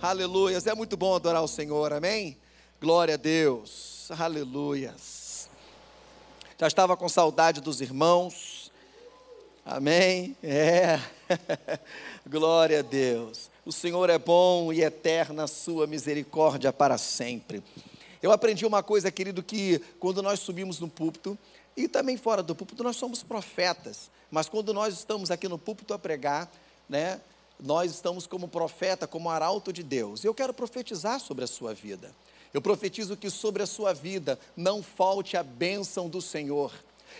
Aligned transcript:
Aleluias. 0.00 0.64
É 0.68 0.74
muito 0.76 0.96
bom 0.96 1.16
adorar 1.16 1.42
o 1.42 1.48
Senhor, 1.48 1.92
amém? 1.92 2.36
Glória 2.80 3.14
a 3.14 3.16
Deus. 3.16 4.08
Aleluias. 4.16 5.50
Já 6.56 6.68
estava 6.68 6.96
com 6.96 7.08
saudade 7.08 7.60
dos 7.60 7.80
irmãos. 7.80 8.70
Amém? 9.66 10.36
É. 10.40 11.00
Glória 12.24 12.78
a 12.78 12.82
Deus. 12.82 13.50
O 13.66 13.72
Senhor 13.72 14.08
é 14.08 14.20
bom 14.20 14.72
e 14.72 14.84
eterna 14.84 15.44
a 15.44 15.48
sua 15.48 15.84
misericórdia 15.84 16.72
para 16.72 16.96
sempre. 16.96 17.60
Eu 18.22 18.30
aprendi 18.30 18.64
uma 18.64 18.84
coisa, 18.84 19.10
querido, 19.10 19.42
que 19.42 19.80
quando 19.98 20.22
nós 20.22 20.38
subimos 20.38 20.78
no 20.78 20.88
púlpito, 20.88 21.36
e 21.76 21.88
também 21.88 22.16
fora 22.16 22.40
do 22.40 22.54
púlpito, 22.54 22.84
nós 22.84 22.96
somos 22.96 23.24
profetas. 23.24 24.12
Mas 24.30 24.48
quando 24.48 24.72
nós 24.72 24.94
estamos 24.94 25.28
aqui 25.28 25.48
no 25.48 25.58
púlpito 25.58 25.92
a 25.92 25.98
pregar, 25.98 26.48
né, 26.88 27.20
nós 27.60 27.92
estamos 27.92 28.26
como 28.26 28.48
profeta, 28.48 29.06
como 29.06 29.30
arauto 29.30 29.72
de 29.72 29.82
Deus. 29.82 30.24
Eu 30.24 30.34
quero 30.34 30.54
profetizar 30.54 31.20
sobre 31.20 31.44
a 31.44 31.48
sua 31.48 31.74
vida. 31.74 32.14
Eu 32.52 32.62
profetizo 32.62 33.16
que 33.16 33.30
sobre 33.30 33.62
a 33.62 33.66
sua 33.66 33.92
vida 33.92 34.38
não 34.56 34.82
falte 34.82 35.36
a 35.36 35.42
bênção 35.42 36.08
do 36.08 36.22
Senhor. 36.22 36.72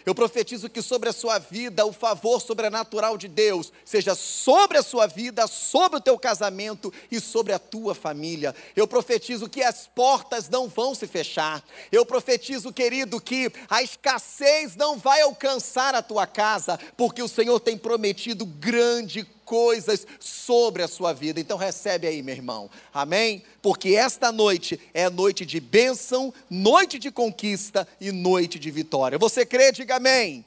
Eu 0.07 0.15
profetizo 0.15 0.71
que 0.71 0.81
sobre 0.81 1.09
a 1.09 1.13
sua 1.13 1.39
vida 1.39 1.85
o 1.85 1.93
favor 1.93 2.41
sobrenatural 2.41 3.19
de 3.19 3.27
Deus 3.27 3.73
seja 3.85 4.15
sobre 4.15 4.79
a 4.79 4.83
sua 4.83 5.07
vida, 5.07 5.47
sobre 5.47 5.99
o 5.99 6.01
teu 6.01 6.19
casamento 6.19 6.93
e 7.11 7.21
sobre 7.21 7.53
a 7.53 7.59
tua 7.59 7.95
família. 7.95 8.55
Eu 8.77 8.87
profetizo 8.87 9.49
que 9.49 9.63
as 9.63 9.87
portas 9.87 10.49
não 10.49 10.69
vão 10.69 10.95
se 10.95 11.07
fechar. 11.07 11.63
Eu 11.91 12.07
profetizo, 12.07 12.73
querido, 12.73 13.21
que 13.21 13.51
a 13.69 13.83
escassez 13.83 14.77
não 14.77 14.97
vai 14.97 15.21
alcançar 15.23 15.95
a 15.95 16.03
tua 16.03 16.27
casa, 16.27 16.79
porque 16.97 17.23
o 17.23 17.29
Senhor 17.29 17.59
tem 17.61 17.77
prometido 17.77 18.47
grande 18.47 19.27
coisas 19.49 20.07
sobre 20.21 20.83
a 20.83 20.89
sua 20.89 21.15
vida. 21.15 21.41
Então 21.41 21.57
recebe 21.57 22.07
aí, 22.07 22.23
meu 22.23 22.35
irmão. 22.35 22.69
Amém? 22.93 23.43
Porque 23.63 23.95
esta 23.95 24.31
noite 24.31 24.79
é 24.93 25.09
noite 25.09 25.47
de 25.47 25.59
bênção, 25.59 26.33
noite 26.51 26.99
de 26.99 27.11
conquista 27.11 27.89
e 27.99 28.13
noite 28.13 28.59
de 28.59 28.71
vitória. 28.71 29.17
Você 29.17 29.47
crê? 29.47 29.73
Diga 29.73 29.97
amém. 29.97 30.45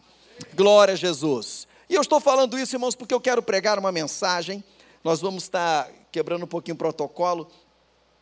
Glória 0.53 0.94
a 0.94 0.97
Jesus. 0.97 1.67
E 1.89 1.95
eu 1.95 2.02
estou 2.02 2.19
falando 2.19 2.59
isso, 2.59 2.75
irmãos, 2.75 2.95
porque 2.95 3.13
eu 3.13 3.19
quero 3.19 3.41
pregar 3.41 3.79
uma 3.79 3.91
mensagem. 3.91 4.63
Nós 5.03 5.19
vamos 5.19 5.45
estar 5.45 5.89
quebrando 6.11 6.44
um 6.44 6.47
pouquinho 6.47 6.75
o 6.75 6.77
protocolo. 6.77 7.49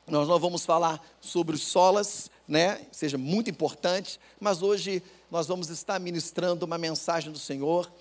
Nós 0.08 0.30
não 0.30 0.40
vamos 0.40 0.66
falar 0.66 1.06
sobre 1.20 1.58
os 1.58 1.64
solas, 1.64 2.32
né? 2.48 2.80
Seja 2.90 3.18
muito 3.18 3.50
importante, 3.50 4.18
mas 4.40 4.62
hoje 4.62 5.04
nós 5.30 5.46
vamos 5.46 5.70
estar 5.70 6.00
ministrando 6.00 6.66
uma 6.66 6.78
mensagem 6.78 7.34
do 7.34 7.38
Senhor 7.38 7.92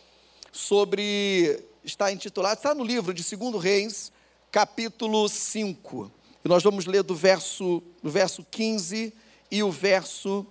sobre 0.53 1.61
está 1.84 2.12
intitulado, 2.12 2.59
está 2.59 2.75
no 2.75 2.84
livro 2.84 3.15
de 3.15 3.23
2 3.37 3.62
Reis, 3.62 4.12
capítulo 4.51 5.29
5. 5.29 6.11
E 6.45 6.48
nós 6.48 6.62
vamos 6.62 6.87
ler 6.87 7.03
do 7.03 7.15
verso, 7.15 7.83
do 8.03 8.11
verso 8.11 8.45
15 8.45 9.12
e 9.51 9.62
o 9.62 9.71
verso 9.71 10.47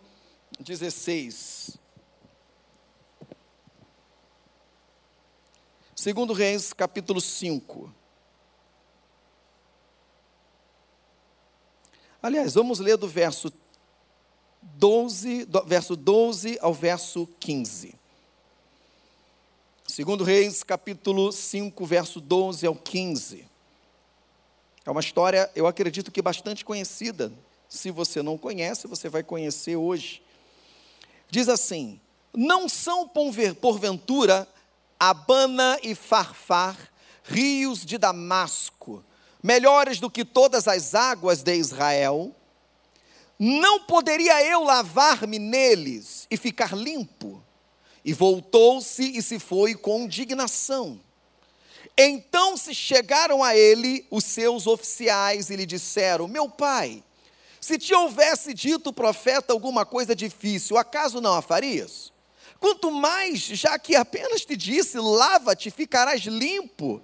16. 0.60 1.78
Segundo 5.96 6.34
Reis, 6.34 6.74
capítulo 6.74 7.20
5. 7.20 7.94
Aliás, 12.22 12.56
vamos 12.56 12.80
ler 12.80 12.98
do 12.98 13.08
verso 13.08 13.52
12, 14.62 15.46
do 15.46 15.64
verso 15.64 15.96
12 15.96 16.58
ao 16.62 16.74
verso 16.74 17.28
15. 17.40 17.96
Segundo 19.98 20.24
Reis, 20.24 20.62
capítulo 20.62 21.32
5, 21.32 21.84
verso 21.84 22.22
12 22.22 22.68
ao 22.68 22.76
15. 22.76 23.48
É 24.86 24.92
uma 24.92 25.00
história, 25.00 25.50
eu 25.56 25.66
acredito 25.66 26.12
que 26.12 26.22
bastante 26.22 26.64
conhecida. 26.64 27.34
Se 27.68 27.90
você 27.90 28.22
não 28.22 28.38
conhece, 28.38 28.86
você 28.86 29.10
vai 29.10 29.24
conhecer 29.24 29.76
hoje. 29.76 30.22
Diz 31.32 31.50
assim: 31.50 32.00
Não 32.32 32.70
são 32.70 33.10
porventura 33.60 34.48
Abana 35.00 35.80
e 35.82 35.96
Farfar, 35.96 36.78
rios 37.24 37.84
de 37.84 37.98
Damasco, 37.98 39.04
melhores 39.42 40.00
do 40.00 40.12
que 40.12 40.24
todas 40.24 40.68
as 40.68 40.94
águas 40.94 41.42
de 41.42 41.56
Israel? 41.56 42.36
Não 43.40 43.80
poderia 43.80 44.46
eu 44.46 44.64
lavar-me 44.64 45.40
neles 45.40 46.28
e 46.30 46.38
ficar 46.38 46.78
limpo? 46.78 47.44
E 48.08 48.14
voltou-se 48.14 49.04
e 49.04 49.22
se 49.22 49.38
foi 49.38 49.76
com 49.76 50.04
indignação. 50.04 50.98
Então 51.98 52.56
se 52.56 52.74
chegaram 52.74 53.44
a 53.44 53.54
ele 53.54 54.08
os 54.10 54.24
seus 54.24 54.66
oficiais 54.66 55.50
e 55.50 55.58
lhe 55.58 55.66
disseram: 55.66 56.26
Meu 56.26 56.50
pai, 56.50 57.04
se 57.60 57.78
te 57.78 57.94
houvesse 57.94 58.54
dito 58.54 58.92
o 58.92 58.94
profeta 58.94 59.52
alguma 59.52 59.86
coisa 59.86 60.16
difícil, 60.16 60.78
acaso 60.78 61.20
não 61.20 61.34
a 61.34 61.42
farias? 61.42 62.14
Quanto 62.62 62.90
mais, 62.90 63.42
já 63.42 63.78
que 63.78 63.94
apenas 63.94 64.46
te 64.46 64.56
disse: 64.56 64.98
lava-te, 64.98 65.70
ficarás 65.70 66.22
limpo. 66.22 67.02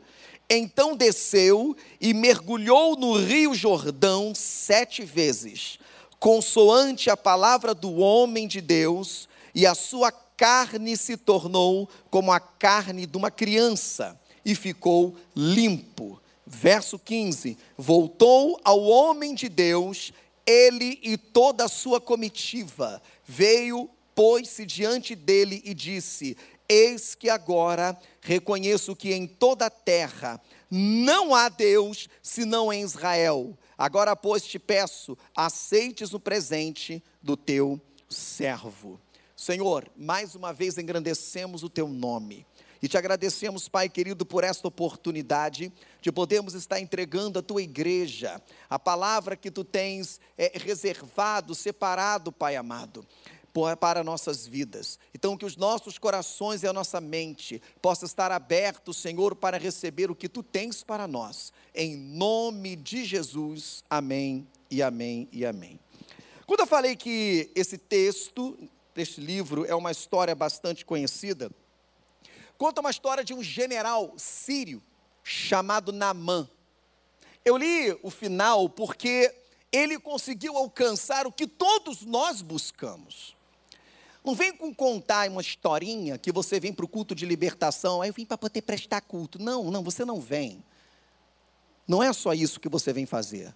Então 0.50 0.96
desceu 0.96 1.76
e 2.00 2.14
mergulhou 2.14 2.96
no 2.96 3.18
rio 3.18 3.54
Jordão 3.54 4.34
sete 4.34 5.04
vezes, 5.04 5.80
consoante 6.18 7.10
a 7.10 7.18
palavra 7.18 7.74
do 7.74 7.94
homem 7.96 8.48
de 8.48 8.62
Deus, 8.62 9.28
e 9.54 9.66
a 9.66 9.76
sua 9.76 10.23
carne 10.38 10.98
se 10.98 11.18
tornou 11.18 11.90
como 12.10 12.32
a 12.32 12.40
carne 12.40 13.06
de 13.06 13.18
uma 13.18 13.32
criança 13.32 14.20
e 14.46 14.56
ficou 14.56 15.16
limpo. 15.36 16.22
Verso 16.46 17.00
15: 17.00 17.58
Voltou 17.78 18.60
ao 18.64 18.82
homem 18.82 19.34
de 19.34 19.48
Deus, 19.48 20.12
ele 20.46 21.00
e 21.02 21.18
toda 21.18 21.66
a 21.66 21.70
sua 21.70 22.02
comitiva. 22.02 23.02
Veio, 23.26 23.90
pôs-se 24.14 24.66
diante 24.66 25.16
dele 25.16 25.62
e 25.64 25.74
disse: 25.74 26.36
Eis 26.68 27.16
que 27.16 27.30
agora 27.30 27.98
reconheço 28.22 28.96
que 28.96 29.14
em 29.14 29.26
toda 29.26 29.68
a 29.68 29.70
terra 29.70 30.42
não 30.70 31.36
há 31.36 31.50
Deus 31.50 32.10
senão 32.22 32.74
em 32.74 32.82
Israel. 32.82 33.58
Agora, 33.78 34.16
pois, 34.16 34.44
te 34.44 34.60
peço, 34.60 35.18
aceites 35.36 36.14
o 36.14 36.20
presente 36.20 37.04
do 37.22 37.38
teu 37.38 37.80
servo. 38.10 39.00
Senhor, 39.44 39.92
mais 39.98 40.36
uma 40.36 40.54
vez 40.54 40.78
engrandecemos 40.78 41.64
o 41.64 41.70
teu 41.70 41.90
nome. 41.90 42.48
E 42.82 42.88
te 42.88 42.98
agradecemos, 42.98 43.68
Pai 43.68 43.90
querido, 43.90 44.26
por 44.26 44.42
esta 44.42 44.70
oportunidade 44.70 45.70
de 46.02 46.12
podermos 46.14 46.54
estar 46.54 46.80
entregando 46.80 47.40
à 47.40 47.42
tua 47.42 47.62
igreja 47.62 48.42
a 48.70 48.80
palavra 48.80 49.36
que 49.36 49.52
tu 49.52 49.66
tens 49.66 50.22
é, 50.38 50.54
reservado, 50.56 51.54
separado, 51.54 52.32
Pai 52.32 52.56
amado 52.56 53.06
para 53.82 54.02
nossas 54.02 54.48
vidas. 54.48 54.98
Então, 55.14 55.38
que 55.38 55.46
os 55.46 55.58
nossos 55.58 56.00
corações 56.00 56.64
e 56.64 56.68
a 56.68 56.74
nossa 56.74 57.02
mente 57.02 57.62
possam 57.82 58.08
estar 58.08 58.32
abertos, 58.32 58.98
Senhor, 58.98 59.36
para 59.36 59.58
receber 59.58 60.10
o 60.10 60.16
que 60.16 60.30
tu 60.30 60.42
tens 60.42 60.84
para 60.84 61.06
nós. 61.06 61.52
Em 61.76 61.98
nome 61.98 62.78
de 62.78 63.04
Jesus, 63.04 63.84
amém 63.90 64.48
e 64.72 64.82
amém 64.82 65.28
e 65.34 65.46
amém. 65.46 65.80
Quando 66.48 66.62
eu 66.62 66.68
falei 66.68 66.96
que 66.96 67.52
esse 67.54 67.78
texto 67.78 68.58
deste 68.94 69.20
livro 69.20 69.66
é 69.66 69.76
uma 69.76 69.92
história 69.92 70.36
bastante 70.36 70.86
conhecida. 70.86 71.52
Conta 72.58 72.82
uma 72.82 72.92
história 72.92 73.24
de 73.24 73.34
um 73.34 73.44
general 73.44 74.14
sírio 74.18 74.82
chamado 75.24 75.92
Naamã. 75.92 76.48
Eu 77.44 77.58
li 77.58 77.98
o 78.02 78.10
final 78.10 78.70
porque 78.70 79.34
ele 79.72 80.00
conseguiu 80.00 80.56
alcançar 80.56 81.26
o 81.26 81.32
que 81.32 81.48
todos 81.48 82.04
nós 82.04 82.42
buscamos. 82.42 83.36
Não 84.24 84.34
vem 84.34 84.56
com 84.56 84.74
contar 84.74 85.30
uma 85.30 85.42
historinha 85.42 86.18
que 86.18 86.32
você 86.32 86.60
vem 86.60 86.72
para 86.72 86.86
o 86.86 86.88
culto 86.88 87.14
de 87.14 87.26
libertação, 87.26 88.02
aí 88.02 88.10
eu 88.10 88.14
vim 88.14 88.26
para 88.26 88.38
poder 88.38 88.62
prestar 88.62 89.02
culto. 89.02 89.38
Não, 89.38 89.70
não, 89.70 89.84
você 89.84 90.06
não 90.06 90.22
vem. 90.22 90.64
Não 91.86 92.02
é 92.02 92.14
só 92.14 92.34
isso 92.34 92.60
que 92.60 92.70
você 92.70 92.94
vem 92.94 93.06
fazer. 93.06 93.54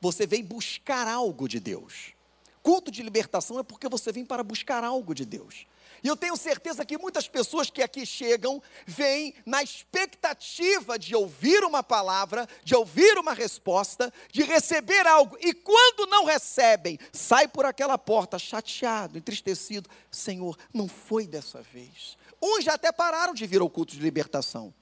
Você 0.00 0.26
vem 0.26 0.44
buscar 0.44 1.08
algo 1.08 1.48
de 1.48 1.58
Deus. 1.58 2.14
Culto 2.62 2.90
de 2.90 3.02
libertação 3.02 3.58
é 3.58 3.62
porque 3.62 3.88
você 3.88 4.12
vem 4.12 4.24
para 4.24 4.42
buscar 4.42 4.84
algo 4.84 5.14
de 5.14 5.24
Deus. 5.24 5.66
E 6.02 6.08
eu 6.08 6.16
tenho 6.16 6.36
certeza 6.36 6.84
que 6.84 6.98
muitas 6.98 7.28
pessoas 7.28 7.70
que 7.70 7.82
aqui 7.82 8.06
chegam 8.06 8.62
vêm 8.86 9.34
na 9.44 9.62
expectativa 9.62 10.98
de 10.98 11.14
ouvir 11.14 11.62
uma 11.64 11.82
palavra, 11.82 12.48
de 12.64 12.74
ouvir 12.74 13.18
uma 13.18 13.34
resposta, 13.34 14.12
de 14.30 14.42
receber 14.42 15.06
algo. 15.06 15.36
E 15.40 15.52
quando 15.52 16.06
não 16.06 16.24
recebem, 16.24 16.98
sai 17.12 17.48
por 17.48 17.64
aquela 17.64 17.98
porta 17.98 18.38
chateado, 18.38 19.18
entristecido. 19.18 19.88
Senhor, 20.10 20.56
não 20.72 20.88
foi 20.88 21.26
dessa 21.26 21.62
vez. 21.62 22.16
Uns 22.42 22.64
já 22.64 22.74
até 22.74 22.90
pararam 22.90 23.34
de 23.34 23.46
vir 23.46 23.60
ao 23.60 23.68
culto 23.68 23.94
de 23.94 24.00
libertação. 24.00 24.72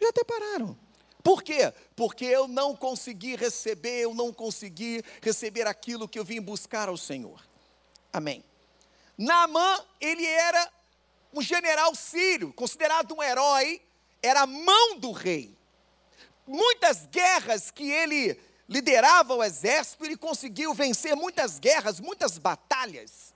Já 0.00 0.08
até 0.08 0.24
pararam. 0.24 0.76
Por 1.22 1.42
quê? 1.42 1.72
Porque 1.94 2.24
eu 2.24 2.48
não 2.48 2.74
consegui 2.74 3.36
receber, 3.36 4.00
eu 4.00 4.14
não 4.14 4.32
consegui 4.32 5.02
receber 5.20 5.66
aquilo 5.66 6.08
que 6.08 6.18
eu 6.18 6.24
vim 6.24 6.40
buscar 6.40 6.88
ao 6.88 6.96
Senhor. 6.96 7.40
Amém. 8.12 8.44
Naamã, 9.16 9.84
ele 10.00 10.26
era 10.26 10.70
um 11.32 11.40
general 11.40 11.94
sírio, 11.94 12.52
considerado 12.52 13.14
um 13.14 13.22
herói, 13.22 13.80
era 14.22 14.42
a 14.42 14.46
mão 14.46 14.98
do 14.98 15.12
rei. 15.12 15.56
Muita 16.46 16.88
das 16.88 17.06
guerras 17.06 17.70
que 17.70 17.90
ele 17.90 18.38
liderava 18.68 19.34
o 19.34 19.44
exército, 19.44 20.04
ele 20.04 20.16
conseguiu 20.16 20.74
vencer 20.74 21.14
muitas 21.14 21.58
guerras, 21.58 22.00
muitas 22.00 22.38
batalhas. 22.38 23.32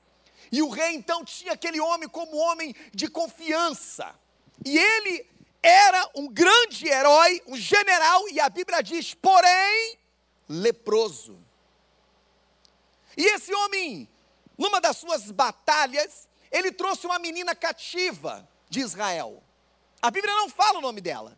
E 0.50 0.62
o 0.62 0.68
rei 0.68 0.94
então 0.94 1.24
tinha 1.24 1.52
aquele 1.52 1.80
homem 1.80 2.08
como 2.08 2.36
homem 2.36 2.74
de 2.92 3.08
confiança. 3.08 4.14
E 4.64 4.76
ele 4.76 5.26
era 5.68 6.08
um 6.14 6.28
grande 6.28 6.86
herói, 6.86 7.42
um 7.48 7.56
general, 7.56 8.28
e 8.28 8.38
a 8.38 8.48
Bíblia 8.48 8.80
diz, 8.80 9.14
porém, 9.14 9.98
leproso. 10.48 11.44
E 13.16 13.24
esse 13.24 13.52
homem, 13.52 14.08
numa 14.56 14.80
das 14.80 14.96
suas 14.98 15.28
batalhas, 15.32 16.28
ele 16.52 16.70
trouxe 16.70 17.04
uma 17.04 17.18
menina 17.18 17.52
cativa 17.52 18.48
de 18.68 18.78
Israel. 18.78 19.42
A 20.00 20.08
Bíblia 20.08 20.32
não 20.34 20.48
fala 20.48 20.78
o 20.78 20.82
nome 20.82 21.00
dela. 21.00 21.36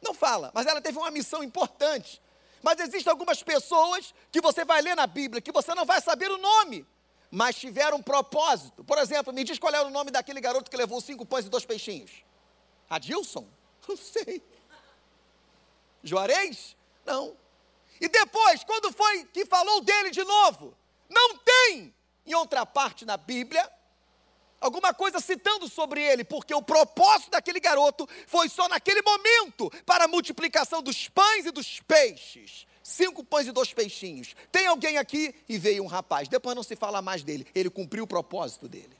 Não 0.00 0.14
fala, 0.14 0.50
mas 0.54 0.66
ela 0.66 0.80
teve 0.80 0.96
uma 0.96 1.10
missão 1.10 1.42
importante. 1.42 2.22
Mas 2.62 2.80
existem 2.80 3.10
algumas 3.10 3.42
pessoas 3.42 4.14
que 4.32 4.40
você 4.40 4.64
vai 4.64 4.80
ler 4.80 4.96
na 4.96 5.06
Bíblia 5.06 5.42
que 5.42 5.52
você 5.52 5.74
não 5.74 5.84
vai 5.84 6.00
saber 6.00 6.30
o 6.30 6.38
nome, 6.38 6.86
mas 7.30 7.56
tiveram 7.56 7.98
um 7.98 8.02
propósito. 8.02 8.82
Por 8.82 8.96
exemplo, 8.96 9.30
me 9.30 9.44
diz 9.44 9.58
qual 9.58 9.74
era 9.74 9.86
o 9.86 9.90
nome 9.90 10.10
daquele 10.10 10.40
garoto 10.40 10.70
que 10.70 10.76
levou 10.76 11.02
cinco 11.02 11.26
pães 11.26 11.44
e 11.44 11.50
dois 11.50 11.66
peixinhos. 11.66 12.24
Adilson? 12.88 13.57
Não 13.88 13.96
sei. 13.96 14.42
Juarez? 16.02 16.76
Não. 17.04 17.36
E 18.00 18.08
depois, 18.08 18.62
quando 18.64 18.92
foi 18.92 19.24
que 19.24 19.46
falou 19.46 19.80
dele 19.80 20.10
de 20.10 20.22
novo? 20.22 20.76
Não 21.08 21.38
tem 21.38 21.94
em 22.26 22.34
outra 22.34 22.66
parte 22.66 23.04
na 23.04 23.16
Bíblia 23.16 23.68
alguma 24.60 24.92
coisa 24.92 25.20
citando 25.20 25.68
sobre 25.68 26.02
ele, 26.02 26.24
porque 26.24 26.54
o 26.54 26.62
propósito 26.62 27.30
daquele 27.30 27.60
garoto 27.60 28.08
foi 28.26 28.48
só 28.48 28.68
naquele 28.68 29.02
momento 29.02 29.70
para 29.86 30.04
a 30.04 30.08
multiplicação 30.08 30.82
dos 30.82 31.08
pães 31.08 31.46
e 31.46 31.50
dos 31.50 31.80
peixes. 31.80 32.66
Cinco 32.82 33.22
pães 33.22 33.46
e 33.46 33.52
dois 33.52 33.72
peixinhos. 33.72 34.34
Tem 34.50 34.66
alguém 34.66 34.96
aqui 34.98 35.34
e 35.48 35.58
veio 35.58 35.84
um 35.84 35.86
rapaz. 35.86 36.26
Depois 36.26 36.56
não 36.56 36.62
se 36.62 36.74
fala 36.74 37.02
mais 37.02 37.22
dele. 37.22 37.46
Ele 37.54 37.68
cumpriu 37.68 38.04
o 38.04 38.06
propósito 38.06 38.66
dele. 38.66 38.96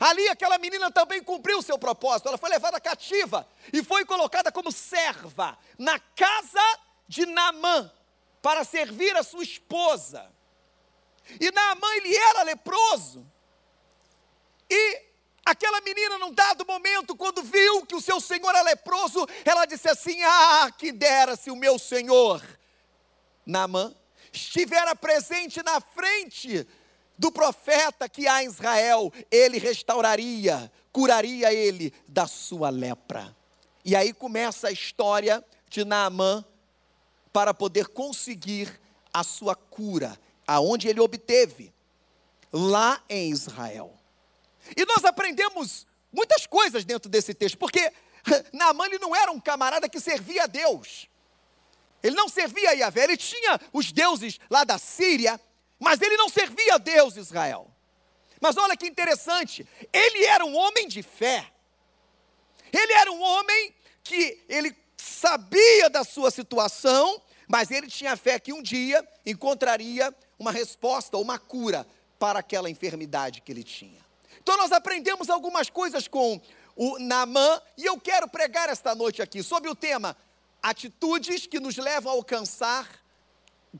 Ali 0.00 0.28
aquela 0.28 0.58
menina 0.58 0.90
também 0.90 1.22
cumpriu 1.22 1.58
o 1.58 1.62
seu 1.62 1.78
propósito. 1.78 2.28
Ela 2.28 2.38
foi 2.38 2.50
levada 2.50 2.80
cativa 2.80 3.46
e 3.72 3.82
foi 3.82 4.04
colocada 4.04 4.50
como 4.50 4.72
serva 4.72 5.56
na 5.78 5.98
casa 5.98 6.78
de 7.06 7.26
Naamã 7.26 7.90
para 8.42 8.64
servir 8.64 9.16
a 9.16 9.22
sua 9.22 9.42
esposa. 9.42 10.30
E 11.40 11.50
Naamã 11.50 11.94
ele 11.96 12.16
era 12.16 12.42
leproso. 12.42 13.26
E 14.68 15.02
aquela 15.44 15.80
menina, 15.82 16.18
num 16.18 16.32
dado 16.32 16.66
momento, 16.66 17.14
quando 17.16 17.42
viu 17.42 17.86
que 17.86 17.94
o 17.94 18.00
seu 18.00 18.20
senhor 18.20 18.50
era 18.50 18.62
leproso, 18.62 19.26
ela 19.44 19.64
disse 19.64 19.88
assim: 19.88 20.20
Ah, 20.22 20.70
que 20.76 20.92
dera 20.92 21.36
se 21.36 21.50
o 21.50 21.56
meu 21.56 21.78
senhor, 21.78 22.42
Naamã, 23.46 23.94
estivera 24.32 24.96
presente 24.96 25.62
na 25.62 25.80
frente 25.80 26.66
do 27.18 27.30
profeta 27.30 28.08
que 28.08 28.26
há 28.26 28.42
em 28.42 28.46
Israel, 28.46 29.12
ele 29.30 29.58
restauraria, 29.58 30.70
curaria 30.92 31.52
ele 31.52 31.92
da 32.08 32.26
sua 32.26 32.70
lepra. 32.70 33.34
E 33.84 33.94
aí 33.94 34.12
começa 34.12 34.68
a 34.68 34.72
história 34.72 35.44
de 35.68 35.84
Naamã 35.84 36.44
para 37.32 37.52
poder 37.52 37.88
conseguir 37.88 38.80
a 39.12 39.22
sua 39.22 39.54
cura, 39.54 40.18
aonde 40.46 40.88
ele 40.88 41.00
obteve? 41.00 41.72
Lá 42.52 43.02
em 43.08 43.30
Israel. 43.30 43.92
E 44.76 44.84
nós 44.86 45.04
aprendemos 45.04 45.86
muitas 46.12 46.46
coisas 46.46 46.84
dentro 46.84 47.10
desse 47.10 47.34
texto, 47.34 47.58
porque 47.58 47.92
Naamã 48.52 48.86
ele 48.86 48.98
não 48.98 49.14
era 49.14 49.30
um 49.30 49.40
camarada 49.40 49.88
que 49.88 50.00
servia 50.00 50.44
a 50.44 50.46
Deus. 50.46 51.08
Ele 52.02 52.14
não 52.14 52.28
servia 52.28 52.70
a 52.70 52.72
Yahvé, 52.72 53.04
ele 53.04 53.16
tinha 53.16 53.60
os 53.72 53.90
deuses 53.90 54.38
lá 54.50 54.62
da 54.62 54.78
Síria, 54.78 55.40
mas 55.78 56.00
ele 56.00 56.16
não 56.16 56.28
servia 56.28 56.74
a 56.74 56.78
Deus 56.78 57.16
Israel. 57.16 57.70
Mas 58.40 58.56
olha 58.56 58.76
que 58.76 58.86
interessante, 58.86 59.66
ele 59.92 60.24
era 60.24 60.44
um 60.44 60.54
homem 60.56 60.86
de 60.86 61.02
fé. 61.02 61.50
Ele 62.72 62.92
era 62.92 63.10
um 63.10 63.22
homem 63.22 63.74
que 64.02 64.44
ele 64.48 64.76
sabia 64.96 65.88
da 65.88 66.04
sua 66.04 66.30
situação, 66.30 67.22
mas 67.48 67.70
ele 67.70 67.86
tinha 67.86 68.16
fé 68.16 68.38
que 68.38 68.52
um 68.52 68.62
dia 68.62 69.06
encontraria 69.24 70.14
uma 70.38 70.52
resposta, 70.52 71.16
uma 71.16 71.38
cura 71.38 71.86
para 72.18 72.40
aquela 72.40 72.68
enfermidade 72.68 73.40
que 73.40 73.52
ele 73.52 73.64
tinha. 73.64 74.04
Então 74.42 74.58
nós 74.58 74.72
aprendemos 74.72 75.30
algumas 75.30 75.70
coisas 75.70 76.06
com 76.06 76.40
o 76.76 76.98
Namã 76.98 77.62
e 77.78 77.86
eu 77.86 77.98
quero 77.98 78.28
pregar 78.28 78.68
esta 78.68 78.94
noite 78.94 79.22
aqui 79.22 79.42
sobre 79.42 79.70
o 79.70 79.74
tema 79.74 80.16
atitudes 80.62 81.46
que 81.46 81.60
nos 81.60 81.76
levam 81.76 82.12
a 82.12 82.14
alcançar 82.14 82.88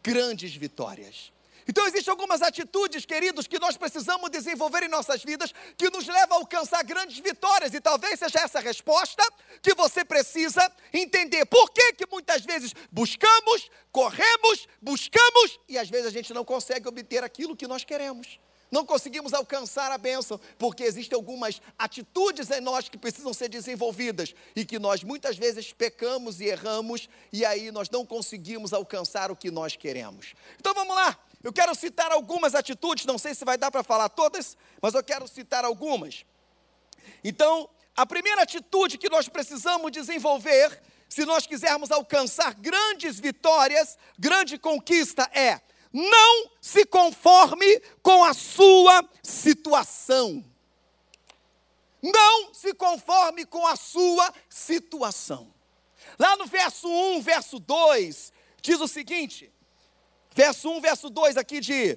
grandes 0.02 0.55
vitórias. 0.55 1.33
Então 1.69 1.87
existem 1.87 2.11
algumas 2.11 2.43
atitudes, 2.43 3.06
queridos, 3.06 3.46
que 3.46 3.58
nós 3.58 3.76
precisamos 3.76 4.31
desenvolver 4.31 4.82
em 4.82 4.88
nossas 4.88 5.22
vidas 5.22 5.52
que 5.76 5.90
nos 5.90 6.06
levam 6.06 6.37
a 6.37 6.40
alcançar 6.40 6.82
grandes 6.84 7.19
vitórias 7.19 7.72
e 7.75 7.81
talvez 7.81 8.19
seja 8.19 8.40
essa 8.40 8.61
resposta 8.61 9.22
que 9.62 9.75
você 9.75 10.05
precisa 10.05 10.70
entender. 10.93 11.46
Por 11.46 11.70
que 11.70 11.94
que 11.94 12.06
muitas 12.11 12.44
vezes 12.44 12.72
buscamos, 12.90 13.70
corremos, 13.90 14.66
buscamos 14.81 15.58
e 15.69 15.78
às 15.78 15.88
vezes 15.88 16.06
a 16.06 16.11
gente 16.11 16.34
não 16.34 16.44
consegue 16.44 16.88
obter 16.88 17.25
aquilo 17.25 17.56
que 17.56 17.67
nós 17.67 17.84
queremos? 17.84 18.38
não 18.75 18.84
conseguimos 18.84 19.32
alcançar 19.32 19.93
a 19.93 19.96
bênção, 19.96 20.40
porque 20.58 20.82
existem 20.82 21.14
algumas 21.14 21.62
atitudes 21.78 22.50
em 22.50 22.60
nós 22.60 22.88
que 22.88 22.99
precisam 22.99 23.32
ser 23.32 23.49
desenvolvidas 23.49 24.34
e 24.56 24.64
que 24.64 24.81
nós 24.81 25.05
muitas 25.05 25.37
vezes 25.37 25.72
pecamos 25.72 26.40
e 26.40 26.46
erramos 26.46 27.08
e 27.32 27.44
aí 27.44 27.70
nós 27.70 27.88
não 27.88 28.05
conseguimos 28.05 28.72
alcançar 28.72 29.31
o 29.31 29.37
que 29.37 29.49
nós 29.49 29.76
queremos. 29.76 30.34
Então 30.58 30.75
vamos 30.75 30.93
lá, 30.93 31.17
eu 31.44 31.52
quero 31.52 31.75
citar 31.75 32.11
algumas 32.11 32.55
atitudes, 32.55 33.05
não 33.05 33.19
sei 33.19 33.35
se 33.35 33.44
vai 33.44 33.58
dar 33.58 33.70
para 33.70 33.85
falar 33.85 34.08
todas, 34.08 34.56
mas 34.81 34.94
eu 34.94 35.05
quero 35.05 35.29
citar 35.29 35.62
algumas. 35.62 36.25
Então, 37.23 37.69
a 37.94 38.06
primeira 38.06 38.43
atitude 38.43 38.96
que 38.96 39.11
nós 39.11 39.29
precisamos 39.29 39.93
desenvolver, 39.93 40.82
se 41.06 41.26
nós 41.26 41.46
quisermos 41.46 41.91
alcançar 41.91 42.55
grandes 42.55 43.20
vitórias, 43.20 43.99
grande 44.19 44.58
conquista, 44.58 45.31
é 45.35 45.61
não 45.93 46.50
se 46.62 46.87
conforme 46.87 47.79
com 48.02 48.25
a 48.25 48.32
sua 48.32 49.08
situação. 49.23 50.43
Não 52.02 52.55
se 52.55 52.73
conforme 52.73 53.44
com 53.44 53.67
a 53.67 53.76
sua 53.76 54.32
situação. 54.49 55.52
Lá 56.19 56.37
no 56.37 56.46
verso 56.46 56.88
1, 56.88 57.20
verso 57.20 57.58
2, 57.61 58.32
diz 58.61 58.81
o 58.81 58.88
seguinte: 58.88 59.54
verso 60.34 60.69
1, 60.69 60.81
verso 60.81 61.08
2 61.08 61.36
aqui 61.36 61.60
de, 61.60 61.96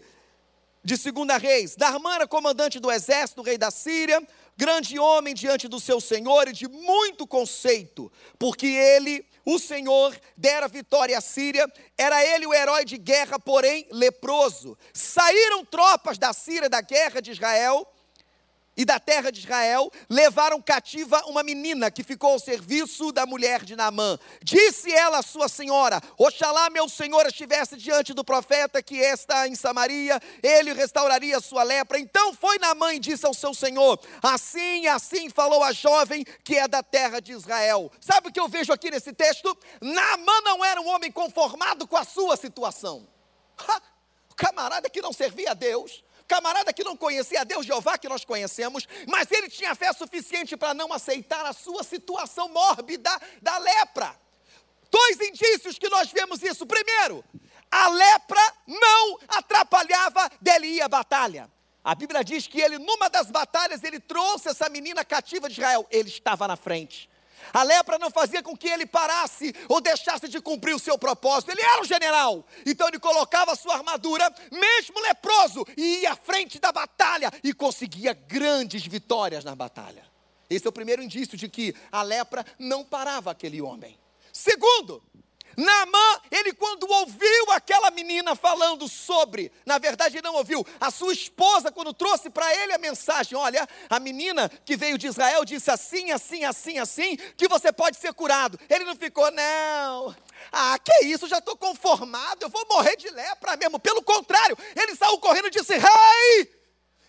de 0.83 1.11
2 1.11 1.41
Reis: 1.41 1.75
Darmã 1.75 2.15
era 2.15 2.27
comandante 2.27 2.79
do 2.79 2.91
exército, 2.91 3.41
rei 3.41 3.57
da 3.57 3.71
Síria, 3.71 4.25
grande 4.55 4.99
homem 4.99 5.33
diante 5.33 5.67
do 5.67 5.79
seu 5.79 5.99
senhor 5.99 6.47
e 6.47 6.53
de 6.53 6.67
muito 6.67 7.25
conceito, 7.25 8.11
porque 8.37 8.67
ele 8.67 9.25
o 9.43 9.57
Senhor 9.57 10.13
dera 10.35 10.67
vitória 10.67 11.17
à 11.17 11.21
Síria, 11.21 11.65
era 11.97 12.23
ele 12.23 12.45
o 12.45 12.53
herói 12.53 12.83
de 12.83 12.97
guerra, 12.97 13.39
porém 13.39 13.87
leproso. 13.91 14.77
Saíram 14.93 15.63
tropas 15.63 16.17
da 16.17 16.33
Síria 16.33 16.69
da 16.69 16.81
guerra 16.81 17.21
de 17.21 17.31
Israel 17.31 17.87
e 18.77 18.85
da 18.85 18.99
terra 18.99 19.31
de 19.31 19.39
Israel, 19.39 19.91
levaram 20.07 20.61
cativa 20.61 21.19
uma 21.25 21.41
menina 21.41 21.89
que 21.89 22.03
ficou 22.03 22.33
ao 22.33 22.39
serviço 22.39 23.11
da 23.11 23.25
mulher 23.25 23.65
de 23.65 23.75
Naamã. 23.75 24.19
Disse 24.43 24.91
ela 24.93 25.17
à 25.17 25.23
sua 25.23 25.49
senhora: 25.49 25.99
Oxalá 26.17 26.69
meu 26.69 26.87
senhor 26.87 27.25
estivesse 27.25 27.75
diante 27.75 28.13
do 28.13 28.23
profeta 28.23 28.81
que 28.83 28.97
está 28.97 29.47
em 29.47 29.55
Samaria, 29.55 30.21
ele 30.43 30.73
restauraria 30.73 31.39
sua 31.39 31.63
lepra. 31.63 31.97
Então 31.97 32.33
foi 32.33 32.59
Naamã 32.59 32.93
e 32.93 32.99
disse 32.99 33.25
ao 33.25 33.33
seu 33.33 33.53
senhor: 33.53 33.99
Assim 34.21 34.85
assim 34.87 35.29
falou 35.29 35.63
a 35.63 35.71
jovem 35.71 36.23
que 36.43 36.55
é 36.55 36.67
da 36.67 36.83
terra 36.83 37.19
de 37.19 37.31
Israel. 37.31 37.91
Sabe 37.99 38.29
o 38.29 38.31
que 38.31 38.39
eu 38.39 38.47
vejo 38.47 38.71
aqui 38.71 38.91
nesse 38.91 39.11
texto? 39.11 39.57
Naamã 39.81 40.41
não 40.43 40.63
era 40.63 40.79
um 40.79 40.87
homem 40.87 41.11
conformado 41.11 41.87
com 41.87 41.97
a 41.97 42.03
sua 42.03 42.37
situação. 42.37 43.07
o 44.29 44.35
camarada 44.35 44.89
que 44.89 45.01
não 45.01 45.11
servia 45.11 45.51
a 45.51 45.53
Deus, 45.55 46.03
camarada 46.27 46.73
que 46.73 46.83
não 46.83 46.97
conhecia 46.97 47.41
a 47.41 47.43
Deus 47.43 47.65
Jeová 47.65 47.97
que 47.97 48.09
nós 48.09 48.25
conhecemos, 48.25 48.87
mas 49.07 49.31
ele 49.31 49.49
tinha 49.49 49.73
fé 49.73 49.91
suficiente 49.93 50.57
para 50.57 50.73
não 50.73 50.91
aceitar 50.91 51.45
a 51.45 51.53
sua 51.53 51.83
situação 51.83 52.49
mórbida 52.49 53.09
da 53.41 53.57
lepra. 53.57 54.15
Dois 54.91 55.19
indícios 55.21 55.77
que 55.77 55.89
nós 55.89 56.09
vemos 56.11 56.41
isso. 56.41 56.65
Primeiro, 56.65 57.23
a 57.71 57.89
lepra 57.89 58.53
não 58.67 59.19
atrapalhava 59.27 60.29
dele 60.41 60.67
ir 60.67 60.81
à 60.81 60.87
batalha. 60.87 61.49
A 61.83 61.95
Bíblia 61.95 62.23
diz 62.23 62.47
que 62.47 62.59
ele, 62.59 62.77
numa 62.77 63.09
das 63.09 63.31
batalhas, 63.31 63.83
ele 63.83 63.99
trouxe 63.99 64.49
essa 64.49 64.67
menina 64.67 65.05
cativa 65.05 65.47
de 65.47 65.53
Israel. 65.53 65.87
Ele 65.89 66.09
estava 66.09 66.47
na 66.47 66.57
frente. 66.57 67.09
A 67.53 67.63
lepra 67.63 67.97
não 67.97 68.09
fazia 68.09 68.43
com 68.43 68.55
que 68.55 68.67
ele 68.67 68.85
parasse 68.85 69.53
ou 69.67 69.81
deixasse 69.81 70.27
de 70.27 70.39
cumprir 70.41 70.75
o 70.75 70.79
seu 70.79 70.97
propósito. 70.97 71.51
Ele 71.51 71.61
era 71.61 71.81
um 71.81 71.85
general. 71.85 72.45
Então 72.65 72.87
ele 72.87 72.99
colocava 72.99 73.51
a 73.51 73.55
sua 73.55 73.75
armadura, 73.75 74.33
mesmo 74.51 74.99
leproso, 75.01 75.65
e 75.75 76.01
ia 76.01 76.13
à 76.13 76.15
frente 76.15 76.59
da 76.59 76.71
batalha 76.71 77.31
e 77.43 77.53
conseguia 77.53 78.13
grandes 78.13 78.85
vitórias 78.85 79.43
na 79.43 79.55
batalha. 79.55 80.05
Esse 80.49 80.65
é 80.65 80.69
o 80.69 80.73
primeiro 80.73 81.01
indício 81.01 81.37
de 81.37 81.49
que 81.49 81.75
a 81.91 82.01
lepra 82.01 82.45
não 82.57 82.83
parava 82.83 83.31
aquele 83.31 83.61
homem. 83.61 83.97
Segundo, 84.31 85.03
Naamã, 85.57 86.21
ele 86.29 86.53
quando 86.53 86.87
ouviu 86.87 87.51
aquela 87.51 87.89
menina 87.89 88.35
falando 88.35 88.87
sobre, 88.87 89.51
na 89.65 89.79
verdade 89.79 90.15
ele 90.15 90.21
não 90.27 90.35
ouviu, 90.35 90.63
a 90.79 90.91
sua 90.91 91.11
esposa 91.11 91.71
quando 91.71 91.95
trouxe 91.95 92.29
para 92.29 92.55
ele 92.57 92.73
a 92.73 92.77
mensagem, 92.77 93.35
olha, 93.35 93.67
a 93.89 93.99
menina 93.99 94.51
que 94.63 94.77
veio 94.77 94.99
de 94.99 95.07
Israel 95.07 95.43
disse 95.43 95.71
assim, 95.71 96.11
assim, 96.11 96.43
assim, 96.43 96.77
assim, 96.77 97.17
que 97.35 97.47
você 97.47 97.73
pode 97.73 97.97
ser 97.97 98.13
curado. 98.13 98.59
Ele 98.69 98.83
não 98.83 98.95
ficou, 98.95 99.31
não, 99.31 100.15
ah, 100.51 100.77
que 100.77 101.07
isso, 101.07 101.27
já 101.27 101.39
estou 101.39 101.57
conformado, 101.57 102.43
eu 102.43 102.49
vou 102.49 102.63
morrer 102.69 102.95
de 102.95 103.09
lepra 103.09 103.57
mesmo. 103.57 103.79
Pelo 103.79 104.03
contrário, 104.03 104.55
ele 104.75 104.95
saiu 104.95 105.17
correndo 105.17 105.47
e 105.47 105.51
disse, 105.51 105.75
rei, 105.75 106.39
hey, 106.39 106.57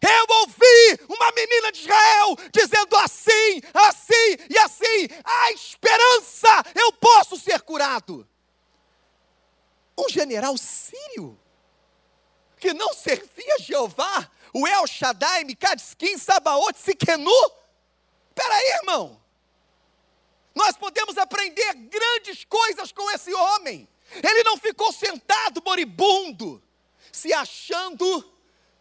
eu 0.01 0.27
ouvi 0.41 1.05
uma 1.07 1.33
menina 1.33 1.71
de 1.71 1.81
Israel 1.81 2.37
dizendo 2.51 2.97
assim, 2.97 3.61
assim 3.75 4.37
e 4.49 4.57
assim: 4.59 5.09
há 5.23 5.53
esperança, 5.53 6.65
eu 6.75 6.93
posso 6.95 7.37
ser 7.37 7.61
curado 7.61 8.27
um 9.99 10.09
general 10.09 10.57
sírio, 10.57 11.39
que 12.59 12.73
não 12.73 12.95
servia 12.95 13.55
a 13.57 13.63
Jeová, 13.63 14.31
o 14.55 14.67
El 14.67 14.87
Shaddai, 14.87 15.45
Mikadiskim, 15.45 16.17
Sabaote, 16.17 16.79
Siquenu. 16.79 17.31
Aí, 18.51 18.71
irmão. 18.81 19.21
Nós 20.55 20.77
podemos 20.77 21.19
aprender 21.19 21.75
grandes 21.75 22.45
coisas 22.45 22.93
com 22.93 23.11
esse 23.11 23.33
homem. 23.35 23.89
Ele 24.13 24.43
não 24.43 24.57
ficou 24.57 24.93
sentado 24.93 25.63
moribundo, 25.65 26.63
se 27.13 27.33
achando 27.33 28.38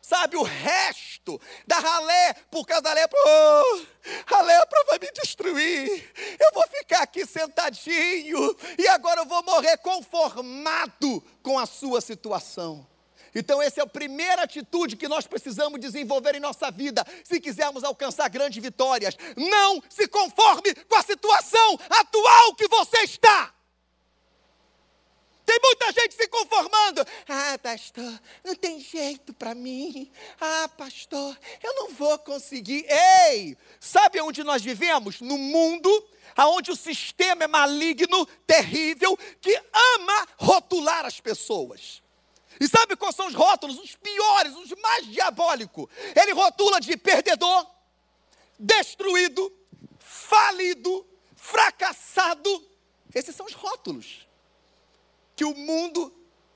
sabe, 0.08 0.38
o 0.38 0.44
resto 0.44 1.40
da 1.66 1.80
ralé, 1.80 2.34
por 2.50 2.66
causa 2.66 2.82
da 2.82 2.94
lepra, 2.94 3.20
oh, 3.26 4.36
a 4.36 4.42
lepra 4.42 4.84
vai 4.86 5.00
me 5.00 5.12
destruir, 5.12 6.14
eu 6.40 6.52
vou 6.54 6.64
ficar 6.70 7.02
aqui 7.02 7.26
sentadinho, 7.26 8.56
e 8.78 8.88
agora 8.88 9.22
eu 9.22 9.26
vou 9.26 9.44
morrer 9.44 9.78
conformado 9.80 11.22
com 11.44 11.60
a 11.60 11.66
sua 11.66 12.00
situação. 12.00 12.88
Então, 13.36 13.62
essa 13.62 13.82
é 13.82 13.84
a 13.84 13.88
primeira 13.88 14.44
atitude 14.44 14.96
que 14.96 15.10
nós 15.10 15.28
precisamos 15.28 15.80
desenvolver 15.82 16.36
em 16.36 16.40
nossa 16.40 16.72
vida, 16.72 17.06
se 17.24 17.40
quisermos 17.42 17.84
alcançar 17.84 18.30
grandes 18.30 18.64
vitórias. 18.64 19.16
Não 19.36 19.84
se 19.90 20.08
conforme 20.08 20.74
com 20.74 20.96
a 20.96 21.04
situação 21.04 21.78
atual 21.90 22.56
que 22.56 22.68
você 22.68 23.00
está. 23.00 23.54
Tem 25.48 25.60
muita 25.63 25.94
gente 25.94 26.13
se 26.13 26.27
conformando. 26.27 27.08
Ah, 27.25 27.58
pastor, 27.58 28.22
não 28.44 28.54
tem 28.54 28.82
jeito 28.82 29.34
para 29.34 29.56
mim. 29.56 30.12
Ah, 30.42 30.70
pastor, 30.77 31.39
eu 31.63 31.74
não 31.74 31.89
vou 31.92 32.20
conseguir. 32.20 32.86
Ei, 32.86 33.58
sabe 33.80 34.20
onde 34.20 34.44
nós 34.44 34.62
vivemos? 34.62 35.22
No 35.22 35.38
mundo 35.38 35.89
onde 36.38 36.70
o 36.70 36.75
sistema 36.75 37.46
é 37.46 37.48
maligno, 37.48 38.25
terrível, 38.46 39.18
que 39.39 39.56
ama 39.96 40.27
rotular 40.38 41.06
as 41.06 41.22
pessoas. 41.22 42.04
E 42.60 42.68
sabe 42.68 42.98
quais 42.98 43.16
são 43.16 43.27
os 43.27 43.34
rótulos? 43.34 43.80
Os 43.80 43.96
piores, 43.96 44.54
os 44.54 44.72
mais 44.82 45.08
diabólicos. 45.08 45.88
Ele 46.13 46.34
rotula 46.34 46.82
de 46.82 46.98
perdedor, 46.98 47.66
destruído, 48.60 49.50
falido, 49.98 51.08
fracassado. 51.38 52.70
Esses 53.16 53.34
são 53.34 53.46
os 53.46 53.54
rótulos 53.54 54.27
que 55.38 55.46
o 55.46 55.53
mundo 55.56 56.12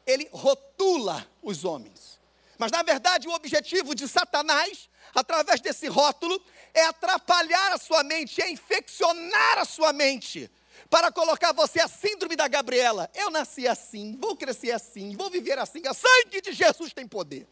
ele 0.06 0.28
rotula 0.34 1.26
os 1.42 1.64
homens. 1.64 2.20
Mas 2.58 2.72
na 2.72 2.82
verdade 2.82 3.28
o 3.28 3.34
objetivo 3.34 3.94
de 3.94 4.08
Satanás, 4.08 4.90
através 5.14 5.62
desse 5.62 5.88
rótulo, 5.88 6.42
é 6.74 6.84
atrapalhar 6.86 7.72
a 7.72 7.78
sua 7.78 8.04
mente, 8.04 8.42
é 8.42 8.50
infeccionar 8.50 9.60
a 9.60 9.66
sua 9.66 9.94
mente, 9.94 10.52
para 10.90 11.12
colocar 11.12 11.54
você 11.54 11.80
a 11.80 11.88
síndrome 11.88 12.36
da 12.36 12.48
Gabriela. 12.48 13.10
Eu 13.14 13.30
nasci 13.30 13.68
assim, 13.68 14.18
vou 14.20 14.36
crescer 14.36 14.72
assim, 14.72 15.16
vou 15.16 15.30
viver 15.30 15.60
assim. 15.60 15.82
O 15.88 15.94
sangue 15.94 16.42
de 16.42 16.52
Jesus 16.52 16.92
tem 16.92 17.08
poder. 17.08 17.48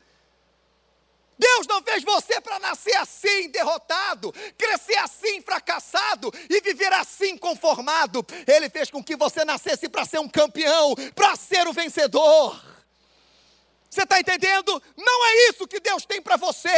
Deus 1.39 1.65
não 1.67 1.81
fez 1.81 2.03
você 2.03 2.41
para 2.41 2.59
nascer 2.59 2.95
assim, 2.97 3.49
derrotado, 3.49 4.33
crescer 4.57 4.97
assim, 4.97 5.41
fracassado 5.41 6.29
e 6.49 6.59
viver 6.59 6.91
assim, 6.91 7.37
conformado. 7.37 8.25
Ele 8.45 8.69
fez 8.69 8.91
com 8.91 9.01
que 9.01 9.15
você 9.15 9.45
nascesse 9.45 9.87
para 9.87 10.03
ser 10.03 10.19
um 10.19 10.27
campeão, 10.27 10.93
para 11.15 11.37
ser 11.37 11.65
o 11.65 11.73
vencedor. 11.73 12.61
Você 13.89 14.03
está 14.03 14.19
entendendo? 14.19 14.83
Não 14.97 15.25
é 15.25 15.49
isso 15.49 15.65
que 15.65 15.79
Deus 15.79 16.05
tem 16.05 16.21
para 16.21 16.35
você. 16.35 16.69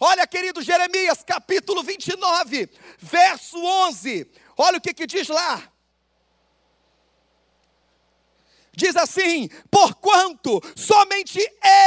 Olha, 0.00 0.26
querido 0.26 0.60
Jeremias, 0.60 1.22
capítulo 1.24 1.82
29, 1.82 2.68
verso 2.98 3.56
11. 3.56 4.30
Olha 4.56 4.78
o 4.78 4.80
que, 4.80 4.92
que 4.92 5.06
diz 5.06 5.28
lá. 5.28 5.62
Diz 8.78 8.96
assim: 8.96 9.50
Porquanto 9.70 10.62
somente 10.76 11.38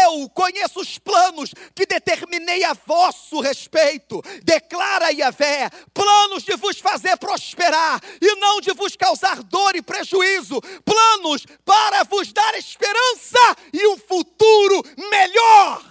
eu 0.03 0.29
conheço 0.29 0.81
os 0.81 0.99
planos 0.99 1.53
que 1.73 1.85
determinei 1.85 2.63
a 2.65 2.73
vosso 2.73 3.39
respeito, 3.39 4.21
declara 4.43 5.11
Yahvé, 5.11 5.69
planos 5.93 6.43
de 6.43 6.55
vos 6.57 6.79
fazer 6.79 7.17
prosperar 7.17 8.01
e 8.21 8.35
não 8.35 8.59
de 8.59 8.73
vos 8.73 8.95
causar 8.95 9.41
dor 9.41 9.75
e 9.75 9.81
prejuízo, 9.81 10.61
planos 10.83 11.45
para 11.63 12.03
vos 12.03 12.33
dar 12.33 12.53
esperança 12.55 13.55
e 13.71 13.87
um 13.87 13.97
futuro 13.97 14.83
melhor. 15.09 15.89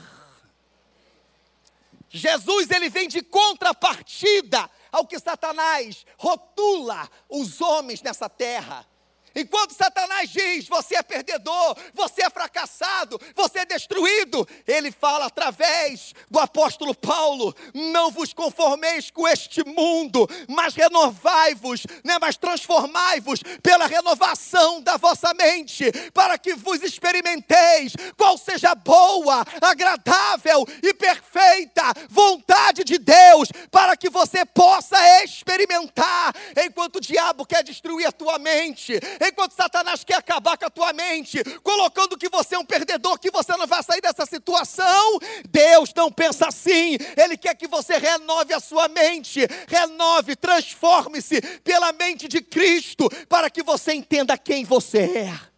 Jesus 2.10 2.70
ele 2.70 2.90
vem 2.90 3.08
de 3.08 3.22
contrapartida 3.22 4.68
ao 4.92 5.06
que 5.06 5.18
Satanás 5.18 6.04
rotula 6.18 7.08
os 7.28 7.60
homens 7.60 8.02
nessa 8.02 8.28
terra. 8.28 8.89
Enquanto 9.34 9.74
Satanás 9.74 10.30
diz: 10.30 10.66
você 10.66 10.96
é 10.96 11.02
perdedor, 11.02 11.76
você 11.94 12.22
é 12.24 12.30
fracassado, 12.30 13.20
você 13.34 13.60
é 13.60 13.64
destruído, 13.64 14.46
ele 14.66 14.90
fala 14.90 15.26
através 15.26 16.12
do 16.30 16.38
apóstolo 16.38 16.94
Paulo: 16.94 17.54
não 17.74 18.10
vos 18.10 18.32
conformeis 18.32 19.10
com 19.10 19.26
este 19.28 19.64
mundo, 19.64 20.28
mas 20.48 20.74
renovai-vos, 20.74 21.86
né, 22.04 22.18
mas 22.20 22.36
transformai-vos 22.36 23.40
pela 23.62 23.86
renovação 23.86 24.80
da 24.82 24.96
vossa 24.96 25.32
mente, 25.34 25.90
para 26.12 26.36
que 26.38 26.54
vos 26.54 26.82
experimenteis 26.82 27.92
qual 28.16 28.36
seja 28.36 28.74
boa, 28.74 29.44
agradável 29.60 30.66
e 30.82 30.92
perfeita 30.92 31.82
vontade 32.08 32.82
de 32.84 32.98
Deus, 32.98 33.48
para 33.70 33.96
que 33.96 34.10
você 34.10 34.44
possa 34.44 34.98
experimentar, 35.22 36.34
enquanto 36.64 36.96
o 36.96 37.00
diabo 37.00 37.46
quer 37.46 37.62
destruir 37.62 38.06
a 38.06 38.12
tua 38.12 38.38
mente 38.38 38.98
enquanto 39.20 39.52
Satanás 39.52 40.02
quer 40.04 40.16
acabar 40.16 40.56
com 40.56 40.66
a 40.66 40.70
tua 40.70 40.92
mente, 40.92 41.42
colocando 41.62 42.16
que 42.16 42.28
você 42.28 42.54
é 42.54 42.58
um 42.58 42.64
perdedor, 42.64 43.18
que 43.18 43.30
você 43.30 43.56
não 43.56 43.66
vai 43.66 43.82
sair 43.82 44.00
dessa 44.00 44.24
situação, 44.26 45.18
Deus 45.48 45.92
não 45.94 46.10
pensa 46.10 46.48
assim. 46.48 46.96
Ele 47.16 47.36
quer 47.36 47.54
que 47.54 47.68
você 47.68 47.98
renove 47.98 48.54
a 48.54 48.60
sua 48.60 48.88
mente, 48.88 49.46
renove, 49.68 50.36
transforme-se 50.36 51.40
pela 51.60 51.92
mente 51.92 52.28
de 52.28 52.40
Cristo, 52.40 53.08
para 53.28 53.50
que 53.50 53.62
você 53.62 53.92
entenda 53.92 54.38
quem 54.38 54.64
você 54.64 55.00
é. 55.00 55.50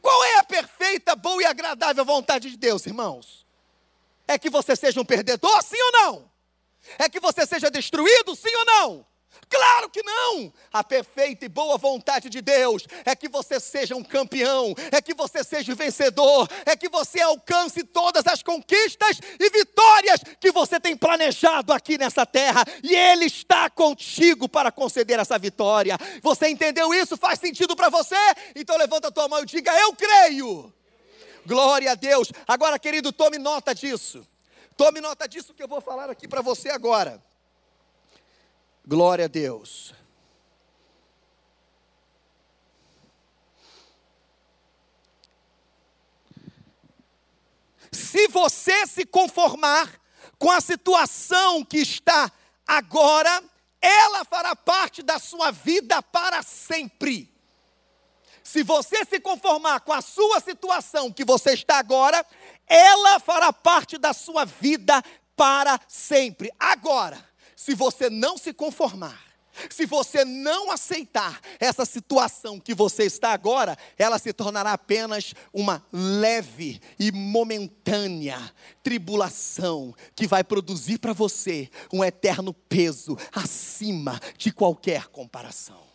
Qual 0.00 0.24
é 0.24 0.38
a 0.38 0.44
perfeita, 0.44 1.14
boa 1.14 1.42
e 1.42 1.46
agradável 1.46 2.04
vontade 2.04 2.50
de 2.50 2.56
Deus, 2.56 2.86
irmãos? 2.86 3.44
É 4.26 4.38
que 4.38 4.48
você 4.48 4.74
seja 4.74 5.00
um 5.00 5.04
perdedor, 5.04 5.62
sim 5.62 5.80
ou 5.80 5.92
não? 5.92 6.30
É 6.98 7.08
que 7.08 7.20
você 7.20 7.46
seja 7.46 7.70
destruído, 7.70 8.34
sim 8.34 8.54
ou 8.56 8.64
não? 8.64 9.06
Claro 9.48 9.88
que 9.90 10.02
não! 10.02 10.52
A 10.72 10.82
perfeita 10.82 11.44
e 11.44 11.48
boa 11.48 11.78
vontade 11.78 12.28
de 12.28 12.40
Deus 12.40 12.86
é 13.04 13.14
que 13.14 13.28
você 13.28 13.60
seja 13.60 13.94
um 13.94 14.02
campeão, 14.02 14.74
é 14.90 15.00
que 15.00 15.14
você 15.14 15.44
seja 15.44 15.72
um 15.72 15.76
vencedor, 15.76 16.48
é 16.64 16.76
que 16.76 16.88
você 16.88 17.20
alcance 17.20 17.84
todas 17.84 18.26
as 18.26 18.42
conquistas 18.42 19.20
e 19.38 19.50
vitórias 19.50 20.20
que 20.40 20.50
você 20.50 20.80
tem 20.80 20.96
planejado 20.96 21.72
aqui 21.72 21.96
nessa 21.98 22.26
terra, 22.26 22.64
e 22.82 22.94
Ele 22.94 23.26
está 23.26 23.70
contigo 23.70 24.48
para 24.48 24.72
conceder 24.72 25.18
essa 25.18 25.38
vitória. 25.38 25.96
Você 26.22 26.48
entendeu 26.48 26.92
isso? 26.92 27.16
Faz 27.16 27.38
sentido 27.38 27.76
para 27.76 27.88
você? 27.88 28.16
Então 28.56 28.76
levanta 28.76 29.08
a 29.08 29.12
tua 29.12 29.28
mão 29.28 29.42
e 29.42 29.46
diga: 29.46 29.72
Eu 29.78 29.94
creio. 29.94 30.72
Glória 31.46 31.92
a 31.92 31.94
Deus. 31.94 32.32
Agora, 32.48 32.78
querido, 32.78 33.12
tome 33.12 33.38
nota 33.38 33.74
disso. 33.74 34.26
Tome 34.76 35.00
nota 35.00 35.28
disso 35.28 35.54
que 35.54 35.62
eu 35.62 35.68
vou 35.68 35.80
falar 35.80 36.10
aqui 36.10 36.26
para 36.26 36.40
você 36.40 36.70
agora. 36.70 37.22
Glória 38.86 39.24
a 39.24 39.28
Deus. 39.28 39.94
Se 47.90 48.28
você 48.28 48.86
se 48.86 49.06
conformar 49.06 49.98
com 50.38 50.50
a 50.50 50.60
situação 50.60 51.64
que 51.64 51.78
está 51.78 52.30
agora, 52.66 53.42
ela 53.80 54.24
fará 54.24 54.54
parte 54.54 55.02
da 55.02 55.18
sua 55.18 55.50
vida 55.50 56.02
para 56.02 56.42
sempre. 56.42 57.32
Se 58.42 58.62
você 58.62 59.04
se 59.06 59.18
conformar 59.18 59.80
com 59.80 59.92
a 59.94 60.02
sua 60.02 60.40
situação 60.40 61.10
que 61.10 61.24
você 61.24 61.52
está 61.54 61.78
agora, 61.78 62.24
ela 62.66 63.18
fará 63.18 63.50
parte 63.50 63.96
da 63.96 64.12
sua 64.12 64.44
vida 64.44 65.02
para 65.34 65.80
sempre. 65.88 66.52
Agora, 66.58 67.26
se 67.56 67.74
você 67.74 68.10
não 68.10 68.36
se 68.36 68.52
conformar, 68.52 69.34
Se 69.70 69.86
você 69.86 70.24
não 70.24 70.70
aceitar 70.70 71.40
essa 71.60 71.84
situação 71.84 72.58
que 72.58 72.74
você 72.74 73.04
está 73.04 73.32
agora, 73.32 73.76
ela 73.96 74.18
se 74.18 74.32
tornará 74.32 74.72
apenas 74.72 75.32
uma 75.52 75.84
leve 75.92 76.80
e 76.98 77.12
momentânea 77.12 78.38
tribulação 78.82 79.94
que 80.14 80.26
vai 80.26 80.42
produzir 80.42 80.98
para 80.98 81.12
você 81.12 81.70
um 81.92 82.04
eterno 82.04 82.52
peso 82.52 83.16
acima 83.32 84.20
de 84.36 84.52
qualquer 84.52 85.06
comparação. 85.06 85.93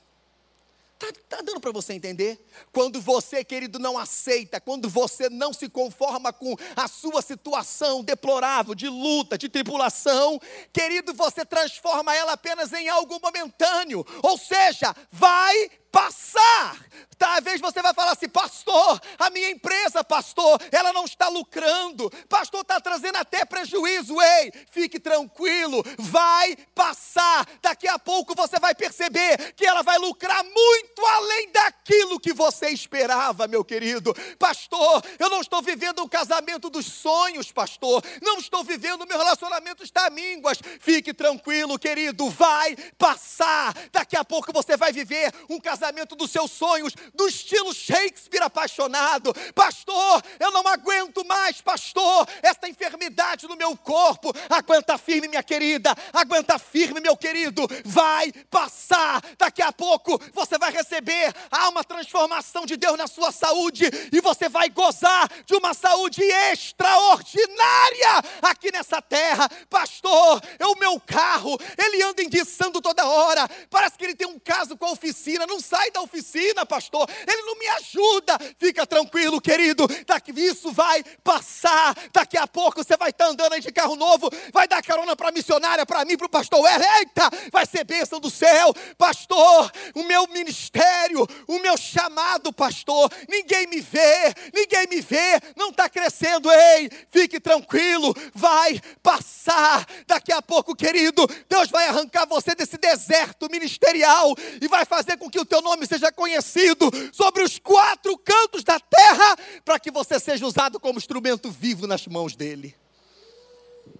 Está 1.02 1.38
tá 1.38 1.42
dando 1.42 1.62
para 1.62 1.72
você 1.72 1.94
entender? 1.94 2.46
Quando 2.74 3.00
você, 3.00 3.42
querido, 3.42 3.80
não 3.80 3.98
aceita, 3.98 4.60
quando 4.60 4.90
você 4.90 5.30
não 5.30 5.54
se 5.54 5.70
conforma 5.70 6.34
com 6.34 6.58
a 6.76 6.90
sua 6.90 7.22
situação 7.22 8.04
deplorável, 8.04 8.76
de 8.76 8.90
luta, 8.90 9.38
de 9.38 9.48
tribulação, 9.48 10.42
querido, 10.74 11.14
você 11.14 11.46
transforma 11.46 12.14
ela 12.14 12.34
apenas 12.34 12.74
em 12.74 12.90
algo 12.90 13.18
momentâneo. 13.24 14.06
Ou 14.22 14.38
seja, 14.38 14.94
vai 15.10 15.72
passar. 15.92 16.78
Talvez 17.18 17.60
você 17.60 17.82
vai 17.82 17.94
falar 17.94 18.14
assim, 18.14 18.30
pastor, 18.30 19.02
a 19.18 19.30
minha 19.30 19.50
empresa, 19.50 20.04
pastor, 20.04 20.58
ela 20.72 20.94
não 20.94 21.04
está 21.04 21.28
lucrando, 21.28 22.10
pastor, 22.30 22.62
está 22.62 22.80
trazendo 22.80 23.18
até 23.18 23.44
prejuízo. 23.44 24.16
Ei, 24.22 24.54
fique 24.72 25.00
tranquilo, 25.00 25.84
vai 25.98 26.56
passar. 26.74 27.46
Daqui 27.62 27.88
a 27.88 28.00
pouco 28.00 28.34
você 28.36 28.58
vai 28.60 28.74
perceber 28.74 29.54
que 29.54 29.66
ela 29.66 29.84
vai 29.84 29.98
lucrar 29.98 30.44
muito 30.44 31.06
além 31.06 31.52
daquilo 31.52 32.20
que 32.20 32.32
você 32.32 32.70
esperava, 32.70 33.48
meu 33.48 33.66
querido. 33.66 34.14
Pastor, 34.38 35.04
eu 35.18 35.30
não 35.30 35.42
estou 35.42 35.62
vivendo 35.62 36.00
o 36.00 36.04
um 36.04 36.10
casamento 36.10 36.70
dos 36.70 36.86
sonhos, 36.86 37.52
pastor, 37.52 38.02
não 38.22 38.38
estou 38.38 38.64
vivendo 38.64 39.06
meu 39.06 39.18
relacionamento 39.18 39.84
está 39.84 40.10
mínguas. 40.10 40.60
Fique 40.80 41.14
tranquilo, 41.14 41.78
querido, 41.78 42.30
vai 42.30 42.78
passar. 42.98 43.76
Daqui 43.92 44.16
a 44.16 44.24
pouco 44.24 44.54
você 44.54 44.78
vai 44.78 44.94
viver 44.94 45.34
um 45.50 45.60
casamento 45.60 45.79
casamento 45.80 46.16
dos 46.16 46.30
seus 46.30 46.52
sonhos, 46.52 46.94
do 47.14 47.28
estilo 47.28 47.74
Shakespeare 47.74 48.44
apaixonado. 48.44 49.34
Pastor, 49.56 50.22
eu 50.38 50.52
não 50.52 50.68
aguento 50.68 51.26
mais, 51.26 51.62
pastor, 51.62 52.28
esta 52.44 52.68
enfermidade 52.68 53.48
no 53.48 53.56
meu 53.56 53.76
corpo. 53.78 54.34
Aguenta 54.50 54.98
firme, 54.98 55.30
minha 55.30 55.42
querida, 55.42 55.96
aguenta 56.12 56.60
firme, 56.60 57.00
meu 57.00 57.16
querido. 57.16 57.66
Vai 57.86 58.34
passar. 58.52 59.24
Daqui 59.38 59.62
a 59.62 59.72
pouco 59.72 60.20
você 60.34 60.58
vai 60.58 60.72
receber 60.72 61.34
há 61.50 61.70
uma 61.70 61.84
transformação 61.84 62.66
de 62.66 62.76
Deus 62.76 62.98
na 62.98 63.08
sua 63.08 63.32
saúde 63.32 63.86
e 64.12 64.20
você 64.20 64.50
vai 64.50 64.70
gozar 64.70 65.30
de 65.46 65.56
uma 65.56 65.74
saúde 65.74 66.22
extraordinária 66.24 68.22
aqui 68.42 68.70
nessa 68.72 69.02
terra. 69.02 69.48
Pastor, 69.70 70.42
é 70.60 70.66
o 70.66 70.78
meu 70.78 71.00
carro, 71.00 71.58
ele 71.78 72.04
anda 72.04 72.22
enguiçando 72.22 72.82
toda 72.82 73.08
hora. 73.08 73.48
Parece 73.70 73.98
que 73.98 74.04
ele 74.04 74.16
tem 74.16 74.28
um 74.28 74.40
caso 74.40 74.76
com 74.76 74.86
a 74.86 74.92
oficina, 74.92 75.48
não 75.48 75.62
sai 75.70 75.92
da 75.92 76.02
oficina, 76.02 76.66
pastor, 76.66 77.08
ele 77.28 77.44
não 77.44 77.56
me 77.56 77.68
ajuda. 77.68 78.38
Fica 78.58 78.88
tranquilo, 78.88 79.40
querido, 79.40 79.88
daqui 80.06 80.32
isso 80.32 80.72
vai 80.72 81.04
passar. 81.24 81.96
Daqui 82.12 82.38
a 82.38 82.48
pouco 82.48 82.84
você 82.84 82.98
vai 82.98 83.12
estar 83.12 83.28
andando 83.28 83.54
aí 83.54 83.62
de 83.62 83.72
carro 83.72 83.96
novo, 83.96 84.30
vai 84.52 84.68
dar 84.68 84.82
carona 84.82 85.16
para 85.16 85.30
a 85.30 85.32
missionária, 85.32 85.86
para 85.86 86.04
mim, 86.06 86.18
para 86.18 86.26
o 86.26 86.30
pastor. 86.30 86.60
Eita, 87.00 87.30
vai 87.52 87.66
ser 87.66 87.84
bênção 87.84 88.20
do 88.20 88.30
céu, 88.30 88.74
pastor. 88.98 89.72
O 89.94 90.04
meu 90.04 90.28
ministério, 90.28 91.28
o 91.48 91.60
meu 91.60 91.78
chamado, 91.78 92.52
pastor. 92.52 93.12
Ninguém 93.28 93.68
me 93.68 93.80
vê, 93.80 94.34
ninguém 94.54 94.88
me 94.88 95.02
vê, 95.02 95.40
não 95.56 95.70
está 95.70 95.88
crescendo. 95.88 96.52
Ei, 96.52 96.90
fique 97.12 97.40
tranquilo, 97.40 98.16
vai 98.34 98.80
passar. 99.04 99.86
Daqui 100.08 100.32
a 100.32 100.42
pouco, 100.42 100.76
querido, 100.76 101.28
Deus 101.48 101.70
vai 101.70 101.88
arrancar 101.88 102.26
você 102.26 102.56
desse 102.56 102.78
deserto 102.78 103.50
ministerial 103.52 104.36
e 104.62 104.68
vai 104.68 104.86
fazer 104.86 105.18
com 105.18 105.30
que 105.30 105.40
o 105.40 105.46
teu 105.46 105.59
teu 105.60 105.62
nome 105.62 105.86
seja 105.86 106.10
conhecido 106.12 106.90
sobre 107.12 107.44
os 107.44 107.60
quatro 107.60 108.18
cantos 108.18 108.64
da 108.64 108.80
terra, 108.80 109.38
para 109.66 109.78
que 109.78 109.92
você 109.92 110.18
seja 110.18 110.46
usado 110.46 110.80
como 110.80 110.98
instrumento 110.98 111.52
vivo 111.52 111.86
nas 111.86 112.08
mãos 112.08 112.34
dele. 112.34 112.76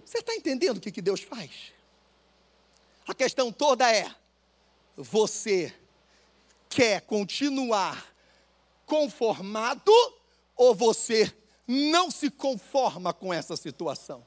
Você 0.04 0.18
está 0.18 0.34
entendendo 0.34 0.78
o 0.78 0.80
que, 0.80 0.90
que 0.90 1.02
Deus 1.02 1.20
faz? 1.20 1.72
A 3.06 3.14
questão 3.14 3.52
toda 3.52 3.90
é: 3.94 4.10
você 4.96 5.74
quer 6.68 7.02
continuar 7.02 8.06
conformado 8.86 9.92
ou 10.56 10.74
você 10.74 11.32
não 11.66 12.10
se 12.10 12.30
conforma 12.30 13.12
com 13.12 13.34
essa 13.34 13.54
situação? 13.54 14.26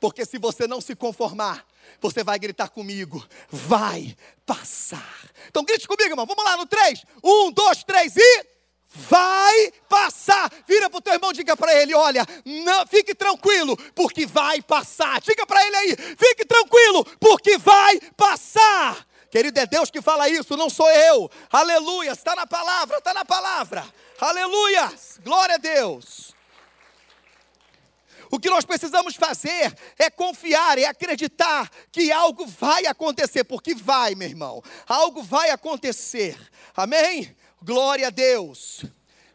Porque 0.00 0.24
se 0.24 0.38
você 0.38 0.66
não 0.66 0.80
se 0.80 0.96
conformar, 0.96 1.66
você 2.00 2.22
vai 2.22 2.38
gritar 2.38 2.68
comigo, 2.68 3.24
vai 3.50 4.16
passar. 4.44 5.30
Então 5.48 5.64
grite 5.64 5.86
comigo, 5.86 6.10
irmão. 6.10 6.26
Vamos 6.26 6.44
lá 6.44 6.56
no 6.56 6.66
3. 6.66 7.04
1, 7.22 7.52
2, 7.52 7.84
3 7.84 8.16
e 8.16 8.46
vai 8.88 9.72
passar. 9.88 10.50
Vira 10.66 10.88
para 10.88 10.98
o 10.98 11.00
teu 11.00 11.12
irmão, 11.12 11.32
diga 11.32 11.56
para 11.56 11.74
ele: 11.74 11.94
olha, 11.94 12.26
não, 12.44 12.86
fique 12.86 13.14
tranquilo, 13.14 13.76
porque 13.94 14.26
vai 14.26 14.62
passar. 14.62 15.20
Diga 15.20 15.46
para 15.46 15.66
ele 15.66 15.76
aí: 15.76 15.96
fique 16.16 16.44
tranquilo, 16.44 17.04
porque 17.20 17.58
vai 17.58 18.00
passar. 18.16 19.06
Querido, 19.30 19.58
é 19.58 19.66
Deus 19.66 19.90
que 19.90 20.00
fala 20.00 20.28
isso, 20.28 20.56
não 20.56 20.70
sou 20.70 20.88
eu. 20.90 21.30
Aleluia, 21.50 22.12
está 22.12 22.34
na 22.34 22.46
palavra, 22.46 22.98
está 22.98 23.12
na 23.12 23.24
palavra. 23.24 23.84
Aleluia, 24.18 24.92
glória 25.22 25.56
a 25.56 25.58
Deus. 25.58 26.35
O 28.30 28.38
que 28.38 28.50
nós 28.50 28.64
precisamos 28.64 29.14
fazer 29.14 29.76
é 29.98 30.10
confiar, 30.10 30.78
é 30.78 30.84
acreditar 30.84 31.70
que 31.92 32.10
algo 32.10 32.46
vai 32.46 32.86
acontecer, 32.86 33.44
porque 33.44 33.74
vai, 33.74 34.14
meu 34.14 34.28
irmão, 34.28 34.62
algo 34.86 35.22
vai 35.22 35.50
acontecer. 35.50 36.36
Amém? 36.74 37.36
Glória 37.62 38.08
a 38.08 38.10
Deus. 38.10 38.84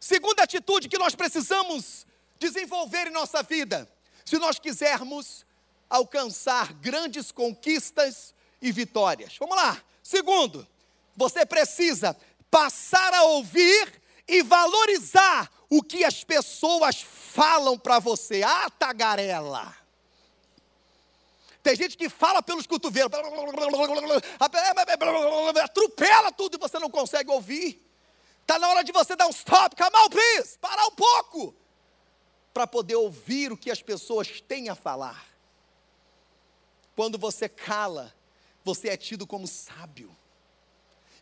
Segunda 0.00 0.42
atitude 0.42 0.88
que 0.88 0.98
nós 0.98 1.14
precisamos 1.14 2.06
desenvolver 2.38 3.06
em 3.06 3.12
nossa 3.12 3.42
vida, 3.42 3.88
se 4.24 4.36
nós 4.38 4.58
quisermos 4.58 5.46
alcançar 5.88 6.72
grandes 6.74 7.30
conquistas 7.30 8.34
e 8.60 8.72
vitórias. 8.72 9.36
Vamos 9.38 9.56
lá. 9.56 9.80
Segundo, 10.02 10.66
você 11.16 11.46
precisa 11.46 12.16
passar 12.50 13.14
a 13.14 13.24
ouvir 13.24 14.01
e 14.32 14.42
valorizar 14.42 15.52
o 15.68 15.82
que 15.82 16.04
as 16.04 16.24
pessoas 16.24 17.02
falam 17.02 17.78
para 17.78 17.98
você. 17.98 18.42
Ah, 18.42 18.70
tagarela. 18.70 19.76
Tem 21.62 21.76
gente 21.76 21.96
que 21.98 22.08
fala 22.08 22.42
pelos 22.42 22.66
cotovelos, 22.66 23.12
atropela 25.60 26.32
tudo 26.32 26.56
e 26.56 26.58
você 26.58 26.78
não 26.78 26.90
consegue 26.90 27.30
ouvir. 27.30 27.80
Está 28.40 28.58
na 28.58 28.68
hora 28.68 28.82
de 28.82 28.90
você 28.90 29.14
dar 29.14 29.26
um 29.26 29.30
stop, 29.30 29.76
on, 29.80 30.08
please, 30.08 30.58
parar 30.58 30.86
um 30.86 30.90
pouco, 30.92 31.54
para 32.52 32.66
poder 32.66 32.96
ouvir 32.96 33.52
o 33.52 33.56
que 33.56 33.70
as 33.70 33.82
pessoas 33.82 34.40
têm 34.40 34.70
a 34.70 34.74
falar. 34.74 35.24
Quando 36.96 37.18
você 37.18 37.48
cala, 37.48 38.12
você 38.64 38.88
é 38.88 38.96
tido 38.96 39.26
como 39.26 39.46
sábio. 39.46 40.14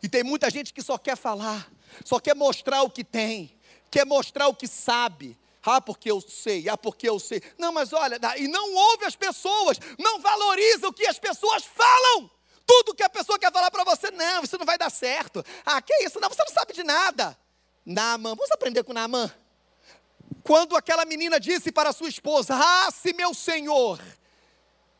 E 0.01 0.09
tem 0.09 0.23
muita 0.23 0.49
gente 0.49 0.73
que 0.73 0.81
só 0.81 0.97
quer 0.97 1.15
falar, 1.15 1.69
só 2.05 2.19
quer 2.19 2.35
mostrar 2.35 2.83
o 2.83 2.89
que 2.89 3.03
tem, 3.03 3.57
quer 3.89 4.05
mostrar 4.05 4.47
o 4.47 4.55
que 4.55 4.67
sabe. 4.67 5.37
Ah, 5.63 5.79
porque 5.79 6.09
eu 6.09 6.19
sei, 6.21 6.67
ah, 6.67 6.77
porque 6.77 7.07
eu 7.07 7.19
sei. 7.19 7.41
Não, 7.57 7.71
mas 7.71 7.93
olha, 7.93 8.19
e 8.37 8.47
não 8.47 8.73
ouve 8.73 9.05
as 9.05 9.15
pessoas, 9.15 9.77
não 9.99 10.19
valoriza 10.19 10.87
o 10.87 10.93
que 10.93 11.05
as 11.05 11.19
pessoas 11.19 11.63
falam. 11.63 12.29
Tudo 12.65 12.95
que 12.95 13.03
a 13.03 13.09
pessoa 13.09 13.37
quer 13.37 13.51
falar 13.51 13.69
para 13.69 13.83
você, 13.83 14.09
não, 14.11 14.43
isso 14.43 14.57
não 14.57 14.65
vai 14.65 14.77
dar 14.77 14.89
certo. 14.89 15.43
Ah, 15.65 15.81
que 15.81 15.93
isso? 16.03 16.19
Não, 16.19 16.29
você 16.29 16.43
não 16.43 16.53
sabe 16.53 16.73
de 16.73 16.83
nada. 16.83 17.37
Naaman, 17.85 18.35
vamos 18.35 18.51
aprender 18.51 18.83
com 18.83 18.93
Naaman. 18.93 19.31
Quando 20.43 20.75
aquela 20.75 21.05
menina 21.05 21.39
disse 21.39 21.71
para 21.71 21.93
sua 21.93 22.09
esposa: 22.09 22.55
Ah, 22.55 22.89
se 22.91 23.13
meu 23.13 23.33
senhor 23.33 23.99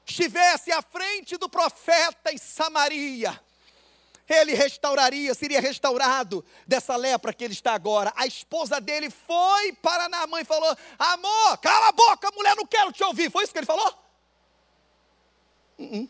estivesse 0.06 0.72
à 0.72 0.82
frente 0.82 1.38
do 1.38 1.48
profeta 1.48 2.32
em 2.32 2.38
Samaria, 2.38 3.40
ele 4.28 4.54
restauraria, 4.54 5.34
seria 5.34 5.60
restaurado 5.60 6.44
dessa 6.66 6.96
lepra 6.96 7.34
que 7.34 7.44
ele 7.44 7.54
está 7.54 7.74
agora. 7.74 8.14
A 8.16 8.26
esposa 8.26 8.80
dele 8.80 9.10
foi 9.10 9.74
para 9.74 10.10
Naamã 10.10 10.42
e 10.42 10.46
falou: 10.46 10.76
Amor, 10.98 11.58
cala 11.58 11.90
a 11.90 11.92
boca, 11.92 12.30
mulher, 12.36 12.56
não 12.56 12.66
quero 12.66 12.92
te 12.92 13.04
ouvir. 13.04 13.32
Foi 13.32 13.44
isso 13.44 13.52
que 13.52 13.60
ele 13.60 13.66
falou? 13.66 13.94
Uh 15.78 15.84
-uh. 15.84 16.10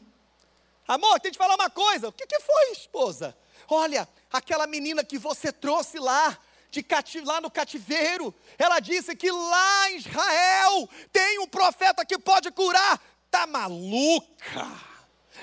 Amor, 0.87 1.19
tem 1.19 1.31
que 1.31 1.37
te 1.37 1.41
falar 1.41 1.55
uma 1.55 1.69
coisa. 1.69 2.09
O 2.09 2.11
que, 2.11 2.27
que 2.27 2.39
foi, 2.39 2.71
esposa? 2.71 3.37
Olha, 3.69 4.07
aquela 4.31 4.67
menina 4.67 5.03
que 5.03 5.17
você 5.17 5.51
trouxe 5.51 5.97
lá, 5.99 6.37
de 6.69 6.81
cati 6.81 7.21
lá 7.21 7.39
no 7.41 7.51
cativeiro, 7.51 8.33
ela 8.57 8.79
disse 8.79 9.15
que 9.15 9.31
lá 9.31 9.91
em 9.91 9.97
Israel 9.97 10.89
tem 11.11 11.39
um 11.39 11.47
profeta 11.47 12.05
que 12.05 12.17
pode 12.17 12.51
curar. 12.51 12.99
Tá 13.29 13.47
maluca? 13.47 14.90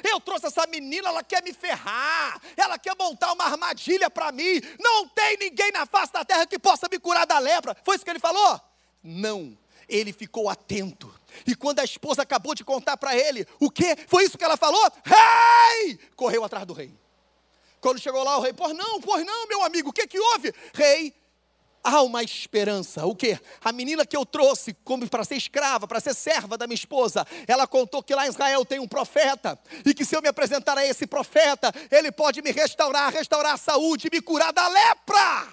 Eu 0.02 0.20
trouxe 0.20 0.46
essa 0.46 0.66
menina, 0.66 1.08
ela 1.08 1.22
quer 1.22 1.42
me 1.42 1.52
ferrar, 1.52 2.40
ela 2.56 2.78
quer 2.78 2.94
montar 2.98 3.32
uma 3.32 3.44
armadilha 3.44 4.10
para 4.10 4.32
mim. 4.32 4.60
Não 4.78 5.08
tem 5.08 5.36
ninguém 5.38 5.70
na 5.72 5.86
face 5.86 6.12
da 6.12 6.24
terra 6.24 6.46
que 6.46 6.58
possa 6.58 6.88
me 6.90 6.98
curar 6.98 7.26
da 7.26 7.38
lepra. 7.38 7.76
Foi 7.84 7.96
isso 7.96 8.04
que 8.04 8.10
ele 8.10 8.18
falou? 8.18 8.60
Não. 9.02 9.56
Ele 9.88 10.12
ficou 10.12 10.50
atento 10.50 11.12
E 11.46 11.54
quando 11.54 11.78
a 11.80 11.84
esposa 11.84 12.20
acabou 12.22 12.54
de 12.54 12.62
contar 12.62 12.96
para 12.98 13.16
ele, 13.16 13.46
o 13.58 13.70
que? 13.70 13.96
Foi 14.06 14.24
isso 14.24 14.36
que 14.36 14.44
ela 14.44 14.56
falou? 14.56 14.82
Rei! 15.04 15.98
Correu 16.14 16.44
atrás 16.44 16.66
do 16.66 16.74
rei. 16.74 16.94
Quando 17.80 18.00
chegou 18.00 18.22
lá, 18.22 18.36
o 18.36 18.40
rei, 18.40 18.52
pois 18.52 18.76
não, 18.76 19.00
pois 19.00 19.24
não, 19.24 19.46
meu 19.46 19.62
amigo, 19.64 19.90
o 19.90 19.92
que 19.92 20.06
que 20.06 20.18
houve? 20.18 20.52
Rei, 20.74 21.14
há 21.82 22.02
uma 22.02 22.22
esperança. 22.22 23.06
O 23.06 23.14
que? 23.14 23.38
A 23.62 23.72
menina 23.72 24.06
que 24.06 24.16
eu 24.16 24.24
trouxe 24.24 24.74
como 24.84 25.08
para 25.08 25.24
ser 25.24 25.36
escrava, 25.36 25.86
para 25.86 26.00
ser 26.00 26.14
serva 26.14 26.56
da 26.56 26.66
minha 26.66 26.74
esposa, 26.74 27.26
ela 27.46 27.66
contou 27.66 28.02
que 28.02 28.14
lá 28.14 28.26
em 28.26 28.30
Israel 28.30 28.64
tem 28.64 28.78
um 28.78 28.88
profeta 28.88 29.58
e 29.84 29.94
que 29.94 30.04
se 30.04 30.16
eu 30.16 30.22
me 30.22 30.28
apresentar 30.28 30.76
a 30.76 30.86
esse 30.86 31.06
profeta, 31.06 31.72
ele 31.90 32.12
pode 32.12 32.42
me 32.42 32.50
restaurar, 32.50 33.12
restaurar 33.12 33.54
a 33.54 33.58
saúde, 33.58 34.08
me 34.12 34.20
curar 34.20 34.52
da 34.52 34.68
lepra. 34.68 35.48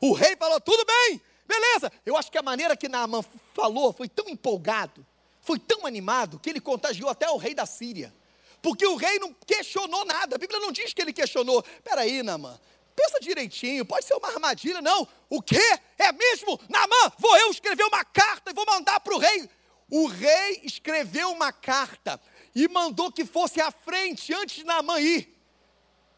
O 0.00 0.12
rei 0.12 0.36
falou: 0.36 0.60
tudo 0.60 0.84
bem, 0.84 1.20
beleza. 1.46 1.90
Eu 2.04 2.16
acho 2.16 2.30
que 2.30 2.38
a 2.38 2.42
maneira 2.42 2.76
que 2.76 2.88
Naaman 2.88 3.24
falou 3.54 3.92
foi 3.92 4.08
tão 4.08 4.28
empolgado, 4.28 5.06
foi 5.40 5.58
tão 5.58 5.86
animado, 5.86 6.38
que 6.38 6.50
ele 6.50 6.60
contagiou 6.60 7.08
até 7.10 7.28
o 7.30 7.36
rei 7.36 7.54
da 7.54 7.66
Síria. 7.66 8.12
Porque 8.60 8.86
o 8.86 8.94
rei 8.94 9.18
não 9.18 9.34
questionou 9.44 10.04
nada. 10.04 10.36
A 10.36 10.38
Bíblia 10.38 10.60
não 10.60 10.70
diz 10.70 10.94
que 10.94 11.02
ele 11.02 11.12
questionou. 11.12 11.64
Peraí, 11.82 12.22
Naaman, 12.22 12.58
pensa 12.94 13.20
direitinho, 13.20 13.84
pode 13.84 14.04
ser 14.06 14.14
uma 14.14 14.28
armadilha, 14.28 14.80
não. 14.80 15.06
O 15.28 15.40
que? 15.42 15.62
É 15.98 16.12
mesmo? 16.12 16.58
Namã, 16.68 17.12
vou 17.18 17.36
eu 17.38 17.50
escrever 17.50 17.84
uma 17.84 18.04
carta 18.04 18.50
e 18.50 18.54
vou 18.54 18.66
mandar 18.66 19.00
para 19.00 19.14
o 19.14 19.18
rei. 19.18 19.48
O 19.90 20.06
rei 20.06 20.60
escreveu 20.64 21.30
uma 21.30 21.52
carta 21.52 22.20
e 22.54 22.68
mandou 22.68 23.12
que 23.12 23.24
fosse 23.24 23.60
à 23.60 23.70
frente 23.70 24.32
antes 24.32 24.56
de 24.56 24.64
Namã 24.64 25.00
ir. 25.00 25.32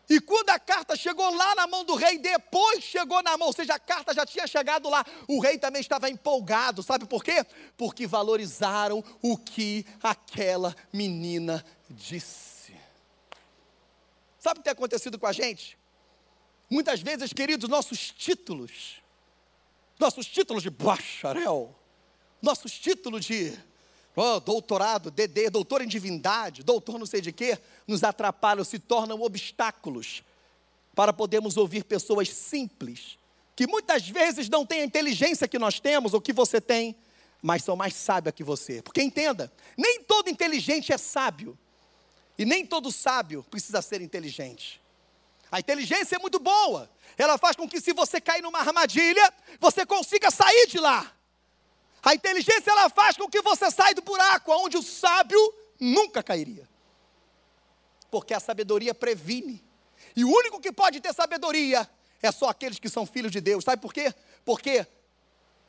E 0.09 0.21
quando 0.21 0.51
a 0.51 0.59
carta 0.59 0.95
chegou 0.97 1.35
lá 1.35 1.55
na 1.55 1.67
mão 1.67 1.83
do 1.85 1.95
rei, 1.95 2.19
depois 2.19 2.85
chegou 2.85 3.23
na 3.23 3.39
mão, 3.39 3.49
ou 3.49 3.55
seja, 3.55 3.75
a 3.75 3.79
carta 3.79 4.13
já 4.13 4.27
tinha 4.27 4.47
chegado 4.47 4.89
lá, 4.91 5.05
o 5.27 5.41
rei 5.41 5.57
também 5.57 5.81
estava 5.81 6.11
empolgado, 6.11 6.83
sabe 6.83 7.07
por 7.07 7.25
quê? 7.25 7.45
Porque 7.77 8.07
valorizaram 8.07 9.03
o 9.23 9.39
que 9.39 9.87
aquela 10.03 10.77
menina 10.93 11.65
disse. 11.89 12.75
Sabe 14.39 14.59
o 14.59 14.63
que 14.63 14.65
tem 14.65 14.73
acontecido 14.73 15.19
com 15.19 15.27
a 15.27 15.33
gente? 15.33 15.79
Muitas 16.69 17.01
vezes, 17.01 17.33
queridos, 17.33 17.69
nossos 17.69 18.11
títulos, 18.11 19.03
nossos 19.99 20.27
títulos 20.27 20.63
de 20.63 20.71
bacharel, 20.71 21.75
nossos 22.41 22.73
títulos 22.73 23.25
de 23.25 23.57
oh, 24.17 24.41
doutorado, 24.41 25.11
DD, 25.11 25.51
doutor 25.51 25.83
em 25.83 25.89
divindade, 25.89 26.63
doutor 26.63 26.99
não 26.99 27.07
sei 27.07 27.21
de 27.21 27.33
quê, 27.33 27.59
nos 27.87 28.03
atrapalham, 28.05 28.65
se 28.65 28.79
tornam 28.79 29.21
obstáculos 29.23 30.23
para 30.95 31.13
podermos 31.13 31.57
ouvir 31.57 31.85
pessoas 31.85 32.29
simples, 32.31 33.19
que 33.57 33.67
muitas 33.67 34.09
vezes 34.09 34.49
não 34.49 34.65
têm 34.65 34.81
a 34.81 34.85
inteligência 34.85 35.49
que 35.49 35.59
nós 35.59 35.81
temos 35.81 36.15
ou 36.15 36.21
que 36.21 36.33
você 36.33 36.61
tem, 36.61 36.97
mas 37.43 37.63
são 37.63 37.77
mais 37.77 37.95
sábias 37.95 38.35
que 38.35 38.45
você. 38.45 38.81
Porque 38.81 39.03
entenda, 39.03 39.53
nem 39.77 40.03
todo 40.03 40.31
inteligente 40.31 40.93
é 40.93 40.99
sábio, 40.99 41.59
e 42.39 42.45
nem 42.45 42.67
todo 42.67 42.91
sábio 42.91 43.45
precisa 43.45 43.81
ser 43.83 44.01
inteligente. 44.01 44.81
A 45.55 45.61
inteligência 45.61 46.17
é 46.17 46.19
muito 46.19 46.41
boa. 46.41 46.91
Ela 47.17 47.39
faz 47.39 47.55
com 47.55 47.69
que 47.69 47.81
se 47.81 47.93
você 47.93 48.21
cair 48.21 48.43
numa 48.43 48.59
armadilha, 48.59 49.33
você 49.61 49.87
consiga 49.87 50.29
sair 50.29 50.67
de 50.67 50.81
lá. 50.81 51.15
A 52.03 52.13
inteligência 52.13 52.73
ela 52.73 52.91
faz 52.91 53.17
com 53.17 53.29
que 53.29 53.41
você 53.41 53.71
saia 53.71 53.95
do 53.95 54.03
buraco 54.03 54.51
onde 54.51 54.77
o 54.77 54.83
sábio 54.83 55.39
nunca 55.79 56.25
cairia. 56.25 56.69
Porque 58.11 58.35
a 58.35 58.41
sabedoria 58.41 58.93
previne. 58.93 59.65
E 60.17 60.25
o 60.25 60.29
único 60.29 60.59
que 60.59 60.73
pode 60.73 61.01
ter 61.01 61.15
sabedoria 61.15 61.89
é 62.21 62.33
só 62.33 62.49
aqueles 62.49 62.81
que 62.81 62.89
são 62.89 63.07
filhos 63.07 63.31
de 63.31 63.41
Deus. 63.41 63.63
Sabe 63.63 63.81
por 63.81 63.95
quê? 63.95 64.13
Porque 64.45 64.85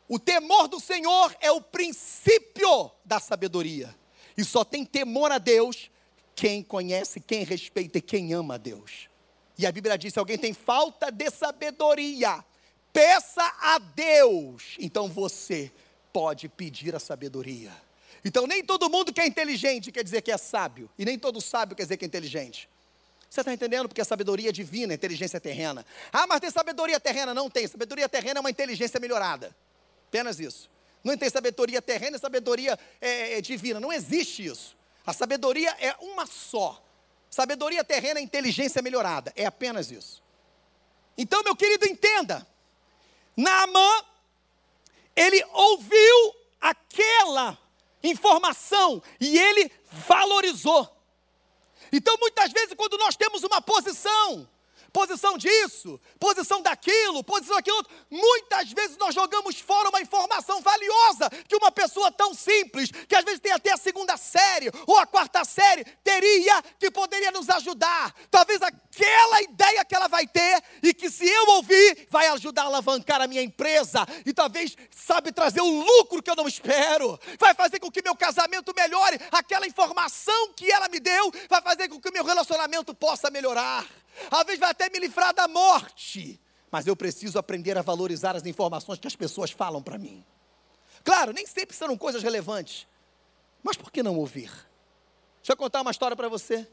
o 0.09 0.17
temor 0.17 0.67
do 0.67 0.79
Senhor 0.79 1.37
é 1.39 1.51
o 1.51 1.61
princípio 1.61 2.89
da 3.05 3.19
sabedoria. 3.19 3.95
E 4.35 4.43
só 4.43 4.63
tem 4.63 4.83
temor 4.83 5.31
a 5.31 5.37
Deus 5.37 5.91
quem 6.35 6.63
conhece, 6.63 7.19
quem 7.19 7.43
respeita 7.43 7.99
e 7.99 8.01
quem 8.01 8.33
ama 8.33 8.55
a 8.55 8.57
Deus. 8.57 9.13
E 9.57 9.65
a 9.65 9.71
Bíblia 9.71 9.97
diz: 9.97 10.13
se 10.13 10.19
alguém 10.19 10.37
tem 10.37 10.53
falta 10.53 11.11
de 11.11 11.29
sabedoria, 11.29 12.43
peça 12.91 13.43
a 13.61 13.79
Deus. 13.79 14.75
Então 14.79 15.07
você 15.07 15.71
pode 16.11 16.47
pedir 16.47 16.95
a 16.95 16.99
sabedoria. 16.99 17.71
Então 18.23 18.47
nem 18.47 18.63
todo 18.63 18.89
mundo 18.89 19.13
que 19.13 19.21
é 19.21 19.27
inteligente 19.27 19.91
quer 19.91 20.03
dizer 20.03 20.21
que 20.21 20.31
é 20.31 20.37
sábio, 20.37 20.89
e 20.97 21.05
nem 21.05 21.17
todo 21.17 21.39
sábio 21.39 21.75
quer 21.75 21.83
dizer 21.83 21.97
que 21.97 22.05
é 22.05 22.07
inteligente. 22.07 22.69
Você 23.29 23.41
está 23.41 23.53
entendendo? 23.53 23.89
Porque 23.89 23.99
a 23.99 24.05
sabedoria 24.05 24.49
é 24.49 24.51
divina, 24.51 24.93
a 24.93 24.95
inteligência 24.95 25.35
é 25.35 25.39
terrena. 25.41 25.85
Ah, 26.11 26.25
mas 26.25 26.39
tem 26.39 26.49
sabedoria 26.49 26.99
terrena? 27.01 27.33
Não 27.33 27.49
tem. 27.49 27.67
Sabedoria 27.67 28.07
terrena 28.07 28.39
é 28.39 28.41
uma 28.41 28.49
inteligência 28.49 28.97
melhorada. 28.97 29.53
Apenas 30.07 30.39
isso. 30.39 30.69
Não 31.03 31.17
tem 31.17 31.29
sabedoria 31.29 31.81
terrena 31.81 32.15
e 32.15 32.19
sabedoria 32.19 32.79
é, 33.01 33.37
é 33.37 33.41
divina. 33.41 33.77
Não 33.77 33.91
existe 33.91 34.45
isso. 34.45 34.77
A 35.05 35.11
sabedoria 35.11 35.75
é 35.79 35.93
uma 35.99 36.25
só. 36.25 36.81
Sabedoria 37.29 37.83
terrena 37.83 38.19
é 38.19 38.23
inteligência 38.23 38.81
melhorada. 38.81 39.33
É 39.35 39.45
apenas 39.45 39.91
isso. 39.91 40.23
Então, 41.17 41.43
meu 41.43 41.55
querido, 41.55 41.85
entenda. 41.87 42.45
Naamã, 43.35 44.03
ele 45.15 45.43
ouviu 45.53 46.35
aquela 46.59 47.57
informação 48.03 49.01
e 49.19 49.37
ele 49.37 49.71
valorizou. 50.07 50.91
Então, 51.91 52.17
muitas 52.19 52.51
vezes, 52.51 52.73
quando 52.75 52.97
nós 52.97 53.15
temos 53.15 53.43
uma 53.43 53.61
posição, 53.61 54.47
posição 54.95 55.37
disso, 55.37 55.99
posição 56.17 56.61
daquilo, 56.61 57.21
posição 57.21 57.57
daquilo. 57.57 57.85
Muitas 58.09 58.71
vezes 58.71 58.95
nós 58.95 59.13
jogamos 59.13 59.59
fora 59.59 59.89
uma 59.89 59.99
informação 59.99 60.61
valiosa 60.61 61.29
que 61.49 61.55
uma 61.57 61.69
pessoa 61.69 62.09
tão 62.13 62.33
simples, 62.33 62.89
que 62.91 63.13
às 63.13 63.25
vezes 63.25 63.41
tem 63.41 63.51
até 63.51 63.73
a 63.73 63.77
segunda 63.77 64.15
série 64.15 64.71
ou 64.87 64.97
a 64.97 65.05
quarta 65.05 65.43
série, 65.43 65.83
teria 66.01 66.61
que 66.79 66.89
poderia 66.89 67.29
nos 67.29 67.49
ajudar. 67.49 68.15
Talvez 68.31 68.61
aquela 68.61 69.41
ideia 69.41 69.83
que 69.83 69.93
ela 69.93 70.07
vai 70.07 70.25
ter 70.25 70.63
e 70.81 70.93
que 70.93 71.09
se 71.09 71.27
eu 71.27 71.45
ouvir, 71.49 72.07
vai 72.09 72.27
ajudar 72.27 72.61
a 72.61 72.67
alavancar 72.67 73.21
a 73.21 73.27
minha 73.27 73.41
empresa 73.41 74.07
e 74.25 74.33
talvez 74.33 74.77
sabe 74.91 75.33
trazer 75.33 75.59
o 75.59 75.83
lucro 75.83 76.23
que 76.23 76.31
eu 76.31 76.37
não 76.37 76.47
espero. 76.47 77.19
Vai 77.37 77.53
fazer 77.53 77.79
com 77.79 77.91
que 77.91 78.01
meu 78.01 78.15
casamento 78.15 78.73
melhore. 78.73 79.19
Aquela 79.29 79.67
informação 79.67 80.53
que 80.53 80.71
ela 80.71 80.87
me 80.87 81.01
deu 81.01 81.33
vai 81.49 81.61
fazer 81.61 81.89
com 81.89 81.99
que 81.99 82.07
o 82.07 82.13
meu 82.13 82.23
relacionamento 82.23 82.95
possa 82.95 83.29
melhorar. 83.29 83.85
Às 84.31 84.43
vezes 84.45 84.59
vai 84.59 84.71
até 84.71 84.89
me 84.89 84.99
livrar 84.99 85.33
da 85.33 85.47
morte. 85.47 86.39
Mas 86.71 86.87
eu 86.87 86.95
preciso 86.95 87.37
aprender 87.37 87.77
a 87.77 87.81
valorizar 87.81 88.35
as 88.35 88.45
informações 88.45 88.99
que 88.99 89.07
as 89.07 89.15
pessoas 89.15 89.51
falam 89.51 89.81
para 89.81 89.97
mim. 89.97 90.25
Claro, 91.03 91.31
nem 91.31 91.45
sempre 91.45 91.75
serão 91.75 91.97
coisas 91.97 92.23
relevantes. 92.23 92.87
Mas 93.63 93.77
por 93.77 93.91
que 93.91 94.03
não 94.03 94.17
ouvir? 94.17 94.49
Deixa 95.37 95.53
eu 95.53 95.57
contar 95.57 95.81
uma 95.81 95.91
história 95.91 96.15
para 96.15 96.27
você. 96.27 96.67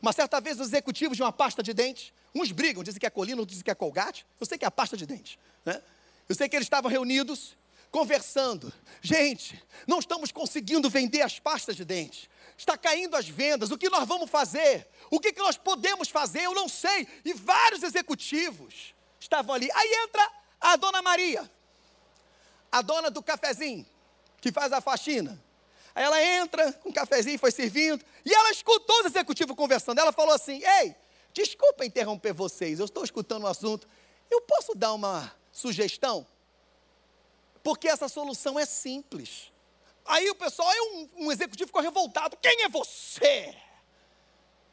Uma 0.00 0.12
certa 0.12 0.40
vez, 0.40 0.60
os 0.60 0.68
executivos 0.68 1.16
de 1.16 1.22
uma 1.22 1.32
pasta 1.32 1.62
de 1.62 1.72
dente, 1.72 2.14
uns 2.34 2.52
brigam, 2.52 2.84
dizem 2.84 3.00
que 3.00 3.06
é 3.06 3.10
colina, 3.10 3.40
outros 3.40 3.54
dizem 3.54 3.64
que 3.64 3.70
é 3.70 3.74
colgate. 3.74 4.26
Eu 4.38 4.46
sei 4.46 4.58
que 4.58 4.64
é 4.64 4.68
a 4.68 4.70
pasta 4.70 4.96
de 4.96 5.06
dente. 5.06 5.38
Né? 5.64 5.82
Eu 6.28 6.34
sei 6.34 6.48
que 6.48 6.54
eles 6.54 6.66
estavam 6.66 6.90
reunidos, 6.90 7.56
conversando. 7.90 8.72
Gente, 9.00 9.62
não 9.86 9.98
estamos 9.98 10.30
conseguindo 10.30 10.88
vender 10.90 11.22
as 11.22 11.38
pastas 11.38 11.74
de 11.74 11.84
dente 11.84 12.28
está 12.58 12.76
caindo 12.76 13.16
as 13.16 13.28
vendas, 13.28 13.70
o 13.70 13.78
que 13.78 13.88
nós 13.88 14.06
vamos 14.06 14.28
fazer? 14.28 14.86
O 15.10 15.20
que, 15.20 15.32
que 15.32 15.40
nós 15.40 15.56
podemos 15.56 16.08
fazer? 16.08 16.42
Eu 16.42 16.54
não 16.54 16.68
sei. 16.68 17.06
E 17.24 17.32
vários 17.32 17.84
executivos 17.84 18.94
estavam 19.20 19.54
ali. 19.54 19.70
Aí 19.72 19.90
entra 20.04 20.30
a 20.60 20.76
dona 20.76 21.00
Maria, 21.00 21.48
a 22.70 22.82
dona 22.82 23.10
do 23.10 23.22
cafezinho, 23.22 23.86
que 24.40 24.50
faz 24.50 24.72
a 24.72 24.80
faxina. 24.80 25.40
Aí 25.94 26.04
ela 26.04 26.22
entra 26.22 26.72
com 26.74 26.90
o 26.90 26.92
cafezinho, 26.92 27.38
foi 27.38 27.52
servindo, 27.52 28.04
e 28.24 28.34
ela 28.34 28.50
escutou 28.50 29.00
os 29.00 29.06
executivos 29.06 29.56
conversando. 29.56 30.00
Ela 30.00 30.12
falou 30.12 30.34
assim: 30.34 30.60
Ei, 30.80 30.96
desculpa 31.32 31.86
interromper 31.86 32.32
vocês, 32.32 32.80
eu 32.80 32.86
estou 32.86 33.04
escutando 33.04 33.44
o 33.44 33.46
um 33.46 33.48
assunto. 33.48 33.88
Eu 34.28 34.40
posso 34.40 34.74
dar 34.74 34.92
uma 34.92 35.32
sugestão? 35.52 36.26
Porque 37.62 37.88
essa 37.88 38.08
solução 38.08 38.58
é 38.58 38.66
simples. 38.66 39.52
Aí 40.08 40.30
o 40.30 40.34
pessoal, 40.34 40.66
aí 40.70 40.80
um, 40.80 41.26
um 41.26 41.32
executivo 41.32 41.68
ficou 41.68 41.82
revoltado. 41.82 42.36
Quem 42.38 42.62
é 42.62 42.68
você? 42.68 43.54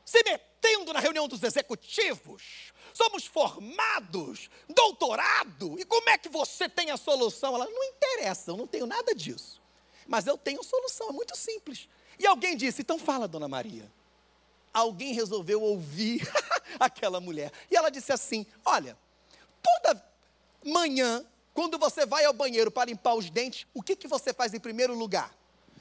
Se 0.06 0.24
metendo 0.24 0.94
na 0.94 1.02
reunião 1.02 1.28
dos 1.28 1.44
executivos. 1.44 2.72
Somos 2.94 3.26
formados, 3.26 4.50
doutorado. 4.70 5.78
E 5.78 5.84
como 5.84 6.10
é 6.10 6.18
que 6.18 6.30
você 6.30 6.70
tem 6.70 6.90
a 6.90 6.96
solução? 6.96 7.54
Ela, 7.54 7.66
não 7.66 7.84
interessa, 7.84 8.52
eu 8.52 8.58
não 8.58 8.66
tenho 8.66 8.86
nada 8.86 9.14
disso. 9.14 9.62
Mas 10.08 10.26
eu 10.26 10.38
tenho 10.38 10.64
solução, 10.64 11.10
é 11.10 11.12
muito 11.12 11.36
simples. 11.36 11.90
E 12.18 12.26
alguém 12.26 12.56
disse, 12.56 12.82
então 12.82 12.98
fala, 12.98 13.28
dona 13.28 13.50
Maria. 13.50 13.92
Alguém 14.74 15.14
resolveu 15.14 15.62
ouvir 15.62 16.22
aquela 16.80 17.20
mulher. 17.20 17.52
E 17.70 17.76
ela 17.76 17.90
disse 17.90 18.12
assim: 18.12 18.46
Olha, 18.66 18.98
toda 19.62 20.06
manhã 20.64 21.26
quando 21.56 21.80
você 21.80 22.06
vai 22.06 22.26
ao 22.26 22.34
banheiro 22.34 22.70
para 22.70 22.90
limpar 22.90 23.16
os 23.16 23.30
dentes, 23.30 23.66
o 23.74 23.82
que, 23.82 23.96
que 23.96 24.10
você 24.10 24.34
faz 24.34 24.54
em 24.54 24.60
primeiro 24.60 24.94
lugar? 24.94 25.34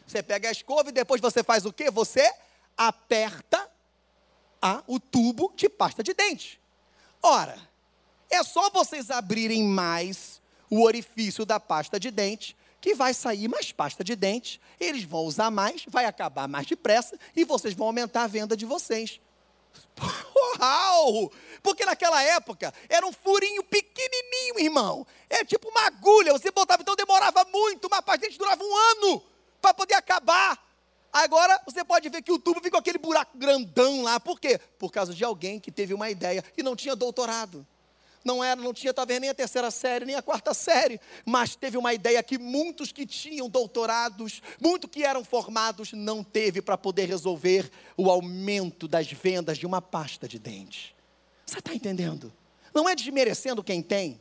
Você 0.07 0.23
pega 0.23 0.49
a 0.49 0.53
escova 0.53 0.89
e 0.91 0.93
depois 0.93 1.21
você 1.21 1.43
faz 1.43 1.67
o 1.67 1.73
quê? 1.73 1.91
Você 1.91 2.33
aperta 2.77 3.69
a, 4.63 4.85
o 4.87 5.01
tubo 5.01 5.53
de 5.57 5.69
pasta 5.69 6.01
de 6.01 6.15
dente. 6.15 6.61
Ora, 7.21 7.59
é 8.31 8.41
só 8.45 8.71
vocês 8.71 9.11
abrirem 9.11 9.65
mais 9.65 10.41
o 10.71 10.81
orifício 10.83 11.45
da 11.45 11.59
pasta 11.59 11.99
de 11.99 12.13
dente 12.13 12.57
que 12.81 12.95
vai 12.95 13.13
sair 13.13 13.49
mais 13.49 13.73
pasta 13.73 14.05
de 14.05 14.15
dente, 14.15 14.61
eles 14.79 15.03
vão 15.03 15.23
usar 15.23 15.51
mais, 15.51 15.85
vai 15.89 16.05
acabar 16.05 16.47
mais 16.47 16.69
depressa 16.69 17.19
e 17.35 17.45
vocês 17.45 17.75
vão 17.75 17.89
aumentar 17.89 18.23
a 18.23 18.27
venda 18.29 18.57
de 18.57 18.65
vocês. 18.65 19.21
Uau! 20.61 21.33
Porque 21.63 21.85
naquela 21.85 22.23
época 22.23 22.73
era 22.89 23.07
um 23.07 23.13
furinho 23.13 23.63
pequenininho, 23.65 24.59
irmão. 24.59 25.07
É 25.31 25.45
tipo 25.45 25.69
uma 25.69 25.87
agulha, 25.87 26.33
você 26.33 26.51
botava, 26.51 26.83
então 26.83 26.95
demorava 26.95 27.45
muito, 27.45 27.87
uma 27.87 28.01
dente 28.17 28.39
durava 28.39 28.63
um 28.63 28.77
ano 28.77 29.23
para 29.61 29.73
poder 29.73 29.95
acabar. 29.95 30.63
Agora 31.13 31.61
você 31.65 31.85
pode 31.85 32.09
ver 32.09 32.23
que 32.23 32.33
o 32.33 32.39
tubo 32.39 32.61
ficou 32.61 32.81
aquele 32.81 32.99
buraco 32.99 33.39
grandão 33.39 34.03
lá. 34.03 34.19
Por 34.19 34.41
quê? 34.41 34.59
Por 34.79 34.91
causa 34.91 35.15
de 35.15 35.25
alguém 35.25 35.61
que 35.61 35.71
teve 35.71 35.95
uma 35.95 36.11
ideia 36.11 36.45
e 36.57 36.63
não 36.63 36.75
tinha 36.75 36.97
doutorado. 36.97 37.67
Não 38.25 38.43
era, 38.43 38.59
não 38.59 38.73
tinha 38.73 38.95
talvez 38.95 39.21
nem 39.21 39.29
a 39.29 39.35
terceira 39.35 39.71
série, 39.71 40.07
nem 40.07 40.15
a 40.15 40.23
quarta 40.23 40.55
série, 40.55 40.99
mas 41.27 41.55
teve 41.55 41.77
uma 41.77 41.93
ideia 41.93 42.23
que 42.23 42.39
muitos 42.39 42.91
que 42.91 43.05
tinham 43.05 43.51
doutorados, 43.51 44.41
muitos 44.59 44.91
que 44.91 45.05
eram 45.05 45.23
formados, 45.23 45.93
não 45.93 46.25
teve 46.25 46.63
para 46.63 46.79
poder 46.79 47.07
resolver 47.07 47.71
o 47.99 48.11
aumento 48.11 48.89
das 48.89 49.13
vendas 49.13 49.59
de 49.59 49.67
uma 49.67 49.83
pasta 49.83 50.27
de 50.27 50.39
dente. 50.39 50.97
Você 51.45 51.59
está 51.59 51.75
entendendo? 51.75 52.33
Não 52.75 52.89
é 52.89 52.95
desmerecendo 52.95 53.63
quem 53.63 53.83
tem. 53.83 54.19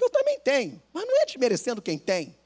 Eu 0.00 0.10
também 0.10 0.40
tenho, 0.40 0.82
mas 0.92 1.06
não 1.06 1.22
é 1.22 1.24
desmerecendo 1.24 1.80
quem 1.80 1.96
tem. 1.96 2.36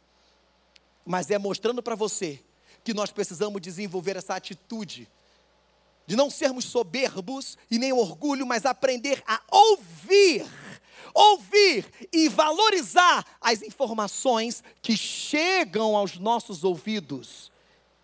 Mas 1.06 1.30
é 1.30 1.38
mostrando 1.38 1.82
para 1.82 1.94
você 1.94 2.40
que 2.84 2.92
nós 2.92 3.10
precisamos 3.10 3.62
desenvolver 3.62 4.16
essa 4.16 4.34
atitude 4.34 5.08
de 6.06 6.16
não 6.16 6.30
sermos 6.30 6.64
soberbos 6.66 7.58
e 7.70 7.78
nem 7.78 7.92
orgulho, 7.92 8.46
mas 8.46 8.64
aprender 8.64 9.22
a 9.26 9.40
ouvir, 9.50 10.46
ouvir 11.12 11.86
e 12.12 12.28
valorizar 12.28 13.26
as 13.40 13.62
informações 13.62 14.62
que 14.80 14.96
chegam 14.96 15.96
aos 15.96 16.18
nossos 16.18 16.62
ouvidos 16.64 17.50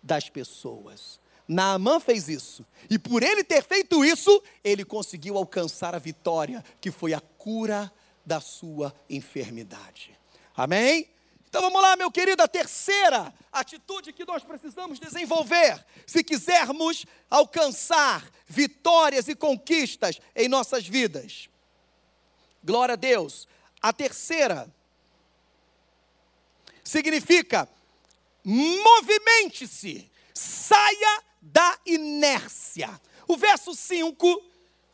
das 0.01 0.29
pessoas. 0.29 1.19
Naamã 1.47 1.99
fez 1.99 2.29
isso, 2.29 2.65
e 2.89 2.97
por 2.97 3.21
ele 3.21 3.43
ter 3.43 3.63
feito 3.63 4.03
isso, 4.03 4.41
ele 4.63 4.85
conseguiu 4.85 5.37
alcançar 5.37 5.93
a 5.93 5.99
vitória, 5.99 6.63
que 6.79 6.89
foi 6.89 7.13
a 7.13 7.19
cura 7.19 7.91
da 8.25 8.39
sua 8.39 8.93
enfermidade. 9.09 10.17
Amém? 10.55 11.12
Então 11.53 11.61
vamos 11.61 11.83
lá, 11.83 11.95
meu 11.95 12.09
querido, 12.09 12.41
a 12.41 12.47
terceira 12.47 13.31
atitude 13.51 14.11
que 14.11 14.25
nós 14.25 14.43
precisamos 14.43 14.97
desenvolver, 14.97 15.85
se 16.03 16.23
quisermos 16.23 17.05
alcançar 17.29 18.27
vitórias 18.47 19.27
e 19.27 19.35
conquistas 19.35 20.19
em 20.35 20.49
nossas 20.49 20.87
vidas. 20.87 21.47
Glória 22.63 22.93
a 22.93 22.95
Deus. 22.95 23.47
A 23.79 23.93
terceira 23.93 24.67
significa 26.83 27.69
movimente-se, 28.43 30.09
saia 30.33 31.23
da 31.39 31.77
inércia. 31.85 32.99
O 33.27 33.37
verso 33.37 33.75
5 33.75 34.43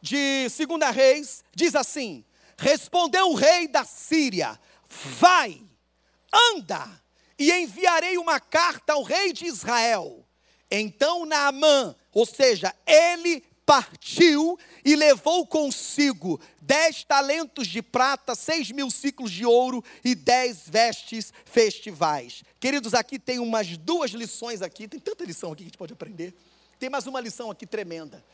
de 0.01 0.45
2 0.49 0.93
Reis 0.93 1.41
diz 1.55 1.73
assim: 1.73 2.25
Respondeu 2.57 3.29
o 3.29 3.35
rei 3.35 3.65
da 3.69 3.85
Síria: 3.85 4.59
Vai 5.21 5.68
anda, 6.33 6.87
e 7.37 7.51
enviarei 7.51 8.17
uma 8.17 8.39
carta 8.39 8.93
ao 8.93 9.03
rei 9.03 9.31
de 9.31 9.45
Israel. 9.45 10.25
Então 10.69 11.25
Naamã, 11.25 11.95
ou 12.13 12.25
seja, 12.25 12.75
ele 12.85 13.41
partiu 13.65 14.57
e 14.83 14.95
levou 14.95 15.45
consigo 15.45 16.41
dez 16.59 17.03
talentos 17.03 17.67
de 17.67 17.81
prata, 17.81 18.33
seis 18.33 18.71
mil 18.71 18.89
ciclos 18.89 19.31
de 19.31 19.45
ouro 19.45 19.83
e 20.03 20.15
dez 20.15 20.63
vestes 20.65 21.31
festivais. 21.45 22.43
Queridos, 22.59 22.93
aqui 22.93 23.19
tem 23.19 23.37
umas 23.37 23.77
duas 23.77 24.11
lições 24.11 24.61
aqui, 24.61 24.87
tem 24.87 24.99
tanta 24.99 25.23
lição 25.23 25.51
aqui 25.51 25.57
que 25.57 25.67
a 25.67 25.69
gente 25.69 25.77
pode 25.77 25.93
aprender. 25.93 26.35
Tem 26.79 26.89
mais 26.89 27.05
uma 27.05 27.21
lição 27.21 27.51
aqui 27.51 27.67
tremenda. 27.67 28.25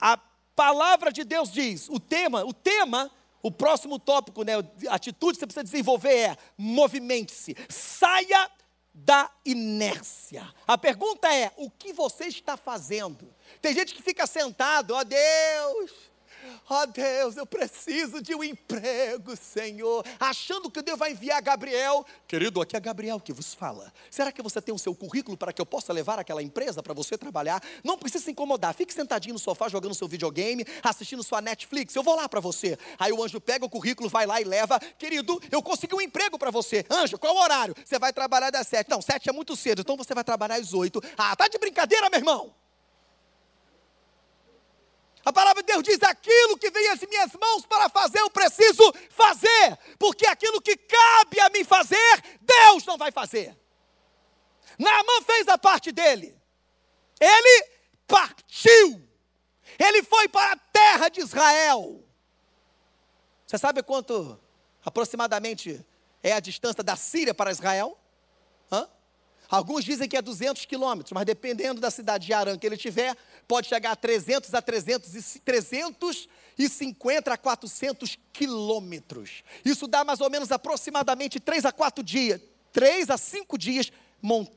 A 0.00 0.16
palavra 0.54 1.12
de 1.12 1.24
Deus 1.24 1.50
diz, 1.50 1.88
o 1.88 1.98
tema, 1.98 2.44
o 2.44 2.52
tema 2.52 3.10
o 3.44 3.50
próximo 3.50 3.98
tópico, 3.98 4.42
né, 4.42 4.54
atitude 4.88 5.34
que 5.34 5.40
você 5.40 5.46
precisa 5.46 5.64
desenvolver 5.64 6.16
é: 6.16 6.36
movimente-se, 6.56 7.54
saia 7.68 8.50
da 8.94 9.30
inércia. 9.44 10.50
A 10.66 10.78
pergunta 10.78 11.28
é: 11.30 11.52
o 11.58 11.70
que 11.70 11.92
você 11.92 12.24
está 12.24 12.56
fazendo? 12.56 13.28
Tem 13.60 13.74
gente 13.74 13.94
que 13.94 14.02
fica 14.02 14.26
sentado, 14.26 14.94
ó 14.94 15.00
oh, 15.00 15.04
Deus, 15.04 15.90
Ó 16.68 16.82
oh 16.82 16.86
Deus, 16.86 17.36
eu 17.36 17.46
preciso 17.46 18.22
de 18.22 18.34
um 18.34 18.42
emprego, 18.42 19.36
Senhor. 19.36 20.04
Achando 20.18 20.70
que 20.70 20.82
Deus 20.82 20.98
vai 20.98 21.12
enviar 21.12 21.40
Gabriel. 21.42 22.04
Querido, 22.26 22.60
aqui 22.60 22.76
é 22.76 22.80
Gabriel 22.80 23.20
que 23.20 23.32
vos 23.32 23.54
fala. 23.54 23.92
Será 24.10 24.32
que 24.32 24.42
você 24.42 24.60
tem 24.60 24.74
o 24.74 24.78
seu 24.78 24.94
currículo 24.94 25.36
para 25.36 25.52
que 25.52 25.60
eu 25.60 25.66
possa 25.66 25.92
levar 25.92 26.18
aquela 26.18 26.42
empresa 26.42 26.82
para 26.82 26.94
você 26.94 27.16
trabalhar? 27.16 27.62
Não 27.82 27.98
precisa 27.98 28.24
se 28.24 28.30
incomodar. 28.30 28.74
Fique 28.74 28.92
sentadinho 28.92 29.34
no 29.34 29.38
sofá 29.38 29.68
jogando 29.68 29.94
seu 29.94 30.08
videogame, 30.08 30.66
assistindo 30.82 31.22
sua 31.22 31.40
Netflix. 31.40 31.94
Eu 31.94 32.02
vou 32.02 32.16
lá 32.16 32.28
para 32.28 32.40
você. 32.40 32.78
Aí 32.98 33.12
o 33.12 33.22
anjo 33.22 33.40
pega 33.40 33.64
o 33.64 33.70
currículo, 33.70 34.08
vai 34.08 34.26
lá 34.26 34.40
e 34.40 34.44
leva. 34.44 34.78
Querido, 34.98 35.40
eu 35.50 35.62
consegui 35.62 35.94
um 35.94 36.00
emprego 36.00 36.38
para 36.38 36.50
você. 36.50 36.84
Anjo, 36.90 37.18
qual 37.18 37.34
o 37.34 37.40
horário? 37.40 37.74
Você 37.84 37.98
vai 37.98 38.12
trabalhar 38.12 38.50
das 38.50 38.66
sete. 38.66 38.88
Não, 38.90 39.00
sete 39.00 39.28
é 39.28 39.32
muito 39.32 39.56
cedo, 39.56 39.80
então 39.80 39.96
você 39.96 40.14
vai 40.14 40.24
trabalhar 40.24 40.56
às 40.56 40.72
oito. 40.72 41.02
Ah, 41.16 41.34
tá 41.36 41.48
de 41.48 41.58
brincadeira, 41.58 42.08
meu 42.10 42.18
irmão? 42.18 42.63
A 45.24 45.32
palavra 45.32 45.62
de 45.62 45.72
Deus 45.72 45.82
diz: 45.82 46.02
aquilo 46.02 46.58
que 46.58 46.70
vem 46.70 46.90
às 46.90 47.00
minhas 47.00 47.32
mãos 47.40 47.64
para 47.64 47.88
fazer, 47.88 48.20
eu 48.20 48.30
preciso 48.30 48.82
fazer, 49.10 49.78
porque 49.98 50.26
aquilo 50.26 50.60
que 50.60 50.76
cabe 50.76 51.40
a 51.40 51.48
mim 51.48 51.64
fazer, 51.64 52.22
Deus 52.40 52.84
não 52.84 52.98
vai 52.98 53.10
fazer. 53.10 53.56
Naamã 54.78 55.22
fez 55.24 55.48
a 55.48 55.56
parte 55.56 55.92
dele, 55.92 56.36
ele 57.20 57.68
partiu, 58.06 59.08
ele 59.78 60.02
foi 60.02 60.28
para 60.28 60.52
a 60.52 60.56
terra 60.56 61.08
de 61.08 61.20
Israel. 61.20 62.04
Você 63.46 63.56
sabe 63.56 63.82
quanto 63.82 64.38
aproximadamente 64.84 65.84
é 66.22 66.32
a 66.32 66.40
distância 66.40 66.82
da 66.82 66.96
Síria 66.96 67.32
para 67.32 67.50
Israel? 67.50 67.98
Hã? 68.70 68.88
Alguns 69.48 69.84
dizem 69.84 70.08
que 70.08 70.16
é 70.16 70.22
200 70.22 70.64
quilômetros, 70.64 71.12
mas 71.12 71.24
dependendo 71.24 71.80
da 71.80 71.90
cidade 71.90 72.26
de 72.26 72.32
Arã 72.32 72.58
que 72.58 72.66
ele 72.66 72.76
tiver, 72.76 73.16
pode 73.46 73.68
chegar 73.68 73.92
a 73.92 73.96
300 73.96 74.54
a 74.54 74.62
300 74.62 75.14
e 75.14 75.38
350 75.40 77.32
a 77.32 77.36
400 77.36 78.18
quilômetros. 78.32 79.42
Isso 79.64 79.86
dá 79.86 80.04
mais 80.04 80.20
ou 80.20 80.30
menos 80.30 80.50
aproximadamente 80.52 81.38
3 81.40 81.64
a 81.64 81.72
4 81.72 82.02
dias, 82.02 82.40
3 82.72 83.10
a 83.10 83.16
5 83.16 83.58
dias 83.58 83.92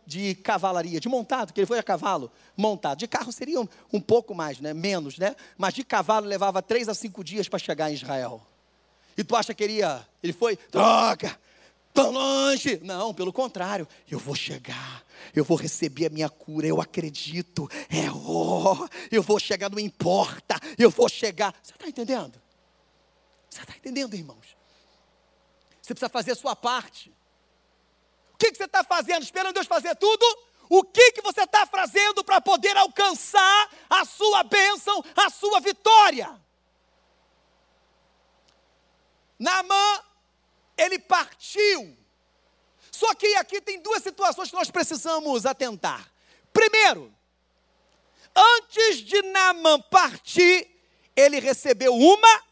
de 0.06 0.36
cavalaria, 0.36 1.00
de 1.00 1.10
montado, 1.10 1.52
que 1.52 1.60
ele 1.60 1.68
foi 1.68 1.78
a 1.78 1.84
cavalo, 1.84 2.32
montado. 2.56 3.00
De 3.00 3.08
carro 3.08 3.32
seria 3.32 3.60
um, 3.60 3.68
um 3.92 4.00
pouco 4.00 4.34
mais, 4.34 4.62
né? 4.62 4.74
menos, 4.74 5.18
né? 5.18 5.36
Mas 5.58 5.74
de 5.74 5.84
cavalo 5.84 6.26
levava 6.26 6.62
3 6.62 6.88
a 6.88 6.94
5 6.94 7.24
dias 7.24 7.50
para 7.50 7.60
chegar 7.60 7.92
em 7.92 7.94
Israel. 7.94 8.42
E 9.18 9.24
tu 9.24 9.36
acha 9.36 9.54
que 9.54 9.64
ele 9.64 9.74
ia, 9.74 10.08
ele 10.24 10.32
foi, 10.32 10.58
droga, 10.72 11.38
tão 11.98 12.12
longe. 12.12 12.80
Não, 12.84 13.12
pelo 13.12 13.34
contrário, 13.34 13.88
eu 14.10 14.20
vou 14.20 14.36
chegar, 14.36 15.04
eu 15.36 15.44
vou 15.44 15.58
receber 15.58 16.06
a 16.06 16.10
minha 16.12 16.30
cura, 16.30 16.68
eu 16.68 16.80
acredito, 16.80 17.68
é 17.90 18.12
oh, 18.12 18.88
eu 19.12 19.24
vou 19.24 19.40
chegar, 19.40 19.68
não 19.68 19.80
importa, 19.80 20.60
eu 20.78 20.92
vou 20.92 21.10
chegar. 21.10 21.56
Você 21.64 21.74
está 21.74 21.88
entendendo? 21.88 22.40
Você 23.50 23.62
está 23.62 23.74
entendendo, 23.76 24.14
irmãos? 24.14 24.56
Você 25.82 25.96
precisa 25.96 26.10
fazer 26.10 26.34
a 26.34 26.36
sua 26.36 26.56
parte. 26.56 27.12
O 28.34 28.38
que, 28.38 28.52
que 28.52 28.58
você 28.58 28.66
está 28.66 28.84
fazendo? 28.84 29.24
Esperando 29.24 29.56
Deus 29.56 29.66
fazer 29.66 29.96
tudo? 29.96 30.24
O 30.70 30.84
que, 30.84 31.14
que 31.14 31.22
você 31.22 31.44
está 31.44 31.66
fazendo 31.66 32.24
para 32.24 32.40
poder 32.40 32.78
alcançar 32.78 33.70
a 33.90 34.06
sua 34.06 34.44
bênção, 34.44 35.04
a 35.16 35.30
sua 35.32 35.60
vitória? 35.60 36.40
Naamã 39.40 40.04
ele 40.78 41.00
partiu. 41.00 41.98
Só 42.92 43.14
que 43.14 43.36
aqui 43.36 43.60
tem 43.60 43.82
duas 43.82 44.04
situações 44.04 44.50
que 44.50 44.56
nós 44.56 44.72
precisamos 44.72 45.46
atentar. 45.46 46.12
Primeiro, 46.54 47.14
antes 48.36 48.98
de 48.98 49.22
Naamã 49.24 49.80
partir, 49.82 50.68
ele 51.16 51.40
recebeu 51.40 51.94
uma 51.94 52.44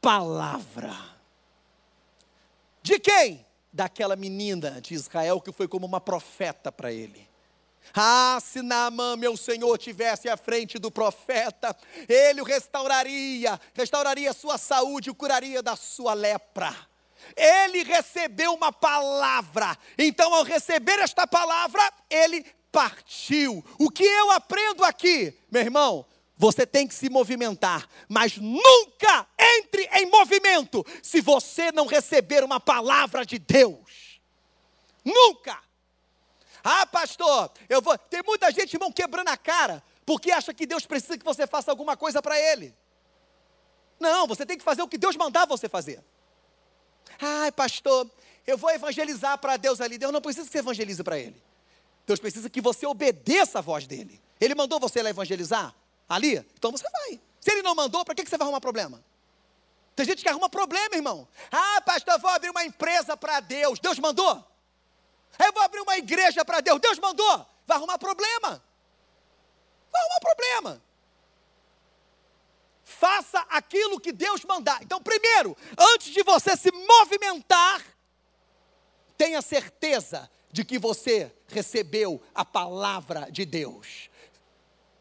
palavra. 0.00 0.94
De 2.82 2.98
quem? 2.98 3.44
Daquela 3.72 4.16
menina 4.16 4.80
de 4.80 4.94
Israel 4.94 5.40
que 5.40 5.52
foi 5.52 5.66
como 5.66 5.86
uma 5.86 6.00
profeta 6.00 6.70
para 6.70 6.92
ele. 6.92 7.26
Ah, 7.94 8.38
se 8.42 8.62
Naamã, 8.62 9.16
meu 9.16 9.36
Senhor, 9.36 9.76
tivesse 9.78 10.28
à 10.28 10.36
frente 10.36 10.78
do 10.78 10.90
profeta, 10.90 11.76
ele 12.08 12.40
o 12.40 12.44
restauraria, 12.44 13.60
restauraria 13.74 14.30
a 14.30 14.34
sua 14.34 14.58
saúde, 14.58 15.10
o 15.10 15.14
curaria 15.14 15.62
da 15.62 15.76
sua 15.76 16.12
lepra 16.12 16.74
ele 17.34 17.82
recebeu 17.84 18.52
uma 18.54 18.70
palavra. 18.72 19.76
Então, 19.96 20.34
ao 20.34 20.42
receber 20.42 20.98
esta 20.98 21.26
palavra, 21.26 21.82
ele 22.10 22.44
partiu. 22.70 23.64
O 23.78 23.90
que 23.90 24.04
eu 24.04 24.30
aprendo 24.32 24.84
aqui, 24.84 25.36
meu 25.50 25.62
irmão? 25.62 26.06
Você 26.36 26.66
tem 26.66 26.86
que 26.86 26.94
se 26.94 27.08
movimentar, 27.08 27.88
mas 28.08 28.36
nunca 28.36 29.26
entre 29.38 29.88
em 29.94 30.06
movimento 30.10 30.84
se 31.02 31.22
você 31.22 31.72
não 31.72 31.86
receber 31.86 32.44
uma 32.44 32.60
palavra 32.60 33.24
de 33.24 33.38
Deus. 33.38 34.20
Nunca. 35.02 35.58
Ah, 36.62 36.84
pastor, 36.84 37.50
eu 37.68 37.80
vou. 37.80 37.96
Tem 37.96 38.22
muita 38.26 38.50
gente, 38.50 38.74
irmão, 38.74 38.92
quebrando 38.92 39.28
a 39.28 39.36
cara, 39.36 39.82
porque 40.04 40.30
acha 40.30 40.52
que 40.52 40.66
Deus 40.66 40.84
precisa 40.84 41.16
que 41.16 41.24
você 41.24 41.46
faça 41.46 41.70
alguma 41.70 41.96
coisa 41.96 42.20
para 42.20 42.38
Ele. 42.38 42.76
Não, 43.98 44.26
você 44.26 44.44
tem 44.44 44.58
que 44.58 44.64
fazer 44.64 44.82
o 44.82 44.88
que 44.88 44.98
Deus 44.98 45.16
mandar 45.16 45.46
você 45.46 45.68
fazer. 45.68 46.04
Ai, 47.20 47.52
pastor, 47.52 48.10
eu 48.46 48.56
vou 48.56 48.70
evangelizar 48.70 49.38
para 49.38 49.56
Deus 49.56 49.80
ali. 49.80 49.98
Deus 49.98 50.12
não 50.12 50.20
precisa 50.20 50.46
que 50.46 50.52
você 50.52 50.58
evangelize 50.58 51.02
para 51.02 51.18
Ele. 51.18 51.42
Deus 52.06 52.20
precisa 52.20 52.48
que 52.48 52.60
você 52.60 52.86
obedeça 52.86 53.58
a 53.58 53.62
voz 53.62 53.86
dEle. 53.86 54.20
Ele 54.40 54.54
mandou 54.54 54.78
você 54.78 55.02
lá 55.02 55.10
evangelizar 55.10 55.74
ali? 56.08 56.36
Então 56.54 56.70
você 56.70 56.84
vai. 56.88 57.20
Se 57.40 57.50
Ele 57.50 57.62
não 57.62 57.74
mandou, 57.74 58.04
para 58.04 58.14
que 58.14 58.24
você 58.24 58.36
vai 58.36 58.44
arrumar 58.44 58.60
problema? 58.60 59.02
Tem 59.96 60.04
gente 60.04 60.22
que 60.22 60.28
arruma 60.28 60.48
problema, 60.48 60.94
irmão. 60.94 61.26
Ah, 61.50 61.80
pastor, 61.80 62.18
vou 62.20 62.30
abrir 62.30 62.50
uma 62.50 62.64
empresa 62.64 63.16
para 63.16 63.40
Deus. 63.40 63.78
Deus 63.80 63.98
mandou? 63.98 64.44
Eu 65.38 65.52
vou 65.52 65.62
abrir 65.62 65.80
uma 65.80 65.96
igreja 65.96 66.44
para 66.44 66.60
Deus. 66.60 66.78
Deus 66.80 66.98
mandou? 66.98 67.46
Vai 67.66 67.78
arrumar 67.78 67.98
problema. 67.98 68.62
Vai 69.90 70.02
arrumar 70.02 70.20
problema. 70.20 70.82
Faça 72.88 73.40
aquilo 73.50 73.98
que 73.98 74.12
Deus 74.12 74.44
mandar. 74.44 74.80
Então, 74.80 75.02
primeiro, 75.02 75.56
antes 75.76 76.12
de 76.12 76.22
você 76.22 76.56
se 76.56 76.70
movimentar, 76.70 77.82
tenha 79.18 79.42
certeza 79.42 80.30
de 80.52 80.64
que 80.64 80.78
você 80.78 81.34
recebeu 81.48 82.22
a 82.32 82.44
palavra 82.44 83.28
de 83.28 83.44
Deus. 83.44 84.08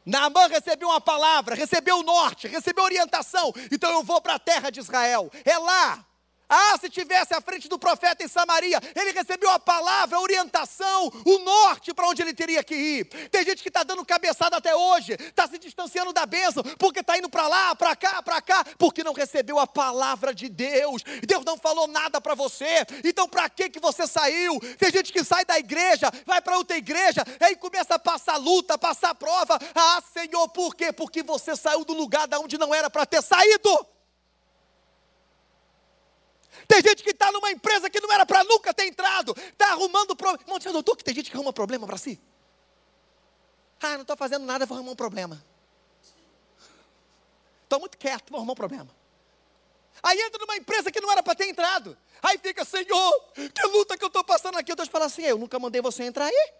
Naamã 0.03 0.47
recebeu 0.47 0.89
uma 0.89 0.99
palavra, 0.99 1.53
recebeu 1.53 1.99
o 1.99 2.03
norte, 2.03 2.47
recebeu 2.47 2.83
orientação, 2.83 3.53
então 3.71 3.91
eu 3.91 4.01
vou 4.01 4.19
para 4.19 4.33
a 4.33 4.39
terra 4.39 4.71
de 4.71 4.79
Israel. 4.79 5.31
É 5.45 5.55
lá 5.59 6.03
ah, 6.49 6.77
se 6.79 6.89
tivesse 6.89 7.33
à 7.33 7.41
frente 7.41 7.67
do 7.67 7.79
profeta 7.79 8.23
em 8.23 8.27
Samaria, 8.27 8.79
ele 8.95 9.11
recebeu 9.11 9.49
a 9.49 9.59
palavra, 9.59 10.17
a 10.17 10.21
orientação, 10.21 11.11
o 11.25 11.39
norte 11.39 11.93
para 11.93 12.07
onde 12.07 12.21
ele 12.21 12.33
teria 12.33 12.63
que 12.63 12.75
ir. 12.75 13.05
Tem 13.29 13.43
gente 13.43 13.61
que 13.63 13.69
está 13.69 13.83
dando 13.83 14.05
cabeçada 14.05 14.57
até 14.57 14.75
hoje, 14.75 15.13
está 15.13 15.47
se 15.47 15.57
distanciando 15.57 16.13
da 16.13 16.25
bênção, 16.25 16.63
porque 16.77 16.99
está 16.99 17.17
indo 17.17 17.29
para 17.29 17.47
lá, 17.47 17.75
para 17.75 17.95
cá, 17.95 18.21
para 18.21 18.41
cá, 18.41 18.63
porque 18.77 19.03
não 19.03 19.13
recebeu 19.13 19.59
a 19.59 19.65
palavra 19.65 20.33
de 20.33 20.47
Deus. 20.49 21.03
Deus 21.25 21.43
não 21.43 21.57
falou 21.57 21.87
nada 21.87 22.21
para 22.21 22.35
você, 22.35 22.85
então 23.03 23.27
para 23.27 23.49
que, 23.49 23.69
que 23.69 23.79
você 23.79 24.05
saiu? 24.05 24.59
Tem 24.77 24.91
gente 24.91 25.11
que 25.11 25.23
sai 25.23 25.45
da 25.45 25.57
igreja, 25.57 26.11
vai 26.25 26.41
para 26.41 26.57
outra 26.57 26.77
igreja, 26.77 27.23
aí 27.39 27.55
começa 27.55 27.95
a 27.95 27.99
passar 27.99 28.37
luta, 28.37 28.77
passar 28.77 29.15
prova. 29.15 29.57
Ah, 29.73 30.01
Senhor, 30.13 30.47
por 30.49 30.75
quê? 30.75 30.91
Porque 30.91 31.23
você 31.23 31.55
saiu 31.55 31.83
do 31.83 31.93
lugar 31.93 32.27
da 32.27 32.39
onde 32.39 32.57
não 32.57 32.73
era 32.73 32.89
para 32.89 33.05
ter 33.05 33.21
saído. 33.21 33.94
Tem 36.67 36.81
gente 36.81 37.03
que 37.03 37.11
está 37.11 37.31
numa 37.31 37.51
empresa 37.51 37.89
que 37.89 37.99
não 37.99 38.11
era 38.11 38.25
para 38.25 38.43
nunca 38.43 38.73
ter 38.73 38.85
entrado, 38.85 39.35
está 39.37 39.71
arrumando 39.71 40.15
problema. 40.15 40.43
Irmão, 40.43 40.59
você 40.59 40.95
que 40.95 41.03
tem 41.03 41.15
gente 41.15 41.29
que 41.29 41.35
arruma 41.35 41.53
problema 41.53 41.85
para 41.85 41.97
si? 41.97 42.19
Ah, 43.81 43.93
não 43.93 44.01
estou 44.01 44.17
fazendo 44.17 44.45
nada, 44.45 44.65
vou 44.65 44.75
arrumar 44.77 44.91
um 44.91 44.95
problema. 44.95 45.43
Estou 47.63 47.79
muito 47.79 47.97
quieto, 47.97 48.29
vou 48.29 48.37
arrumar 48.37 48.53
um 48.53 48.55
problema. 48.55 48.89
Aí 50.01 50.19
entra 50.19 50.39
numa 50.39 50.55
empresa 50.55 50.91
que 50.91 51.01
não 51.01 51.11
era 51.11 51.23
para 51.23 51.35
ter 51.35 51.47
entrado. 51.47 51.97
Aí 52.21 52.37
fica, 52.37 52.63
Senhor, 52.65 53.21
que 53.33 53.67
luta 53.67 53.97
que 53.97 54.03
eu 54.03 54.07
estou 54.07 54.23
passando 54.23 54.57
aqui. 54.57 54.73
Deus 54.75 54.89
fala 54.89 55.05
assim: 55.05 55.23
eu 55.23 55.37
nunca 55.37 55.59
mandei 55.59 55.81
você 55.81 56.03
entrar 56.03 56.25
aí. 56.25 56.53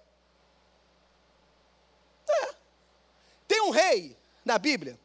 É. 2.30 2.56
Tem 3.48 3.62
um 3.62 3.70
rei 3.70 4.18
na 4.44 4.58
Bíblia, 4.58 5.00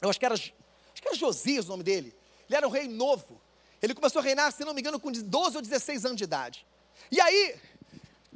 eu 0.00 0.08
acho 0.08 0.18
que 0.18 0.24
era, 0.24 0.34
acho 0.34 0.52
que 0.94 1.08
era 1.08 1.16
Josias 1.16 1.66
o 1.66 1.68
nome 1.68 1.82
dele. 1.82 2.16
Ele 2.48 2.56
era 2.56 2.66
um 2.66 2.70
rei 2.70 2.88
novo. 2.88 3.40
Ele 3.82 3.94
começou 3.94 4.20
a 4.20 4.22
reinar, 4.22 4.52
se 4.52 4.64
não 4.64 4.74
me 4.74 4.80
engano, 4.80 4.98
com 4.98 5.10
12 5.10 5.56
ou 5.56 5.62
16 5.62 6.04
anos 6.04 6.16
de 6.16 6.24
idade. 6.24 6.66
E 7.10 7.20
aí, 7.20 7.54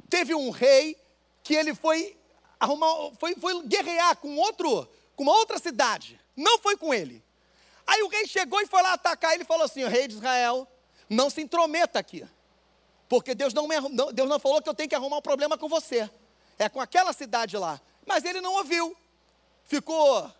teve 0.09 0.33
um 0.33 0.49
rei 0.49 0.97
que 1.43 1.53
ele 1.53 1.75
foi 1.75 2.17
arrumar, 2.59 3.11
foi, 3.19 3.35
foi 3.35 3.61
guerrear 3.63 4.15
com 4.17 4.37
outro, 4.37 4.87
com 5.15 5.23
uma 5.23 5.33
outra 5.33 5.59
cidade. 5.59 6.19
Não 6.35 6.57
foi 6.59 6.77
com 6.77 6.93
ele. 6.93 7.23
Aí 7.85 8.01
o 8.01 8.07
rei 8.07 8.25
chegou 8.25 8.61
e 8.61 8.65
foi 8.65 8.81
lá 8.81 8.93
atacar. 8.93 9.33
Ele 9.33 9.43
falou 9.43 9.65
assim: 9.65 9.85
rei 9.87 10.07
de 10.07 10.15
Israel, 10.15 10.67
não 11.09 11.29
se 11.29 11.41
intrometa 11.41 11.99
aqui. 11.99 12.25
Porque 13.09 13.35
Deus 13.35 13.53
não, 13.53 13.67
me, 13.67 13.75
Deus 14.13 14.29
não 14.29 14.39
falou 14.39 14.61
que 14.61 14.69
eu 14.69 14.73
tenho 14.73 14.89
que 14.89 14.95
arrumar 14.95 15.17
um 15.17 15.21
problema 15.21 15.57
com 15.57 15.67
você. 15.67 16.09
É 16.57 16.69
com 16.69 16.79
aquela 16.79 17.13
cidade 17.13 17.57
lá. 17.57 17.79
Mas 18.05 18.23
ele 18.23 18.41
não 18.41 18.53
ouviu. 18.53 18.95
Ficou 19.65 20.31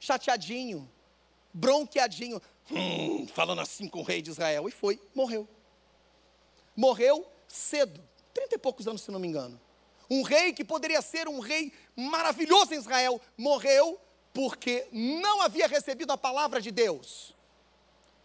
chateadinho, 0.00 0.90
bronqueadinho 1.52 2.40
hum, 2.70 3.26
falando 3.28 3.60
assim 3.60 3.88
com 3.88 4.00
o 4.00 4.02
rei 4.02 4.22
de 4.22 4.30
Israel. 4.30 4.68
E 4.68 4.72
foi, 4.72 5.00
morreu. 5.14 5.48
Morreu 6.76 7.26
cedo, 7.48 8.00
trinta 8.34 8.54
e 8.54 8.58
poucos 8.58 8.86
anos, 8.86 9.02
se 9.02 9.10
não 9.10 9.20
me 9.20 9.28
engano. 9.28 9.60
Um 10.10 10.22
rei 10.22 10.52
que 10.52 10.64
poderia 10.64 11.02
ser 11.02 11.28
um 11.28 11.40
rei 11.40 11.72
maravilhoso 11.96 12.74
em 12.74 12.78
Israel, 12.78 13.20
morreu 13.36 13.98
porque 14.32 14.86
não 14.92 15.42
havia 15.42 15.66
recebido 15.66 16.12
a 16.12 16.18
palavra 16.18 16.60
de 16.60 16.70
Deus, 16.70 17.34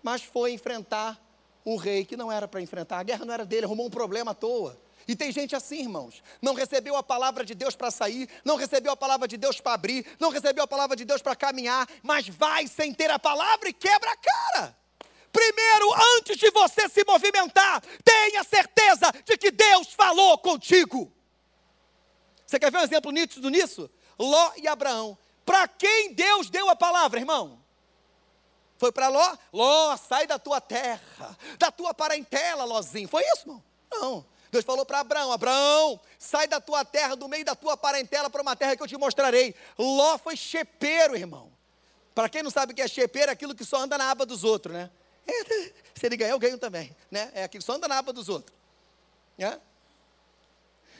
mas 0.03 0.21
foi 0.21 0.51
enfrentar 0.51 1.19
um 1.65 1.75
rei 1.75 2.03
que 2.03 2.17
não 2.17 2.31
era 2.31 2.47
para 2.47 2.61
enfrentar. 2.61 2.99
A 2.99 3.03
guerra 3.03 3.25
não 3.25 3.33
era 3.33 3.45
dele, 3.45 3.65
arrumou 3.65 3.87
um 3.87 3.91
problema 3.91 4.31
à 4.31 4.33
toa. 4.33 4.77
E 5.07 5.15
tem 5.15 5.31
gente 5.31 5.55
assim, 5.55 5.81
irmãos, 5.81 6.23
não 6.41 6.53
recebeu 6.53 6.95
a 6.95 7.03
palavra 7.03 7.43
de 7.43 7.55
Deus 7.55 7.75
para 7.75 7.91
sair, 7.91 8.29
não 8.45 8.55
recebeu 8.55 8.91
a 8.91 8.97
palavra 8.97 9.27
de 9.27 9.37
Deus 9.37 9.59
para 9.59 9.73
abrir, 9.73 10.05
não 10.19 10.29
recebeu 10.29 10.63
a 10.63 10.67
palavra 10.67 10.95
de 10.95 11.05
Deus 11.05 11.21
para 11.21 11.35
caminhar, 11.35 11.87
mas 12.03 12.27
vai 12.27 12.67
sem 12.67 12.93
ter 12.93 13.09
a 13.09 13.19
palavra 13.19 13.69
e 13.69 13.73
quebra 13.73 14.11
a 14.11 14.15
cara. 14.15 14.77
Primeiro, 15.31 15.93
antes 16.17 16.37
de 16.37 16.51
você 16.51 16.89
se 16.89 17.03
movimentar, 17.05 17.81
tenha 18.03 18.43
certeza 18.43 19.11
de 19.25 19.37
que 19.37 19.49
Deus 19.49 19.93
falou 19.93 20.37
contigo. 20.37 21.11
Você 22.45 22.59
quer 22.59 22.71
ver 22.71 22.79
um 22.79 22.83
exemplo 22.83 23.11
nítido 23.11 23.49
nisso? 23.49 23.89
Ló 24.19 24.51
e 24.57 24.67
Abraão. 24.67 25.17
Para 25.45 25.67
quem 25.67 26.13
Deus 26.13 26.49
deu 26.49 26.69
a 26.69 26.75
palavra, 26.75 27.19
irmão? 27.19 27.61
Foi 28.77 28.91
para 28.91 29.07
Ló? 29.07 29.37
Ló, 29.53 29.95
sai 29.95 30.27
da 30.27 30.37
tua 30.37 30.59
terra, 30.59 31.37
da 31.57 31.71
tua 31.71 31.93
parentela, 31.93 32.63
Lózinho. 32.63 33.07
Foi 33.07 33.23
isso, 33.23 33.43
irmão? 33.43 33.63
Não. 33.91 34.25
Deus 34.51 34.65
falou 34.65 34.85
para 34.85 34.99
Abraão: 34.99 35.31
Abraão, 35.31 35.99
sai 36.19 36.47
da 36.47 36.59
tua 36.59 36.83
terra, 36.83 37.15
do 37.15 37.27
meio 37.27 37.45
da 37.45 37.55
tua 37.55 37.77
parentela, 37.77 38.29
para 38.29 38.41
uma 38.41 38.55
terra 38.55 38.75
que 38.75 38.83
eu 38.83 38.87
te 38.87 38.97
mostrarei. 38.97 39.55
Ló 39.77 40.17
foi 40.17 40.35
chepeiro, 40.35 41.15
irmão. 41.15 41.51
Para 42.13 42.27
quem 42.27 42.43
não 42.43 42.51
sabe 42.51 42.73
o 42.73 42.75
que 42.75 42.81
é 42.81 42.87
chepeiro, 42.87 43.29
é 43.29 43.33
aquilo 43.33 43.55
que 43.55 43.63
só 43.63 43.77
anda 43.77 43.97
na 43.97 44.11
aba 44.11 44.25
dos 44.25 44.43
outros, 44.43 44.75
né? 44.75 44.91
Se 45.95 46.05
ele 46.05 46.17
ganhar, 46.17 46.31
eu 46.31 46.39
ganho 46.39 46.57
também, 46.57 46.93
né? 47.09 47.31
É 47.33 47.43
aquilo 47.45 47.61
que 47.61 47.65
só 47.65 47.73
anda 47.73 47.87
na 47.87 47.97
aba 47.97 48.11
dos 48.11 48.27
outros. 48.27 48.53
Né? 49.37 49.57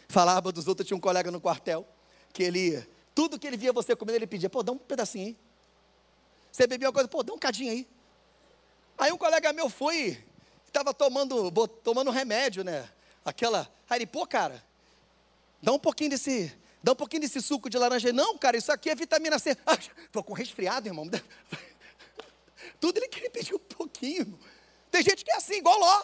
Falar 0.08 0.38
aba 0.38 0.52
dos 0.52 0.68
outros, 0.68 0.88
tinha 0.88 0.96
um 0.96 1.02
colega 1.02 1.30
no 1.30 1.42
quartel, 1.42 1.86
que 2.32 2.44
ele, 2.44 2.88
tudo 3.14 3.38
que 3.38 3.46
ele 3.46 3.58
via 3.58 3.74
você 3.74 3.94
comendo, 3.96 4.18
ele 4.18 4.28
pedia, 4.28 4.50
pô, 4.50 4.64
dá 4.64 4.72
um 4.72 4.78
pedacinho 4.78 5.28
aí. 5.28 5.38
Você 6.52 6.66
bebia 6.68 6.88
uma 6.88 6.94
coisa, 6.94 7.10
pô, 7.10 7.22
dá 7.24 7.34
um 7.34 7.38
cadinho 7.38 7.72
aí. 7.72 7.88
Aí 8.98 9.12
um 9.12 9.18
colega 9.18 9.52
meu 9.52 9.70
foi, 9.70 10.24
estava 10.66 10.94
tomando, 10.94 11.52
tomando 11.84 12.12
remédio, 12.12 12.64
né? 12.64 12.90
Aquela. 13.26 13.72
Aí 13.90 14.00
ele, 14.00 14.06
pô, 14.06 14.26
cara, 14.26 14.64
dá 15.62 15.72
um 15.72 15.80
pouquinho 15.80 16.12
desse. 16.12 16.56
Dá 16.84 16.94
um 16.94 16.96
pouquinho 16.96 17.22
desse 17.22 17.42
suco 17.42 17.70
de 17.70 17.78
laranja. 17.78 18.12
Não, 18.12 18.38
cara, 18.38 18.58
isso 18.58 18.72
aqui 18.72 18.90
é 18.90 18.96
vitamina 18.96 19.38
C. 19.38 19.56
Ah, 19.66 19.78
tô 20.12 20.24
com 20.24 20.34
resfriado, 20.34 20.88
irmão. 20.88 21.08
Tudo 22.80 22.98
ele 22.98 23.08
queria 23.08 23.30
pedir 23.30 23.54
um 23.54 23.60
pouquinho. 23.60 24.40
Tem 24.90 25.04
gente 25.04 25.24
que 25.24 25.32
é 25.32 25.36
assim, 25.36 25.56
igual 25.56 25.78
Ló. 25.80 26.04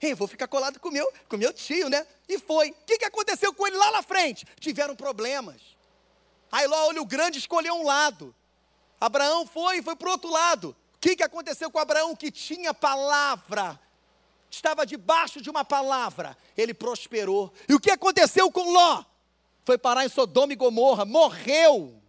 Ei, 0.00 0.14
vou 0.14 0.28
ficar 0.28 0.46
colado 0.46 0.78
com 0.78 0.90
meu, 0.90 1.10
com 1.28 1.36
meu 1.36 1.52
tio, 1.52 1.88
né? 1.88 2.06
E 2.28 2.38
foi. 2.38 2.70
O 2.70 2.74
que, 2.86 2.98
que 2.98 3.04
aconteceu 3.04 3.52
com 3.54 3.66
ele 3.66 3.76
lá 3.76 3.90
na 3.90 4.02
frente? 4.02 4.46
Tiveram 4.60 4.94
problemas. 4.94 5.60
Aí 6.52 6.66
Ló, 6.66 6.88
olho 6.88 7.04
grande, 7.04 7.38
escolheu 7.38 7.74
um 7.74 7.84
lado. 7.84 8.34
Abraão 9.00 9.46
foi 9.46 9.78
e 9.78 9.82
foi 9.82 9.96
para 9.96 10.08
o 10.08 10.12
outro 10.12 10.30
lado. 10.30 10.76
O 10.94 10.98
que, 11.00 11.16
que 11.16 11.22
aconteceu 11.22 11.70
com 11.70 11.78
Abraão? 11.78 12.14
Que 12.14 12.30
tinha 12.30 12.74
palavra 12.74 13.80
estava 14.50 14.86
debaixo 14.86 15.40
de 15.40 15.50
uma 15.50 15.64
palavra, 15.64 16.36
ele 16.56 16.74
prosperou. 16.74 17.52
E 17.68 17.74
o 17.74 17.80
que 17.80 17.90
aconteceu 17.90 18.50
com 18.50 18.72
Ló? 18.72 19.04
Foi 19.64 19.76
parar 19.76 20.04
em 20.04 20.08
Sodoma 20.08 20.52
e 20.52 20.56
Gomorra, 20.56 21.04
morreu. 21.04 22.00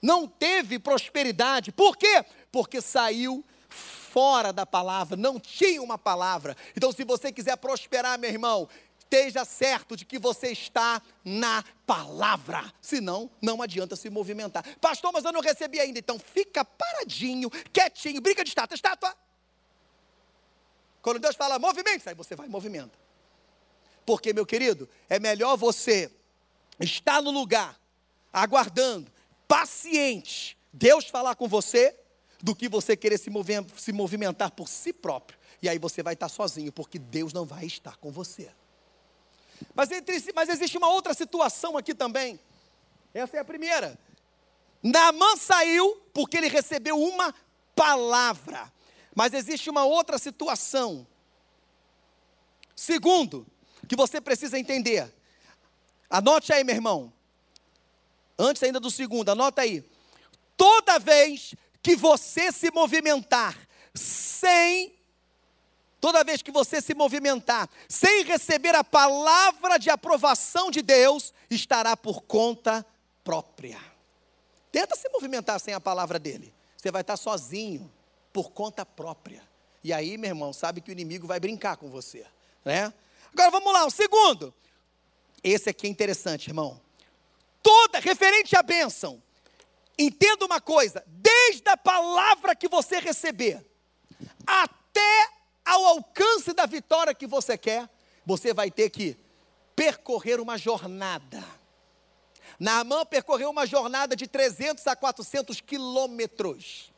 Não 0.00 0.26
teve 0.26 0.78
prosperidade. 0.78 1.72
Por 1.72 1.96
quê? 1.96 2.24
Porque 2.50 2.80
saiu 2.80 3.44
fora 3.68 4.52
da 4.52 4.64
palavra, 4.64 5.16
não 5.16 5.40
tinha 5.40 5.82
uma 5.82 5.98
palavra. 5.98 6.56
Então, 6.76 6.92
se 6.92 7.04
você 7.04 7.32
quiser 7.32 7.56
prosperar, 7.56 8.18
meu 8.18 8.30
irmão, 8.30 8.68
esteja 8.98 9.44
certo 9.44 9.96
de 9.96 10.04
que 10.04 10.18
você 10.18 10.52
está 10.52 11.02
na 11.24 11.64
palavra. 11.86 12.72
Senão, 12.80 13.30
não 13.40 13.60
adianta 13.60 13.96
se 13.96 14.10
movimentar. 14.10 14.64
Pastor, 14.80 15.12
mas 15.12 15.24
eu 15.24 15.32
não 15.32 15.40
recebi 15.40 15.80
ainda. 15.80 15.98
Então, 15.98 16.18
fica 16.18 16.64
paradinho, 16.64 17.50
quietinho, 17.72 18.20
briga 18.20 18.42
de 18.42 18.50
estátua. 18.50 18.74
Estátua, 18.74 19.16
quando 21.04 21.18
Deus 21.18 21.36
fala 21.36 21.58
movimento, 21.58 22.08
aí 22.08 22.14
você 22.14 22.34
vai 22.34 22.48
movimenta. 22.48 22.98
Porque, 24.06 24.32
meu 24.32 24.46
querido, 24.46 24.88
é 25.06 25.18
melhor 25.18 25.54
você 25.54 26.10
estar 26.80 27.20
no 27.20 27.30
lugar, 27.30 27.78
aguardando, 28.32 29.12
paciente, 29.46 30.56
Deus 30.72 31.04
falar 31.04 31.34
com 31.34 31.46
você, 31.46 31.94
do 32.42 32.56
que 32.56 32.70
você 32.70 32.96
querer 32.96 33.18
se, 33.18 33.28
mover, 33.28 33.62
se 33.76 33.92
movimentar 33.92 34.50
por 34.52 34.66
si 34.66 34.94
próprio. 34.94 35.38
E 35.60 35.68
aí 35.68 35.78
você 35.78 36.02
vai 36.02 36.14
estar 36.14 36.30
sozinho, 36.30 36.72
porque 36.72 36.98
Deus 36.98 37.34
não 37.34 37.44
vai 37.44 37.66
estar 37.66 37.98
com 37.98 38.10
você. 38.10 38.50
Mas, 39.74 39.90
entre, 39.90 40.32
mas 40.34 40.48
existe 40.48 40.78
uma 40.78 40.88
outra 40.88 41.12
situação 41.12 41.76
aqui 41.76 41.94
também. 41.94 42.40
Essa 43.12 43.36
é 43.36 43.40
a 43.40 43.44
primeira. 43.44 43.98
Naamã 44.82 45.36
saiu 45.36 46.00
porque 46.14 46.38
ele 46.38 46.48
recebeu 46.48 46.98
uma 46.98 47.34
palavra. 47.76 48.72
Mas 49.14 49.32
existe 49.32 49.70
uma 49.70 49.84
outra 49.84 50.18
situação. 50.18 51.06
Segundo, 52.74 53.46
que 53.88 53.96
você 53.96 54.20
precisa 54.20 54.58
entender. 54.58 55.12
Anote 56.10 56.52
aí, 56.52 56.64
meu 56.64 56.74
irmão. 56.74 57.12
Antes 58.38 58.62
ainda 58.62 58.80
do 58.80 58.90
segundo, 58.90 59.28
anota 59.30 59.62
aí. 59.62 59.84
Toda 60.56 60.98
vez 60.98 61.54
que 61.82 61.94
você 61.94 62.50
se 62.50 62.70
movimentar 62.70 63.56
sem 63.94 64.94
toda 66.00 66.22
vez 66.22 66.42
que 66.42 66.50
você 66.50 66.82
se 66.82 66.94
movimentar 66.94 67.68
sem 67.88 68.24
receber 68.24 68.74
a 68.74 68.84
palavra 68.84 69.78
de 69.78 69.88
aprovação 69.88 70.70
de 70.70 70.82
Deus, 70.82 71.32
estará 71.48 71.96
por 71.96 72.22
conta 72.22 72.84
própria. 73.22 73.80
Tenta 74.70 74.96
se 74.96 75.08
movimentar 75.08 75.58
sem 75.60 75.72
a 75.72 75.80
palavra 75.80 76.18
dele. 76.18 76.52
Você 76.76 76.90
vai 76.90 77.00
estar 77.00 77.16
sozinho, 77.16 77.90
por 78.34 78.50
conta 78.50 78.84
própria. 78.84 79.40
E 79.84 79.92
aí, 79.92 80.18
meu 80.18 80.28
irmão, 80.28 80.52
sabe 80.52 80.80
que 80.80 80.90
o 80.90 80.92
inimigo 80.92 81.24
vai 81.24 81.38
brincar 81.38 81.76
com 81.76 81.88
você, 81.88 82.26
né? 82.64 82.92
Agora 83.32 83.48
vamos 83.52 83.72
lá, 83.72 83.86
o 83.86 83.90
segundo. 83.90 84.52
Esse 85.42 85.70
aqui 85.70 85.86
é 85.86 85.90
interessante, 85.90 86.48
irmão. 86.48 86.80
Toda 87.62 88.00
referente 88.00 88.56
à 88.56 88.62
bênção. 88.62 89.22
Entenda 89.96 90.44
uma 90.44 90.60
coisa, 90.60 91.04
desde 91.06 91.68
a 91.68 91.76
palavra 91.76 92.56
que 92.56 92.66
você 92.66 92.98
receber 92.98 93.64
até 94.44 95.28
ao 95.64 95.86
alcance 95.86 96.52
da 96.52 96.66
vitória 96.66 97.14
que 97.14 97.28
você 97.28 97.56
quer, 97.56 97.88
você 98.26 98.52
vai 98.52 98.68
ter 98.68 98.90
que 98.90 99.16
percorrer 99.76 100.40
uma 100.40 100.58
jornada. 100.58 101.44
Naamã 102.58 103.06
percorreu 103.06 103.50
uma 103.50 103.64
jornada 103.64 104.16
de 104.16 104.26
300 104.26 104.84
a 104.88 104.96
400 104.96 105.60
quilômetros. 105.60 106.93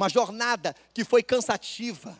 Uma 0.00 0.08
jornada 0.08 0.74
que 0.94 1.04
foi 1.04 1.22
cansativa 1.22 2.16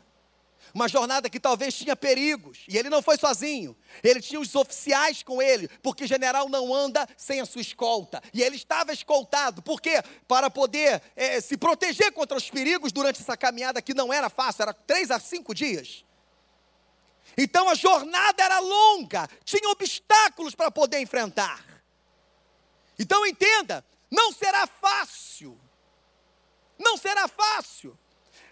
uma 0.72 0.86
jornada 0.86 1.28
que 1.28 1.40
talvez 1.40 1.74
tinha 1.74 1.96
perigos, 1.96 2.60
e 2.68 2.78
ele 2.78 2.88
não 2.88 3.02
foi 3.02 3.16
sozinho, 3.16 3.76
ele 4.04 4.20
tinha 4.20 4.40
os 4.40 4.54
oficiais 4.54 5.20
com 5.20 5.42
ele, 5.42 5.66
porque 5.82 6.06
general 6.06 6.48
não 6.48 6.72
anda 6.72 7.08
sem 7.16 7.40
a 7.40 7.44
sua 7.44 7.60
escolta, 7.60 8.22
e 8.32 8.40
ele 8.40 8.54
estava 8.54 8.92
escoltado, 8.92 9.62
por 9.62 9.80
quê? 9.80 10.00
Para 10.28 10.48
poder 10.48 11.02
é, 11.16 11.40
se 11.40 11.56
proteger 11.56 12.12
contra 12.12 12.36
os 12.36 12.48
perigos 12.48 12.92
durante 12.92 13.20
essa 13.20 13.36
caminhada 13.36 13.82
que 13.82 13.94
não 13.94 14.12
era 14.12 14.30
fácil, 14.30 14.62
era 14.62 14.72
três 14.72 15.10
a 15.10 15.18
cinco 15.18 15.52
dias. 15.52 16.04
Então 17.36 17.68
a 17.68 17.74
jornada 17.74 18.40
era 18.40 18.60
longa, 18.60 19.28
tinha 19.44 19.68
obstáculos 19.70 20.54
para 20.54 20.70
poder 20.70 21.00
enfrentar. 21.00 21.64
Então 22.96 23.26
entenda, 23.26 23.84
não 24.08 24.32
será 24.32 24.68
fácil, 24.68 25.58
não 26.80 26.96
será 26.96 27.28
fácil, 27.28 27.96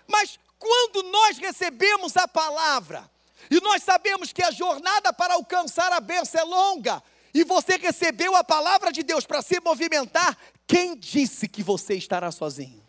mas 0.07 0.39
quando 0.59 1.03
nós 1.05 1.39
recebemos 1.39 2.17
a 2.17 2.29
palavra, 2.29 3.09
e 3.51 3.61
nós 3.61 3.83
sabemos 3.83 4.33
que 4.33 4.43
a 4.43 4.51
jornada 4.51 5.13
para 5.13 5.35
alcançar 5.35 5.93
a 5.93 6.01
bênção 6.01 6.41
é 6.41 6.45
longa, 6.45 7.03
e 7.35 7.45
você 7.45 7.77
recebeu 7.77 8.35
a 8.37 8.45
palavra 8.45 8.91
de 8.93 9.03
Deus 9.03 9.27
para 9.27 9.43
se 9.43 9.61
movimentar, 9.61 10.37
quem 10.67 10.97
disse 10.97 11.49
que 11.49 11.63
você 11.63 11.95
estará 11.95 12.31
sozinho? 12.31 12.88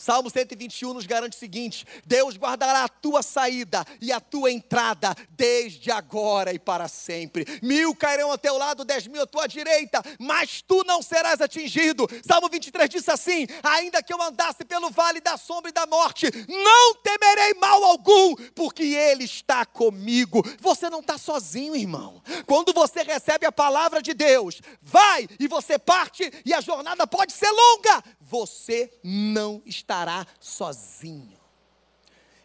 Salmo 0.00 0.30
121 0.30 0.94
nos 0.94 1.06
garante 1.06 1.36
o 1.36 1.40
seguinte: 1.40 1.84
Deus 2.06 2.36
guardará 2.36 2.84
a 2.84 2.88
tua 2.88 3.20
saída 3.20 3.84
e 4.00 4.12
a 4.12 4.20
tua 4.20 4.52
entrada 4.52 5.12
desde 5.30 5.90
agora 5.90 6.52
e 6.52 6.58
para 6.58 6.86
sempre. 6.86 7.44
Mil 7.60 7.92
cairão 7.96 8.30
ao 8.30 8.38
teu 8.38 8.56
lado, 8.56 8.84
dez 8.84 9.08
mil 9.08 9.22
à 9.22 9.26
tua 9.26 9.48
direita, 9.48 10.00
mas 10.20 10.62
tu 10.62 10.84
não 10.86 11.02
serás 11.02 11.40
atingido. 11.40 12.08
Salmo 12.24 12.48
23 12.48 12.88
diz 12.88 13.08
assim: 13.08 13.48
Ainda 13.60 14.00
que 14.00 14.14
eu 14.14 14.22
andasse 14.22 14.64
pelo 14.64 14.88
vale 14.88 15.20
da 15.20 15.36
sombra 15.36 15.70
e 15.70 15.74
da 15.74 15.84
morte, 15.84 16.26
não 16.46 16.94
temerei 17.02 17.54
mal 17.54 17.82
algum, 17.82 18.36
porque 18.54 18.84
Ele 18.84 19.24
está 19.24 19.66
comigo. 19.66 20.44
Você 20.60 20.88
não 20.88 21.00
está 21.00 21.18
sozinho, 21.18 21.74
irmão. 21.74 22.22
Quando 22.46 22.72
você 22.72 23.02
recebe 23.02 23.46
a 23.46 23.52
palavra 23.52 24.00
de 24.00 24.14
Deus, 24.14 24.60
vai 24.80 25.26
e 25.40 25.48
você 25.48 25.76
parte, 25.76 26.32
e 26.44 26.54
a 26.54 26.60
jornada 26.60 27.04
pode 27.04 27.32
ser 27.32 27.50
longa, 27.50 28.04
você 28.20 28.92
não 29.02 29.62
estará 29.88 30.26
sozinho. 30.38 31.38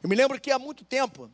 Eu 0.01 0.07
me 0.07 0.15
lembro 0.15 0.39
que 0.39 0.49
há 0.49 0.57
muito 0.57 0.85
tempo, 0.85 1.29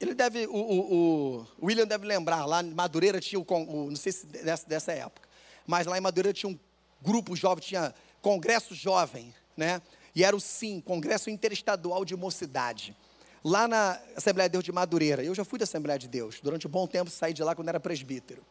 ele 0.00 0.14
deve, 0.14 0.46
o, 0.46 0.56
o, 0.56 1.46
o 1.58 1.66
William 1.66 1.86
deve 1.86 2.06
lembrar, 2.06 2.46
lá 2.46 2.62
em 2.62 2.72
Madureira 2.72 3.20
tinha 3.20 3.38
o, 3.38 3.46
o 3.46 3.90
não 3.90 3.96
sei 3.96 4.12
se 4.12 4.26
dessa, 4.26 4.66
dessa 4.66 4.92
época, 4.92 5.28
mas 5.66 5.86
lá 5.86 5.98
em 5.98 6.00
Madureira 6.00 6.32
tinha 6.32 6.50
um 6.50 6.58
grupo 7.02 7.36
jovem, 7.36 7.62
tinha 7.62 7.94
congresso 8.22 8.74
jovem, 8.74 9.34
né? 9.54 9.82
E 10.14 10.24
era 10.24 10.34
o 10.34 10.40
SIM, 10.40 10.80
Congresso 10.80 11.30
Interestadual 11.30 12.04
de 12.04 12.16
Mocidade. 12.16 12.96
Lá 13.44 13.68
na 13.68 14.00
Assembleia 14.16 14.48
de 14.48 14.52
Deus 14.52 14.64
de 14.64 14.72
Madureira. 14.72 15.22
Eu 15.22 15.34
já 15.34 15.44
fui 15.44 15.56
da 15.56 15.62
Assembleia 15.62 15.98
de 15.98 16.08
Deus. 16.08 16.40
Durante 16.42 16.66
um 16.66 16.70
bom 16.70 16.86
tempo 16.86 17.08
saí 17.08 17.32
de 17.32 17.44
lá 17.44 17.54
quando 17.54 17.68
era 17.68 17.78
presbítero. 17.78 18.44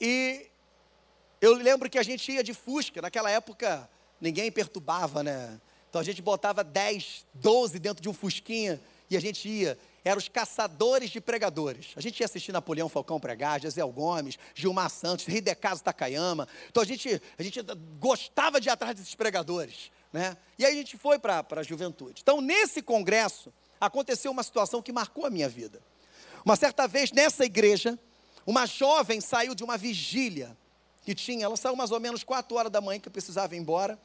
E 0.00 0.46
eu 1.42 1.54
lembro 1.54 1.90
que 1.90 1.98
a 1.98 2.02
gente 2.02 2.32
ia 2.32 2.42
de 2.42 2.54
Fusca, 2.54 3.02
naquela 3.02 3.30
época 3.30 3.88
ninguém 4.20 4.50
perturbava, 4.50 5.22
né? 5.22 5.60
Então 5.88 6.00
a 6.00 6.04
gente 6.04 6.20
botava 6.20 6.62
10, 6.62 7.26
12 7.34 7.78
dentro 7.78 8.02
de 8.02 8.08
um 8.08 8.12
Fusquinha 8.12 8.80
e 9.08 9.16
a 9.16 9.20
gente 9.20 9.48
ia. 9.48 9.78
Eram 10.04 10.18
os 10.18 10.28
caçadores 10.28 11.10
de 11.10 11.20
pregadores. 11.20 11.88
A 11.96 12.00
gente 12.00 12.20
ia 12.20 12.26
assistir 12.26 12.52
Napoleão 12.52 12.88
Falcão 12.88 13.18
pregar, 13.18 13.60
José 13.60 13.82
Gomes, 13.82 14.38
Gilmar 14.54 14.88
Santos, 14.88 15.26
Hidecaso 15.26 15.82
Takayama. 15.82 16.46
Então 16.68 16.82
a 16.82 16.86
gente, 16.86 17.20
a 17.36 17.42
gente 17.42 17.60
gostava 17.98 18.60
de 18.60 18.68
ir 18.68 18.70
atrás 18.70 18.94
desses 18.94 19.14
pregadores. 19.16 19.90
Né? 20.12 20.36
E 20.58 20.64
aí 20.64 20.74
a 20.74 20.76
gente 20.76 20.96
foi 20.96 21.18
para 21.18 21.44
a 21.50 21.62
juventude. 21.62 22.20
Então, 22.22 22.40
nesse 22.40 22.82
congresso, 22.82 23.52
aconteceu 23.80 24.30
uma 24.30 24.42
situação 24.42 24.80
que 24.80 24.92
marcou 24.92 25.26
a 25.26 25.30
minha 25.30 25.48
vida. 25.48 25.80
Uma 26.44 26.56
certa 26.56 26.86
vez, 26.86 27.10
nessa 27.10 27.44
igreja, 27.44 27.98
uma 28.46 28.64
jovem 28.64 29.20
saiu 29.20 29.54
de 29.54 29.64
uma 29.64 29.76
vigília 29.76 30.56
que 31.06 31.14
tinha, 31.14 31.44
ela 31.44 31.56
saiu 31.56 31.76
mais 31.76 31.92
ou 31.92 32.00
menos 32.00 32.24
4 32.24 32.56
horas 32.56 32.72
da 32.72 32.80
manhã 32.80 32.98
que 32.98 33.08
precisava 33.08 33.54
ir 33.54 33.58
embora. 33.58 33.96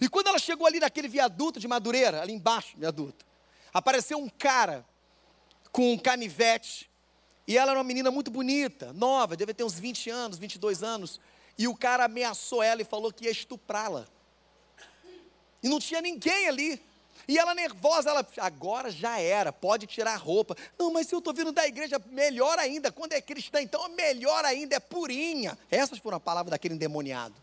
E 0.00 0.08
quando 0.08 0.28
ela 0.28 0.38
chegou 0.38 0.64
ali 0.64 0.78
naquele 0.78 1.08
viaduto 1.08 1.58
de 1.58 1.66
Madureira, 1.66 2.22
ali 2.22 2.32
embaixo 2.32 2.76
viaduto, 2.78 3.26
apareceu 3.74 4.16
um 4.16 4.28
cara 4.28 4.86
com 5.72 5.92
um 5.92 5.98
canivete. 5.98 6.88
E 7.48 7.58
ela 7.58 7.72
era 7.72 7.80
uma 7.80 7.84
menina 7.84 8.12
muito 8.12 8.30
bonita, 8.30 8.92
nova, 8.92 9.36
devia 9.36 9.52
ter 9.52 9.64
uns 9.64 9.76
20 9.76 10.08
anos, 10.08 10.38
22 10.38 10.84
anos. 10.84 11.20
E 11.58 11.66
o 11.66 11.74
cara 11.74 12.04
ameaçou 12.04 12.62
ela 12.62 12.80
e 12.80 12.84
falou 12.84 13.12
que 13.12 13.24
ia 13.24 13.30
estuprá-la. 13.32 14.06
E 15.60 15.68
não 15.68 15.80
tinha 15.80 16.00
ninguém 16.00 16.46
ali. 16.46 16.80
E 17.28 17.38
ela 17.38 17.54
nervosa, 17.54 18.10
ela, 18.10 18.26
agora 18.38 18.90
já 18.90 19.18
era, 19.18 19.52
pode 19.52 19.86
tirar 19.86 20.14
a 20.14 20.16
roupa. 20.16 20.56
Não, 20.78 20.92
mas 20.92 21.08
se 21.08 21.14
eu 21.14 21.18
estou 21.18 21.34
vindo 21.34 21.50
da 21.50 21.66
igreja, 21.66 22.00
melhor 22.10 22.58
ainda. 22.58 22.92
Quando 22.92 23.14
é 23.14 23.20
cristã, 23.20 23.60
então 23.60 23.88
melhor 23.90 24.44
ainda, 24.44 24.76
é 24.76 24.80
purinha. 24.80 25.58
Essas 25.70 25.98
foram 25.98 26.18
a 26.18 26.20
palavra 26.20 26.50
daquele 26.50 26.74
endemoniado. 26.74 27.34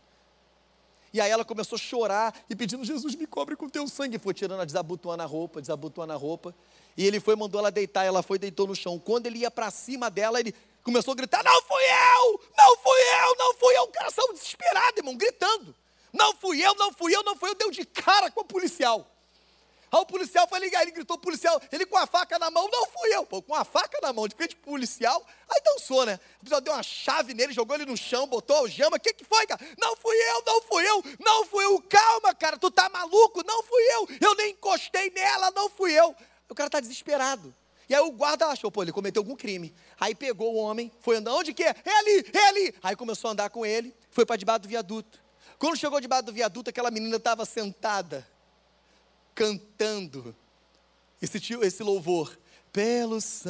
E 1.12 1.20
aí 1.20 1.30
ela 1.30 1.44
começou 1.44 1.76
a 1.76 1.78
chorar 1.78 2.34
e 2.50 2.56
pedindo, 2.56 2.84
Jesus, 2.84 3.14
me 3.14 3.26
cobre 3.26 3.54
com 3.54 3.68
teu 3.68 3.86
sangue. 3.86 4.18
Foi 4.18 4.34
tirando, 4.34 4.64
desabotoando 4.66 5.22
a 5.22 5.26
roupa, 5.26 5.60
desabotoando 5.60 6.12
a 6.12 6.16
roupa. 6.16 6.54
E 6.96 7.06
ele 7.06 7.20
foi, 7.20 7.36
mandou 7.36 7.60
ela 7.60 7.70
deitar, 7.70 8.04
ela 8.04 8.22
foi, 8.22 8.38
deitou 8.38 8.66
no 8.66 8.74
chão. 8.74 8.98
Quando 8.98 9.26
ele 9.26 9.38
ia 9.38 9.50
para 9.50 9.70
cima 9.70 10.10
dela, 10.10 10.40
ele 10.40 10.54
começou 10.82 11.12
a 11.12 11.14
gritar, 11.14 11.44
não 11.44 11.62
fui 11.62 11.84
eu, 11.84 12.40
não 12.58 12.76
fui 12.78 13.00
eu, 13.00 13.36
não 13.38 13.54
fui 13.54 13.76
eu. 13.76 13.82
O 13.82 13.88
cara 13.88 14.10
saiu 14.10 14.32
desesperado, 14.32 14.98
irmão, 14.98 15.14
gritando. 15.14 15.74
Não 16.12 16.34
fui 16.34 16.60
eu, 16.64 16.74
não 16.74 16.92
fui 16.92 17.14
eu, 17.14 17.22
não 17.22 17.36
fui 17.36 17.50
eu. 17.50 17.54
Deu 17.54 17.70
de 17.70 17.84
cara 17.84 18.30
com 18.30 18.40
o 18.40 18.44
policial. 18.44 19.13
Aí 19.94 20.00
o 20.00 20.06
policial 20.06 20.48
foi 20.48 20.58
ligar, 20.58 20.82
ele 20.82 20.90
gritou, 20.90 21.16
policial, 21.16 21.62
ele 21.70 21.86
com 21.86 21.96
a 21.96 22.04
faca 22.04 22.36
na 22.36 22.50
mão, 22.50 22.68
não 22.68 22.84
fui 22.86 23.14
eu, 23.14 23.24
pô, 23.24 23.40
com 23.40 23.54
a 23.54 23.64
faca 23.64 23.96
na 24.02 24.12
mão, 24.12 24.26
de 24.26 24.34
frente 24.34 24.56
policial, 24.56 25.24
aí 25.48 25.62
dançou, 25.62 26.04
né? 26.04 26.18
O 26.34 26.38
policial 26.40 26.60
deu 26.60 26.72
uma 26.72 26.82
chave 26.82 27.32
nele, 27.32 27.52
jogou 27.52 27.76
ele 27.76 27.86
no 27.86 27.96
chão, 27.96 28.26
botou 28.26 28.56
algema, 28.56 28.96
o 28.96 29.00
que 29.00 29.14
que 29.14 29.24
foi, 29.24 29.46
cara? 29.46 29.64
Não 29.78 29.94
fui 29.94 30.16
eu, 30.16 30.42
não 30.44 30.62
fui 30.62 30.84
eu, 30.84 31.04
não 31.20 31.46
fui 31.46 31.64
eu, 31.64 31.80
calma, 31.82 32.34
cara, 32.34 32.58
tu 32.58 32.72
tá 32.72 32.88
maluco? 32.88 33.44
Não 33.46 33.62
fui 33.62 33.82
eu, 33.82 34.08
eu 34.20 34.34
nem 34.34 34.50
encostei 34.50 35.10
nela, 35.10 35.52
não 35.52 35.70
fui 35.70 35.92
eu. 35.92 36.12
O 36.48 36.54
cara 36.56 36.68
tá 36.68 36.80
desesperado. 36.80 37.54
E 37.88 37.94
aí 37.94 38.00
o 38.00 38.10
guarda 38.10 38.46
achou, 38.46 38.72
pô, 38.72 38.82
ele 38.82 38.90
cometeu 38.90 39.20
algum 39.20 39.36
crime. 39.36 39.72
Aí 40.00 40.12
pegou 40.12 40.54
o 40.54 40.56
homem, 40.56 40.90
foi 41.02 41.18
andar, 41.18 41.34
onde 41.34 41.54
que 41.54 41.62
é? 41.62 41.72
É 41.84 41.98
ali, 41.98 42.30
é 42.32 42.48
ali. 42.48 42.74
Aí 42.82 42.96
começou 42.96 43.28
a 43.28 43.32
andar 43.32 43.48
com 43.48 43.64
ele, 43.64 43.94
foi 44.10 44.26
para 44.26 44.34
debaixo 44.34 44.62
do 44.62 44.68
viaduto. 44.68 45.22
Quando 45.56 45.76
chegou 45.76 46.00
debaixo 46.00 46.24
do 46.24 46.32
viaduto, 46.32 46.70
aquela 46.70 46.90
menina 46.90 47.16
estava 47.16 47.44
sentada 47.44 48.33
cantando 49.34 50.34
esse, 51.20 51.38
esse 51.62 51.82
louvor. 51.82 52.38
Pelo 52.72 53.20
sangue, 53.20 53.48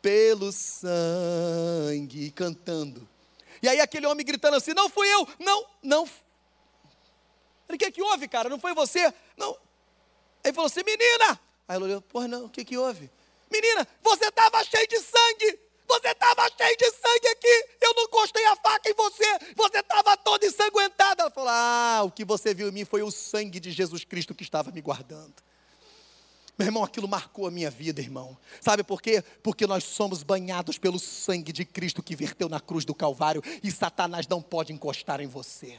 pelo 0.00 0.50
sangue, 0.50 2.30
cantando. 2.30 3.06
E 3.62 3.68
aí 3.68 3.80
aquele 3.80 4.06
homem 4.06 4.24
gritando 4.24 4.56
assim: 4.56 4.72
Não 4.72 4.88
fui 4.88 5.06
eu, 5.12 5.28
não, 5.38 5.66
não. 5.82 6.08
Ele, 7.68 7.76
o 7.76 7.78
que, 7.78 7.90
que 7.90 8.02
houve, 8.02 8.26
cara? 8.28 8.48
Não 8.48 8.58
foi 8.58 8.72
você? 8.74 9.12
Não. 9.36 9.54
Aí 10.42 10.54
falou 10.54 10.68
assim: 10.68 10.82
Menina! 10.84 11.38
Aí 11.68 11.76
ela 11.76 11.84
olhou: 11.84 12.00
Porra, 12.00 12.26
não, 12.28 12.46
o 12.46 12.48
que, 12.48 12.64
que 12.64 12.78
houve? 12.78 13.10
menina, 13.50 13.86
você 14.02 14.26
estava 14.26 14.62
cheio 14.64 14.86
de 14.88 15.00
sangue. 15.00 15.60
Você 15.88 16.08
estava 16.08 16.50
cheio 16.56 16.76
de 16.76 16.90
sangue 16.90 17.28
aqui. 17.28 17.66
Eu 17.80 17.94
não 17.94 18.08
gostei 18.08 18.44
a 18.46 18.56
faca 18.56 18.90
em 18.90 18.94
você. 18.94 19.24
Você 19.54 19.78
estava 19.78 20.16
toda 20.16 20.46
ensanguentada. 20.46 21.22
Ela 21.22 21.30
falou: 21.30 21.50
Ah, 21.50 22.02
o 22.04 22.10
que 22.10 22.24
você 22.24 22.52
viu 22.54 22.68
em 22.68 22.72
mim 22.72 22.84
foi 22.84 23.02
o 23.02 23.10
sangue 23.10 23.60
de 23.60 23.70
Jesus 23.70 24.04
Cristo 24.04 24.34
que 24.34 24.42
estava 24.42 24.70
me 24.70 24.80
guardando. 24.80 25.34
Meu 26.58 26.68
irmão, 26.68 26.82
aquilo 26.82 27.06
marcou 27.06 27.46
a 27.46 27.50
minha 27.50 27.70
vida, 27.70 28.00
irmão. 28.00 28.36
Sabe 28.62 28.82
por 28.82 29.02
quê? 29.02 29.22
Porque 29.42 29.66
nós 29.66 29.84
somos 29.84 30.22
banhados 30.22 30.78
pelo 30.78 30.98
sangue 30.98 31.52
de 31.52 31.66
Cristo 31.66 32.02
que 32.02 32.16
verteu 32.16 32.48
na 32.48 32.60
cruz 32.60 32.84
do 32.84 32.94
Calvário 32.94 33.42
e 33.62 33.70
Satanás 33.70 34.26
não 34.26 34.40
pode 34.40 34.72
encostar 34.72 35.20
em 35.20 35.26
você. 35.26 35.78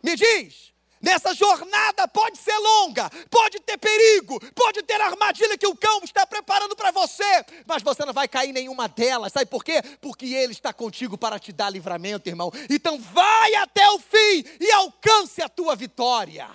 Me 0.00 0.14
diz, 0.14 0.71
nessa 1.02 1.34
jornada 1.34 2.06
pode 2.06 2.38
ser 2.38 2.56
longa, 2.56 3.10
pode 3.28 3.60
ter 3.60 3.76
perigo, 3.76 4.40
pode 4.54 4.82
ter 4.82 5.00
armadilha 5.00 5.58
que 5.58 5.66
o 5.66 5.76
cão 5.76 6.00
está 6.04 6.24
preparando 6.26 6.76
para 6.76 6.92
você, 6.92 7.44
mas 7.66 7.82
você 7.82 8.04
não 8.04 8.12
vai 8.12 8.28
cair 8.28 8.50
em 8.50 8.52
nenhuma 8.52 8.88
delas. 8.88 9.32
Sabe 9.32 9.46
por 9.46 9.64
quê? 9.64 9.82
Porque 10.00 10.26
ele 10.26 10.52
está 10.52 10.72
contigo 10.72 11.18
para 11.18 11.38
te 11.38 11.52
dar 11.52 11.68
livramento, 11.68 12.28
irmão. 12.28 12.52
Então 12.70 13.00
vai 13.00 13.54
até 13.56 13.90
o 13.90 13.98
fim 13.98 14.44
e 14.60 14.70
alcance 14.72 15.42
a 15.42 15.48
tua 15.48 15.74
vitória. 15.74 16.48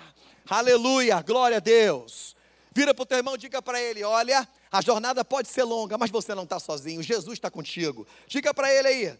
Aleluia, 0.48 1.20
glória 1.20 1.58
a 1.58 1.60
Deus. 1.60 2.34
Vira 2.72 2.94
para 2.94 3.02
o 3.02 3.06
teu 3.06 3.18
irmão 3.18 3.36
diga 3.36 3.60
para 3.60 3.80
ele: 3.80 4.02
olha, 4.04 4.48
a 4.70 4.80
jornada 4.80 5.24
pode 5.24 5.48
ser 5.48 5.64
longa, 5.64 5.98
mas 5.98 6.10
você 6.10 6.34
não 6.34 6.44
está 6.44 6.58
sozinho, 6.58 7.02
Jesus 7.02 7.34
está 7.34 7.50
contigo. 7.50 8.06
Diga 8.26 8.54
para 8.54 8.72
ele 8.72 8.88
aí. 8.88 9.18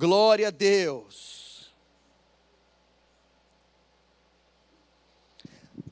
Glória 0.00 0.48
a 0.48 0.50
Deus. 0.50 1.70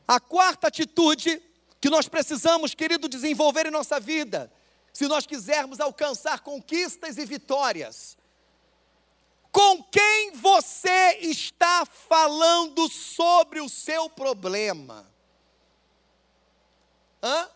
A 0.06 0.18
quarta 0.18 0.68
atitude 0.68 1.42
que 1.78 1.90
nós 1.90 2.08
precisamos, 2.08 2.74
querido, 2.74 3.06
desenvolver 3.06 3.66
em 3.66 3.70
nossa 3.70 4.00
vida, 4.00 4.50
se 4.94 5.06
nós 5.06 5.26
quisermos 5.26 5.78
alcançar 5.78 6.40
conquistas 6.40 7.18
e 7.18 7.26
vitórias, 7.26 8.16
com 9.52 9.82
quem 9.82 10.32
você 10.32 11.18
está 11.20 11.84
falando 11.84 12.88
sobre 12.88 13.60
o 13.60 13.68
seu 13.68 14.08
problema? 14.08 15.06
Hã? 17.22 17.50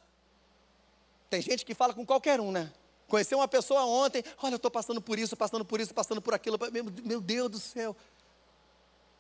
Tem 1.31 1.41
gente 1.41 1.65
que 1.65 1.75
fala 1.75 1.95
com 1.95 2.05
qualquer 2.05 2.39
um, 2.43 2.53
né? 2.53 2.71
Conheci 3.13 3.35
uma 3.35 3.47
pessoa 3.47 3.85
ontem, 3.85 4.25
olha, 4.43 4.55
eu 4.55 4.57
estou 4.57 4.71
passando 4.71 4.99
por 4.99 5.19
isso, 5.19 5.37
passando 5.37 5.67
por 5.67 5.79
isso, 5.79 5.93
passando 5.93 6.23
por 6.23 6.33
aquilo. 6.33 6.59
Meu, 6.73 6.87
meu 7.05 7.21
Deus 7.21 7.51
do 7.51 7.61
céu. 7.61 7.95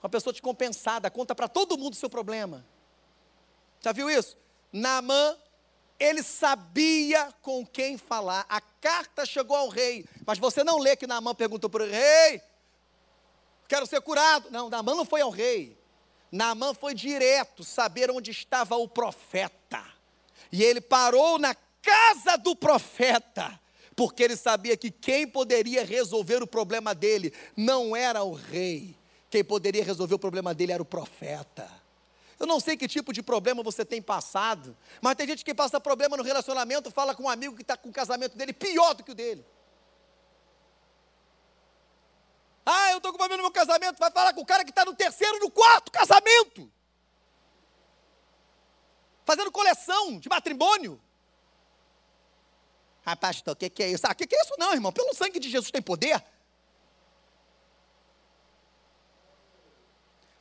Uma 0.02 0.08
pessoa 0.08 0.32
descompensada, 0.32 1.10
conta 1.10 1.34
para 1.34 1.46
todo 1.46 1.76
mundo 1.76 1.92
o 1.92 1.96
seu 1.96 2.08
problema. 2.08 2.64
Já 3.82 3.92
viu 3.92 4.08
isso? 4.08 4.34
Naamã, 4.72 5.36
ele 6.00 6.22
sabia 6.22 7.34
com 7.42 7.66
quem 7.66 7.98
falar. 7.98 8.46
A 8.48 8.62
carta 8.62 9.26
chegou 9.26 9.58
ao 9.58 9.68
rei, 9.68 10.06
mas 10.24 10.38
você 10.38 10.64
não 10.64 10.78
lê 10.78 10.96
que 10.96 11.06
Naamã 11.06 11.34
perguntou 11.34 11.68
para 11.68 11.84
o 11.84 11.86
rei, 11.86 12.40
quero 13.68 13.84
ser 13.84 14.00
curado. 14.00 14.50
Não, 14.50 14.70
Naamã 14.70 14.94
não 14.94 15.04
foi 15.04 15.20
ao 15.20 15.28
rei. 15.28 15.78
Naamã 16.32 16.72
foi 16.72 16.94
direto 16.94 17.62
saber 17.62 18.10
onde 18.10 18.30
estava 18.30 18.74
o 18.74 18.88
profeta. 18.88 19.84
E 20.50 20.62
ele 20.62 20.80
parou 20.80 21.38
na 21.38 21.54
casa 21.82 22.38
do 22.38 22.56
profeta, 22.56 23.60
porque 23.94 24.22
ele 24.22 24.36
sabia 24.36 24.76
que 24.76 24.90
quem 24.90 25.26
poderia 25.26 25.84
resolver 25.84 26.42
o 26.42 26.46
problema 26.46 26.94
dele 26.94 27.32
não 27.56 27.94
era 27.94 28.22
o 28.22 28.32
rei. 28.32 28.96
Quem 29.30 29.44
poderia 29.44 29.84
resolver 29.84 30.14
o 30.14 30.18
problema 30.18 30.54
dele 30.54 30.72
era 30.72 30.82
o 30.82 30.86
profeta. 30.86 31.70
Eu 32.38 32.46
não 32.46 32.58
sei 32.58 32.76
que 32.76 32.88
tipo 32.88 33.12
de 33.12 33.22
problema 33.22 33.62
você 33.62 33.84
tem 33.84 34.02
passado, 34.02 34.76
mas 35.00 35.14
tem 35.14 35.26
gente 35.26 35.44
que 35.44 35.54
passa 35.54 35.80
problema 35.80 36.16
no 36.16 36.22
relacionamento, 36.22 36.90
fala 36.90 37.14
com 37.14 37.24
um 37.24 37.28
amigo 37.28 37.54
que 37.54 37.62
está 37.62 37.76
com 37.76 37.88
o 37.88 37.92
casamento 37.92 38.36
dele 38.36 38.52
pior 38.52 38.94
do 38.94 39.04
que 39.04 39.12
o 39.12 39.14
dele. 39.14 39.44
Ah, 42.64 42.92
eu 42.92 42.98
estou 42.98 43.12
com 43.12 43.18
problema 43.18 43.38
no 43.38 43.48
meu 43.48 43.52
casamento. 43.52 43.98
Vai 43.98 44.10
falar 44.10 44.32
com 44.32 44.40
o 44.40 44.46
cara 44.46 44.64
que 44.64 44.70
está 44.70 44.84
no 44.84 44.94
terceiro, 44.94 45.38
no 45.40 45.50
quarto 45.50 45.90
casamento. 45.90 46.70
Fazendo 49.24 49.50
coleção 49.50 50.18
de 50.18 50.28
matrimônio. 50.28 51.00
Ah, 53.04 53.16
pastor, 53.16 53.54
o 53.54 53.56
que, 53.56 53.68
que 53.68 53.82
é 53.82 53.90
isso? 53.90 54.06
Ah, 54.06 54.12
o 54.12 54.14
que, 54.14 54.26
que 54.26 54.34
é 54.34 54.42
isso 54.42 54.54
não, 54.58 54.72
irmão? 54.72 54.92
Pelo 54.92 55.14
sangue 55.14 55.38
de 55.38 55.50
Jesus 55.50 55.70
tem 55.70 55.82
poder. 55.82 56.22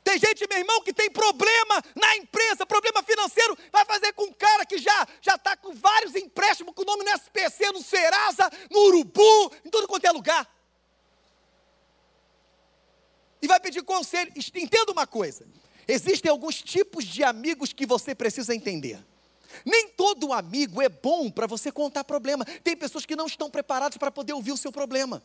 Tem 0.03 0.19
gente, 0.19 0.47
meu 0.47 0.57
irmão, 0.57 0.81
que 0.83 0.93
tem 0.93 1.09
problema 1.09 1.81
na 1.95 2.17
empresa, 2.17 2.65
problema 2.65 3.01
financeiro, 3.03 3.57
vai 3.71 3.85
fazer 3.85 4.13
com 4.13 4.23
um 4.23 4.33
cara 4.33 4.65
que 4.65 4.77
já 4.77 5.07
já 5.21 5.35
está 5.35 5.55
com 5.55 5.73
vários 5.73 6.15
empréstimos 6.15 6.73
com 6.73 6.81
o 6.81 6.85
nome 6.85 7.03
no 7.03 7.11
SPC, 7.11 7.71
no 7.71 7.81
Serasa, 7.81 8.49
no 8.69 8.79
Urubu, 8.87 9.55
em 9.63 9.69
tudo 9.69 9.87
quanto 9.87 10.05
é 10.05 10.11
lugar 10.11 10.47
e 13.41 13.47
vai 13.47 13.59
pedir 13.59 13.81
conselho. 13.83 14.31
Entenda 14.55 14.91
uma 14.91 15.07
coisa: 15.07 15.45
existem 15.87 16.29
alguns 16.29 16.61
tipos 16.61 17.05
de 17.05 17.23
amigos 17.23 17.73
que 17.73 17.85
você 17.85 18.13
precisa 18.13 18.53
entender. 18.53 19.03
Nem 19.65 19.89
todo 19.89 20.33
amigo 20.33 20.81
é 20.81 20.89
bom 20.89 21.29
para 21.29 21.47
você 21.47 21.71
contar 21.71 22.03
problema. 22.03 22.45
Tem 22.63 22.75
pessoas 22.75 23.05
que 23.05 23.15
não 23.15 23.25
estão 23.25 23.49
preparadas 23.49 23.97
para 23.97 24.11
poder 24.11 24.33
ouvir 24.33 24.51
o 24.51 24.57
seu 24.57 24.71
problema. 24.71 25.21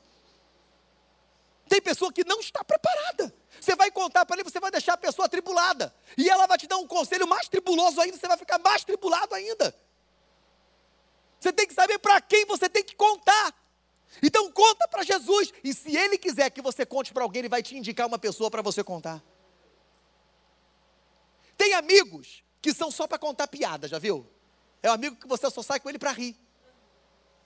Tem 1.69 1.81
pessoa 1.81 2.13
que 2.13 2.25
não 2.25 2.41
está 2.41 2.63
preparada. 2.63 3.35
Você 3.61 3.75
vai 3.75 3.91
contar 3.91 4.25
para 4.25 4.37
ele, 4.37 4.49
você 4.49 4.61
vai 4.61 4.71
deixar 4.71 4.95
a 4.95 4.99
pessoa 4.99 5.29
tribulada. 5.29 5.95
E 6.17 6.29
ela 6.29 6.47
vai 6.47 6.59
te 6.59 6.67
dar 6.67 6.77
um 6.77 6.87
conselho 6.87 7.27
mais 7.27 7.49
tribuloso 7.49 8.01
ainda, 8.01 8.17
você 8.17 8.29
vai 8.29 8.37
ficar 8.37 8.59
mais 8.59 8.85
tribulado 8.85 9.35
ainda. 9.35 9.75
Você 11.41 11.53
tem 11.53 11.67
que 11.67 11.75
saber 11.75 11.99
para 11.99 12.21
quem 12.21 12.45
você 12.45 12.69
tem 12.69 12.85
que 12.85 12.95
contar. 12.95 13.55
Então 14.23 14.51
conta 14.53 14.87
para 14.89 15.03
Jesus. 15.03 15.53
E 15.63 15.75
se 15.75 15.97
ele 15.97 16.17
quiser 16.17 16.51
que 16.51 16.63
você 16.63 16.87
conte 16.87 17.13
para 17.13 17.23
alguém, 17.23 17.41
ele 17.41 17.49
vai 17.49 17.63
te 17.63 17.77
indicar 17.77 18.07
uma 18.07 18.19
pessoa 18.19 18.51
para 18.51 18.63
você 18.63 18.83
contar. 18.85 19.23
Tem 21.57 21.75
amigos 21.75 22.45
que 22.61 22.73
são 22.73 22.91
só 22.91 23.07
para 23.07 23.19
contar 23.19 23.47
piada, 23.49 23.89
já 23.89 23.99
viu? 23.99 24.27
É 24.83 24.91
um 24.91 24.95
amigo 24.95 25.17
que 25.17 25.27
você 25.27 25.51
só 25.51 25.63
sai 25.63 25.81
com 25.81 25.89
ele 25.89 25.99
para 25.99 26.13
rir. 26.13 26.37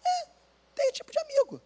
É, 0.05 0.29
tem 0.75 0.93
tipo 0.93 1.11
de 1.11 1.19
amigo. 1.19 1.61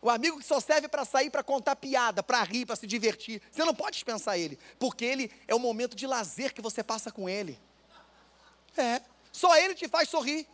O 0.00 0.10
amigo 0.10 0.38
que 0.38 0.44
só 0.44 0.60
serve 0.60 0.86
para 0.86 1.04
sair 1.04 1.30
para 1.30 1.42
contar 1.42 1.74
piada, 1.76 2.22
para 2.22 2.42
rir, 2.42 2.66
para 2.66 2.76
se 2.76 2.86
divertir. 2.86 3.40
Você 3.50 3.64
não 3.64 3.74
pode 3.74 3.92
dispensar 3.94 4.38
ele, 4.38 4.58
porque 4.78 5.04
ele 5.04 5.32
é 5.48 5.54
o 5.54 5.58
momento 5.58 5.96
de 5.96 6.06
lazer 6.06 6.52
que 6.52 6.60
você 6.60 6.82
passa 6.82 7.10
com 7.10 7.28
ele. 7.28 7.58
É, 8.76 9.00
só 9.32 9.56
ele 9.56 9.74
te 9.74 9.88
faz 9.88 10.08
sorrir. 10.08 10.46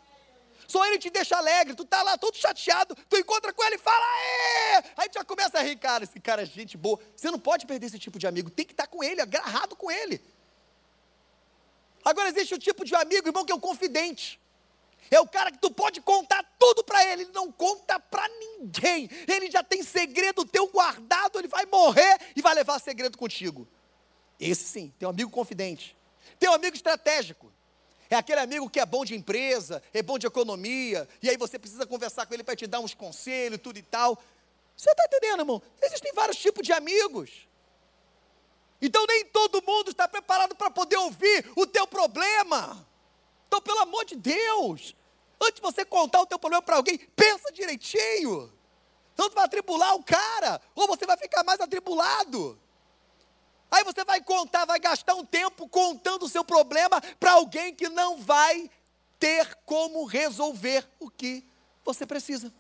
Só 0.68 0.87
ele 0.87 0.99
te 0.99 1.11
deixa 1.11 1.37
alegre, 1.37 1.74
tu 1.74 1.85
tá 1.85 2.01
lá 2.01 2.16
todo 2.16 2.37
chateado, 2.37 2.95
tu 3.09 3.16
encontra 3.16 3.53
com 3.53 3.64
ele 3.64 3.74
e 3.74 3.78
fala, 3.78 4.05
Aê! 4.05 4.85
aí 4.99 5.09
tu 5.09 5.14
já 5.14 5.24
começa 5.24 5.59
a 5.59 5.62
rir, 5.62 5.74
cara, 5.74 6.05
esse 6.05 6.20
cara 6.20 6.43
é 6.43 6.47
gente 6.47 6.76
boa. 6.76 6.97
Você 7.16 7.28
não 7.28 7.41
pode 7.41 7.66
perder 7.66 7.87
esse 7.87 7.99
tipo 7.99 8.20
de 8.20 8.26
amigo, 8.28 8.51
tem 8.51 8.64
que 8.64 8.72
estar 8.72 8.87
com 8.87 9.03
ele, 9.03 9.20
agarrado 9.20 9.74
com 9.74 9.91
ele. 9.91 10.22
Agora 12.05 12.28
existe 12.28 12.55
o 12.55 12.59
tipo 12.59 12.84
de 12.84 12.94
amigo, 12.94 13.28
irmão, 13.28 13.44
que 13.44 13.53
é 13.53 13.55
o 13.55 13.61
confidente. 13.61 14.40
É 15.11 15.18
o 15.20 15.26
cara 15.26 15.51
que 15.51 15.59
tu 15.59 15.70
pode 15.70 16.01
contar 16.01 16.44
tudo 16.59 16.84
para 16.84 17.05
ele, 17.05 17.22
ele 17.22 17.32
não 17.32 17.51
conta 17.51 17.98
para 17.98 18.28
ninguém. 18.28 19.11
Ele 19.26 19.51
já 19.51 19.62
tem 19.62 19.82
segredo 19.82 20.44
teu 20.44 20.68
guardado, 20.68 21.38
ele 21.38 21.48
vai 21.48 21.66
morrer 21.66 22.18
e 22.36 22.40
vai 22.40 22.55
levar 22.55 22.78
segredo 22.78 23.18
contigo. 23.18 23.66
Esse 24.38 24.64
sim, 24.64 24.94
tem 24.98 25.07
um 25.07 25.11
amigo 25.11 25.30
confidente. 25.30 25.96
Tem 26.38 26.48
um 26.48 26.55
amigo 26.55 26.76
estratégico. 26.76 27.53
É 28.09 28.16
aquele 28.16 28.40
amigo 28.40 28.70
que 28.70 28.80
é 28.80 28.86
bom 28.86 29.05
de 29.05 29.14
empresa, 29.14 29.82
é 29.92 30.03
bom 30.03 30.18
de 30.18 30.26
economia, 30.26 31.09
e 31.22 31.28
aí 31.28 31.36
você 31.36 31.59
precisa 31.59 31.86
conversar 31.86 32.26
com 32.26 32.34
ele 32.34 32.42
para 32.42 32.57
te 32.57 32.66
dar 32.66 32.80
uns 32.80 32.94
conselhos, 32.94 33.61
tudo 33.62 33.78
e 33.78 33.82
tal. 33.82 34.20
Você 34.76 34.90
está 34.90 35.05
entendendo, 35.05 35.40
irmão? 35.40 35.62
Existem 35.82 36.12
vários 36.12 36.36
tipos 36.36 36.66
de 36.66 36.72
amigos. 36.72 37.48
Então 38.81 39.07
nem 39.07 39.26
todo 39.26 39.62
mundo 39.62 39.91
está 39.91 40.09
preparado 40.09 40.55
para 40.55 40.70
poder 40.70 40.97
ouvir 40.97 41.51
o 41.55 41.66
teu 41.66 41.87
problema. 41.87 42.87
Então, 43.47 43.61
pelo 43.61 43.81
amor 43.81 44.05
de 44.05 44.14
Deus, 44.14 44.95
antes 45.41 45.57
de 45.57 45.61
você 45.61 45.85
contar 45.85 46.20
o 46.20 46.26
teu 46.26 46.39
problema 46.39 46.62
para 46.62 46.76
alguém, 46.76 46.99
pensa 47.16 47.51
direitinho. 47.53 48.53
Não 49.18 49.28
tu 49.28 49.35
vai 49.35 49.45
atribular 49.45 49.95
o 49.97 50.05
cara, 50.05 50.62
ou 50.74 50.87
você 50.87 51.05
vai 51.05 51.16
ficar 51.16 51.45
mais 51.45 51.61
atribulado. 51.61 52.59
Aí 53.70 53.85
você 53.85 54.05
vai 54.05 54.22
contar, 54.22 54.64
vai 54.64 54.81
gastar 54.81 55.14
um 55.14 55.24
tempo 55.24 55.68
contando 55.68 56.24
o 56.24 56.28
seu 56.28 56.45
problema 56.45 57.01
para 57.18 57.33
alguém 57.33 57.74
que 57.74 57.89
não 57.89 58.18
vai 58.18 58.70
ter 59.18 59.55
como 59.66 60.05
resolver 60.07 60.89
o 60.99 61.11
que 61.11 61.45
você 61.85 62.07
precisa. 62.07 62.53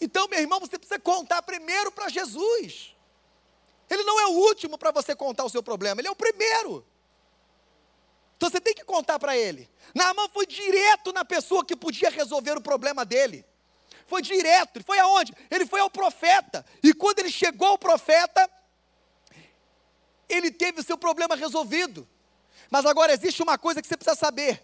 Então, 0.00 0.28
meu 0.28 0.40
irmão, 0.40 0.60
você 0.60 0.78
precisa 0.78 0.98
contar 0.98 1.42
primeiro 1.42 1.92
para 1.92 2.08
Jesus. 2.08 2.94
Ele 3.90 4.02
não 4.02 4.20
é 4.20 4.26
o 4.26 4.32
último 4.48 4.76
para 4.76 4.90
você 4.90 5.14
contar 5.14 5.44
o 5.44 5.50
seu 5.50 5.62
problema, 5.62 6.00
ele 6.00 6.08
é 6.08 6.10
o 6.10 6.16
primeiro. 6.16 6.86
Então 8.36 8.48
você 8.48 8.60
tem 8.60 8.74
que 8.74 8.84
contar 8.84 9.18
para 9.18 9.36
ele. 9.36 9.68
Naamã 9.94 10.28
foi 10.28 10.46
direto 10.46 11.12
na 11.12 11.24
pessoa 11.24 11.64
que 11.64 11.74
podia 11.74 12.08
resolver 12.08 12.56
o 12.56 12.60
problema 12.60 13.04
dele. 13.04 13.44
Foi 14.06 14.22
direto, 14.22 14.82
foi 14.84 14.98
aonde? 14.98 15.34
Ele 15.50 15.66
foi 15.66 15.80
ao 15.80 15.90
profeta. 15.90 16.64
E 16.82 16.94
quando 16.94 17.18
ele 17.18 17.30
chegou 17.30 17.68
ao 17.68 17.78
profeta, 17.78 18.48
ele 20.28 20.50
teve 20.50 20.80
o 20.80 20.84
seu 20.84 20.96
problema 20.96 21.34
resolvido. 21.34 22.08
Mas 22.70 22.86
agora 22.86 23.12
existe 23.12 23.42
uma 23.42 23.58
coisa 23.58 23.82
que 23.82 23.88
você 23.88 23.96
precisa 23.96 24.16
saber, 24.16 24.62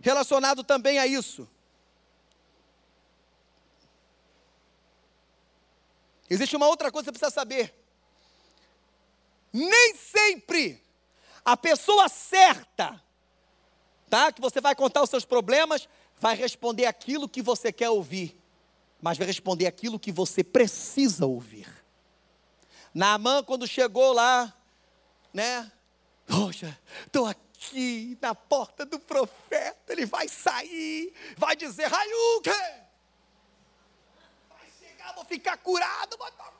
relacionado 0.00 0.62
também 0.64 0.98
a 0.98 1.06
isso. 1.06 1.48
Existe 6.28 6.54
uma 6.54 6.68
outra 6.68 6.92
coisa 6.92 7.10
que 7.10 7.18
você 7.18 7.18
precisa 7.18 7.34
saber. 7.34 7.79
Nem 9.52 9.94
sempre 9.96 10.82
a 11.44 11.56
pessoa 11.56 12.08
certa, 12.08 13.02
tá? 14.08 14.30
Que 14.32 14.40
você 14.40 14.60
vai 14.60 14.74
contar 14.74 15.02
os 15.02 15.10
seus 15.10 15.24
problemas, 15.24 15.88
vai 16.18 16.36
responder 16.36 16.86
aquilo 16.86 17.28
que 17.28 17.42
você 17.42 17.72
quer 17.72 17.90
ouvir, 17.90 18.38
mas 19.00 19.18
vai 19.18 19.26
responder 19.26 19.66
aquilo 19.66 19.98
que 19.98 20.12
você 20.12 20.44
precisa 20.44 21.26
ouvir. 21.26 21.66
Naamã, 22.94 23.42
quando 23.42 23.66
chegou 23.66 24.12
lá, 24.12 24.54
né? 25.32 25.70
Poxa, 26.26 26.78
estou 27.06 27.26
aqui 27.26 28.16
na 28.20 28.34
porta 28.34 28.84
do 28.84 28.98
profeta, 28.98 29.92
ele 29.92 30.06
vai 30.06 30.28
sair, 30.28 31.12
vai 31.36 31.56
dizer, 31.56 31.92
Hayuke, 31.92 32.50
vai 34.48 34.68
chegar, 34.78 35.14
vou 35.14 35.24
ficar 35.24 35.56
curado, 35.58 36.16
vou 36.16 36.28
estar 36.28 36.52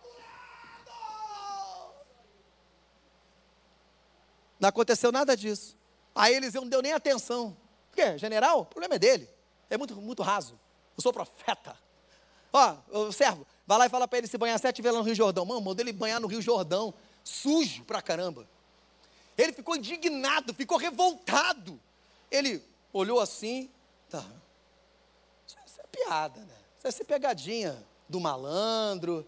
Não 4.60 4.68
aconteceu 4.68 5.10
nada 5.10 5.36
disso. 5.36 5.76
Aí 6.14 6.34
Eliseu 6.34 6.60
não 6.60 6.68
deu 6.68 6.82
nem 6.82 6.92
atenção. 6.92 7.56
Por 7.90 7.96
quê? 7.96 8.18
General, 8.18 8.60
o 8.60 8.64
problema 8.66 8.94
é 8.96 8.98
dele. 8.98 9.28
É 9.70 9.78
muito, 9.78 9.96
muito 9.96 10.22
raso. 10.22 10.60
Eu 10.96 11.02
sou 11.02 11.12
profeta. 11.12 11.76
Ó, 12.52 12.76
o 12.90 13.12
servo, 13.12 13.46
vai 13.66 13.78
lá 13.78 13.86
e 13.86 13.88
fala 13.88 14.06
para 14.06 14.18
ele 14.18 14.26
se 14.26 14.36
banhar 14.36 14.58
sete 14.58 14.82
vezes 14.82 14.94
lá 14.94 15.00
no 15.00 15.06
Rio 15.06 15.14
Jordão. 15.14 15.46
Mano, 15.46 15.60
mandou 15.60 15.82
ele 15.82 15.92
banhar 15.92 16.20
no 16.20 16.26
Rio 16.26 16.42
Jordão. 16.42 16.92
Sujo 17.24 17.84
pra 17.84 18.02
caramba. 18.02 18.46
Ele 19.38 19.52
ficou 19.52 19.76
indignado, 19.76 20.52
ficou 20.52 20.76
revoltado. 20.76 21.80
Ele 22.30 22.62
olhou 22.92 23.20
assim, 23.20 23.70
tá. 24.08 24.24
Isso 25.46 25.80
é 25.80 25.86
piada, 25.86 26.40
né? 26.40 26.54
Isso 26.76 26.88
é 26.88 26.90
ser 26.90 27.04
pegadinha 27.04 27.86
do 28.08 28.20
malandro. 28.20 29.26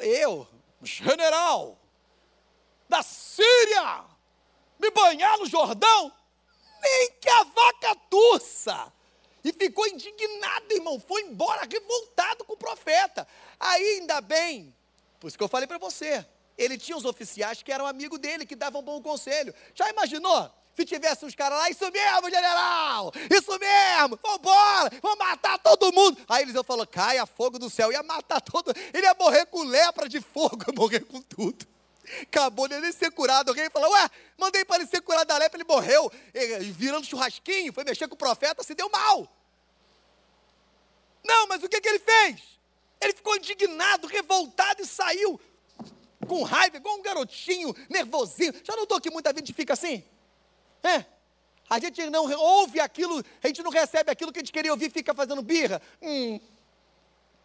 Eu, 0.00 0.46
general 0.82 1.76
da 2.88 3.02
Síria, 3.02 4.04
me 4.82 4.90
banhar 4.90 5.38
no 5.38 5.46
Jordão? 5.46 6.12
Nem 6.82 7.12
que 7.20 7.28
a 7.28 7.44
vaca 7.44 7.94
tussa. 8.10 8.92
E 9.44 9.52
ficou 9.52 9.86
indignado, 9.86 10.72
irmão. 10.72 11.00
Foi 11.00 11.22
embora 11.22 11.66
revoltado 11.70 12.44
com 12.44 12.54
o 12.54 12.56
profeta. 12.56 13.26
Ainda 13.58 14.20
bem, 14.20 14.74
por 15.18 15.28
isso 15.28 15.38
que 15.38 15.44
eu 15.44 15.48
falei 15.48 15.66
para 15.66 15.78
você, 15.78 16.26
ele 16.58 16.76
tinha 16.76 16.96
os 16.96 17.04
oficiais 17.04 17.62
que 17.62 17.72
eram 17.72 17.86
amigos 17.86 18.18
dele, 18.18 18.44
que 18.44 18.56
davam 18.56 18.82
bom 18.82 19.00
conselho. 19.00 19.54
Já 19.74 19.88
imaginou? 19.88 20.50
Se 20.74 20.86
tivesse 20.86 21.24
uns 21.24 21.34
caras 21.34 21.58
lá, 21.58 21.70
isso 21.70 21.84
mesmo, 21.90 22.30
general! 22.30 23.12
Isso 23.30 23.58
mesmo! 23.58 24.18
Vambora! 24.22 24.90
Vamos 25.02 25.18
matar 25.18 25.58
todo 25.58 25.92
mundo! 25.92 26.18
Aí 26.26 26.42
eles 26.42 26.54
falou: 26.66 26.86
caia 26.86 27.26
fogo 27.26 27.58
do 27.58 27.68
céu, 27.68 27.92
ia 27.92 28.02
matar 28.02 28.40
todo 28.40 28.72
Ele 28.92 29.06
ia 29.06 29.14
morrer 29.14 29.44
com 29.46 29.62
lepra 29.64 30.08
de 30.08 30.20
fogo, 30.20 30.64
ia 30.66 30.74
morrer 30.74 31.00
com 31.00 31.20
tudo. 31.20 31.66
Acabou 32.22 32.68
de 32.68 32.74
ele 32.74 32.92
ser 32.92 33.10
curado. 33.10 33.50
Alguém 33.50 33.70
falou: 33.70 33.90
Ué, 33.92 34.10
mandei 34.36 34.64
para 34.64 34.82
ele 34.82 34.86
ser 34.86 35.00
curado 35.00 35.26
da 35.26 35.38
lepra, 35.38 35.56
ele 35.56 35.68
morreu. 35.68 36.10
Ele, 36.34 36.70
virando 36.72 37.06
churrasquinho, 37.06 37.72
foi 37.72 37.84
mexer 37.84 38.08
com 38.08 38.14
o 38.14 38.18
profeta, 38.18 38.62
se 38.62 38.74
deu 38.74 38.88
mal. 38.90 39.28
Não, 41.24 41.46
mas 41.46 41.62
o 41.62 41.68
que, 41.68 41.80
que 41.80 41.88
ele 41.88 42.00
fez? 42.00 42.40
Ele 43.00 43.12
ficou 43.12 43.36
indignado, 43.36 44.06
revoltado 44.06 44.82
e 44.82 44.86
saiu 44.86 45.40
com 46.26 46.42
raiva, 46.42 46.76
igual 46.76 46.98
um 46.98 47.02
garotinho, 47.02 47.74
nervosinho. 47.88 48.52
Já 48.64 48.76
notou 48.76 49.00
que 49.00 49.10
muita 49.10 49.32
gente 49.34 49.52
fica 49.52 49.72
assim? 49.72 50.04
É. 50.82 51.04
A 51.68 51.78
gente 51.78 52.10
não 52.10 52.30
ouve 52.30 52.80
aquilo, 52.80 53.22
a 53.42 53.46
gente 53.46 53.62
não 53.62 53.70
recebe 53.70 54.10
aquilo 54.10 54.32
que 54.32 54.38
a 54.38 54.42
gente 54.42 54.52
queria 54.52 54.72
ouvir, 54.72 54.90
fica 54.90 55.14
fazendo 55.14 55.42
birra. 55.42 55.80
Hum, 56.00 56.38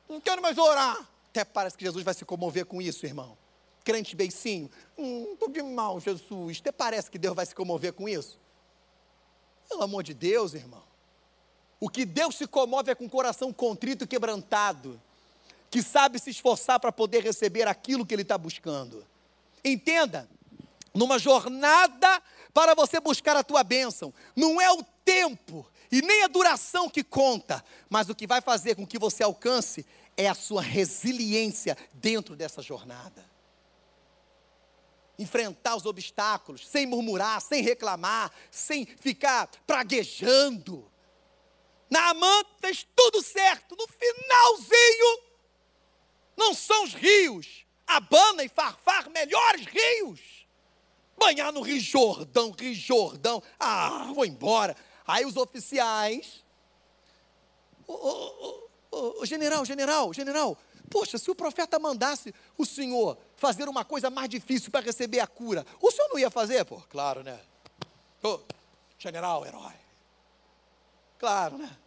não 0.10 0.20
quero 0.20 0.42
mais 0.42 0.58
orar. 0.58 1.08
Até 1.30 1.46
parece 1.46 1.78
que 1.78 1.86
Jesus 1.86 2.04
vai 2.04 2.14
se 2.14 2.26
comover 2.26 2.66
com 2.66 2.82
isso, 2.82 3.06
irmão. 3.06 3.38
Crente 3.88 4.18
beicinho. 4.18 4.70
Hum, 4.98 5.32
estou 5.32 5.48
de 5.48 5.64
mal, 5.64 5.98
Jesus. 5.98 6.58
Até 6.60 6.74
parece 6.74 7.10
que 7.10 7.18
Deus 7.18 7.34
vai 7.34 7.46
se 7.46 7.56
comover 7.56 7.94
com 7.94 8.10
isso. 8.10 8.38
Pelo 9.70 9.82
amor 9.82 10.04
de 10.04 10.14
Deus, 10.14 10.54
irmão. 10.54 10.84
O 11.80 11.88
que 11.88 12.04
Deus 12.04 12.36
se 12.36 12.46
comove 12.46 12.92
é 12.92 12.96
com 12.96 13.06
o 13.06 13.10
coração 13.10 13.54
contrito 13.54 14.04
e 14.04 14.08
quebrantado 14.08 15.02
que 15.72 15.82
sabe 15.82 16.20
se 16.20 16.32
esforçar 16.32 16.82
para 16.82 16.92
poder 16.92 17.24
receber 17.24 17.66
aquilo 17.66 18.06
que 18.06 18.14
ele 18.14 18.24
está 18.24 18.38
buscando. 18.38 19.08
Entenda, 19.64 20.30
numa 20.94 21.18
jornada 21.18 22.22
para 22.54 22.76
você 22.76 23.00
buscar 23.00 23.38
a 23.38 23.44
tua 23.44 23.64
bênção, 23.64 24.14
não 24.36 24.60
é 24.60 24.70
o 24.70 24.84
tempo 25.06 25.66
e 25.90 26.02
nem 26.02 26.26
a 26.26 26.28
duração 26.28 26.90
que 26.90 27.06
conta, 27.06 27.64
mas 27.90 28.10
o 28.10 28.16
que 28.16 28.28
vai 28.28 28.42
fazer 28.42 28.76
com 28.76 28.86
que 28.86 29.00
você 29.00 29.24
alcance 29.24 29.86
é 30.18 30.28
a 30.28 30.36
sua 30.36 30.62
resiliência 30.62 31.78
dentro 31.94 32.36
dessa 32.36 32.62
jornada. 32.62 33.37
Enfrentar 35.18 35.76
os 35.76 35.86
obstáculos 35.86 36.68
sem 36.68 36.86
murmurar, 36.86 37.42
sem 37.42 37.62
reclamar, 37.62 38.32
sem 38.52 38.86
ficar 38.86 39.48
praguejando. 39.66 40.92
Naamã 41.90 42.44
fez 42.60 42.86
tudo 42.96 43.22
certo, 43.22 43.76
no 43.76 43.88
finalzinho 43.88 45.28
não 46.38 46.54
são 46.54 46.84
os 46.84 46.94
rios, 46.94 47.66
Abana 47.88 48.44
e 48.44 48.50
Farfar, 48.50 49.10
melhores 49.10 49.66
rios. 49.66 50.20
Banhar 51.18 51.52
no 51.52 51.62
Rio 51.62 51.80
Jordão, 51.80 52.52
Rio 52.52 52.76
Jordão. 52.76 53.42
Ah, 53.60 54.12
vou 54.14 54.24
embora. 54.24 54.76
Aí 55.06 55.26
os 55.26 55.36
oficiais. 55.36 56.46
Ô, 57.88 57.94
ô, 57.94 58.70
ô, 58.92 59.22
ô, 59.22 59.26
general, 59.26 59.66
general, 59.66 60.14
general. 60.14 60.58
Poxa, 60.92 61.18
se 61.18 61.32
o 61.32 61.36
profeta 61.36 61.80
mandasse 61.80 62.34
o 62.56 62.66
senhor 62.66 63.18
fazer 63.38 63.70
uma 63.70 63.86
coisa 63.86 64.10
mais 64.10 64.28
difícil 64.28 64.72
para 64.72 64.86
receber 64.86 65.20
a 65.20 65.28
cura, 65.28 65.66
o 65.80 65.92
senhor 65.92 66.10
não 66.10 66.20
ia 66.20 66.30
fazer? 66.30 66.66
Pô, 66.66 66.82
claro, 66.90 67.24
né? 67.24 67.40
Ô, 68.22 68.40
general, 68.98 69.46
herói. 69.46 69.74
Claro, 71.20 71.58
né? 71.58 71.78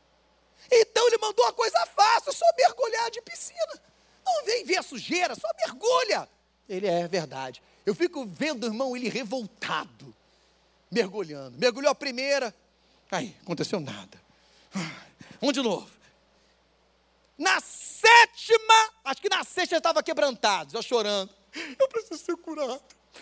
Então 0.70 1.06
ele 1.08 1.18
mandou 1.18 1.44
a 1.46 1.52
coisa 1.52 1.84
fácil, 1.86 2.32
só 2.32 2.46
mergulhar 2.56 3.10
de 3.10 3.20
piscina. 3.22 3.82
Não 4.24 4.44
vem 4.44 4.64
ver 4.64 4.78
a 4.78 4.82
sujeira, 4.82 5.34
só 5.34 5.48
mergulha. 5.58 6.28
Ele 6.68 6.86
é 6.86 7.08
verdade. 7.08 7.62
Eu 7.84 7.94
fico 7.94 8.24
vendo, 8.24 8.66
irmão, 8.66 8.96
ele 8.96 9.08
revoltado, 9.08 10.14
mergulhando. 10.90 11.58
Mergulhou 11.58 11.90
a 11.90 11.94
primeira, 11.94 12.54
aí, 13.10 13.36
aconteceu 13.42 13.80
nada. 13.80 14.20
Vamos 15.40 15.54
de 15.54 15.62
novo. 15.62 15.90
Na 17.36 17.58
sétima, 17.60 18.90
acho 19.04 19.20
que 19.20 19.28
na 19.28 19.42
sexta 19.42 19.74
ele 19.74 19.80
estava 19.80 20.02
quebrantado, 20.02 20.72
já 20.72 20.82
chorando. 20.82 21.39
Eu 21.78 21.88
preciso 21.88 22.18
ser 22.22 22.36
curado. 22.36 22.80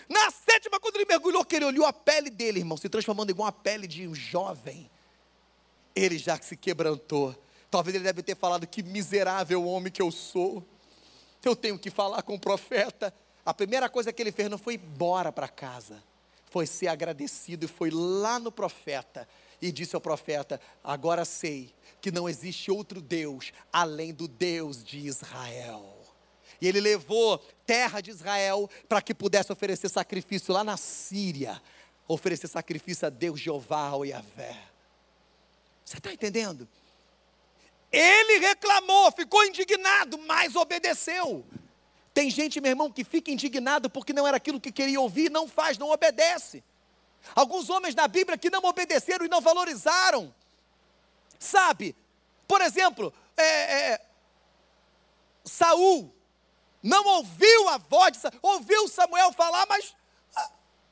Na 0.09 0.31
sétima, 0.31 0.79
quando 0.79 0.97
ele 0.97 1.07
mergulhou, 1.07 1.45
que 1.45 1.57
ele 1.57 1.65
olhou 1.65 1.87
a 1.87 1.93
pele 1.93 2.31
dele, 2.31 2.61
irmão, 2.61 2.77
se 2.77 2.89
transformando 2.89 3.31
igual 3.31 3.49
a 3.49 3.53
pele 3.53 3.87
de 3.87 4.07
um 4.07 4.15
jovem, 4.15 4.91
ele 5.95 6.19
já 6.19 6.37
se 6.41 6.57
quebrantou. 6.57 7.35
Talvez 7.71 7.95
ele 7.95 8.05
deve 8.05 8.23
ter 8.23 8.37
falado: 8.37 8.67
Que 8.67 8.83
miserável 8.83 9.65
homem 9.65 9.93
que 9.93 10.03
eu 10.03 10.11
sou 10.11 10.65
eu 11.49 11.57
tenho 11.57 11.79
que 11.79 11.91
falar 11.91 12.23
com 12.23 12.35
o 12.35 12.41
profeta. 12.41 13.13
A 13.45 13.55
primeira 13.55 13.89
coisa 13.89 14.13
que 14.13 14.21
ele 14.23 14.33
fez 14.33 14.51
não 14.51 14.59
foi 14.59 14.75
ir 14.75 14.81
embora 14.81 15.33
para 15.33 15.49
casa, 15.49 16.03
foi 16.51 16.67
ser 16.67 16.89
agradecido 16.89 17.65
e 17.65 17.69
foi 17.69 17.91
lá 17.91 18.39
no 18.39 18.53
profeta 18.53 19.27
e 19.61 19.73
disse 19.73 19.95
ao 19.95 20.01
profeta: 20.01 20.61
Agora 20.85 21.25
sei 21.25 21.75
que 22.01 22.11
não 22.11 22.29
existe 22.29 22.71
outro 22.71 23.01
Deus 23.01 23.53
além 23.73 24.13
do 24.13 24.29
Deus 24.29 24.85
de 24.85 24.99
Israel. 24.99 25.98
E 26.61 26.67
ele 26.67 26.81
levou 26.81 27.39
terra 27.67 28.01
de 28.01 28.11
Israel 28.11 28.69
para 28.89 29.01
que 29.01 29.15
pudesse 29.15 29.53
oferecer 29.53 29.89
sacrifício 29.89 30.53
lá 30.53 30.65
na 30.65 30.77
Síria, 30.77 31.63
oferecer 32.07 32.49
sacrifício 32.49 33.07
a 33.07 33.11
Deus 33.11 33.41
Jeová 33.41 33.93
ou 33.93 34.05
Yahvé. 34.05 34.57
Você 35.85 35.99
está 35.99 36.13
entendendo? 36.13 36.69
Ele 37.91 38.39
reclamou, 38.39 39.11
ficou 39.13 39.45
indignado, 39.45 40.19
mas 40.19 40.57
obedeceu. 40.57 41.45
Tem 42.13 42.29
gente, 42.31 42.61
meu 42.61 42.71
irmão, 42.71 42.91
que 42.91 43.05
fica 43.05 43.31
indignado 43.31 43.89
porque 43.89 44.13
não 44.13 44.27
era 44.27 44.37
aquilo 44.37 44.61
que 44.61 44.73
queria 44.73 45.01
ouvir, 45.01 45.31
não 45.31 45.49
faz, 45.49 45.79
não 45.79 45.91
obedece. 45.91 46.63
Alguns 47.35 47.71
homens 47.71 47.95
na 47.95 48.09
Bíblia 48.09 48.37
que 48.37 48.51
não 48.51 48.63
obedeceram 48.65 49.25
e 49.25 49.29
não 49.29 49.41
valorizaram. 49.41 50.35
Sabe? 51.39 51.95
Por 52.47 52.61
exemplo, 52.61 53.13
é, 53.37 53.93
é, 53.93 54.01
Saul 55.45 56.13
não 56.83 57.05
ouviu 57.07 57.69
a 57.69 57.79
voz, 57.79 58.23
ouviu 58.43 58.89
Samuel 58.89 59.33
falar, 59.33 59.67
mas 59.69 59.95
ah, 60.37 60.51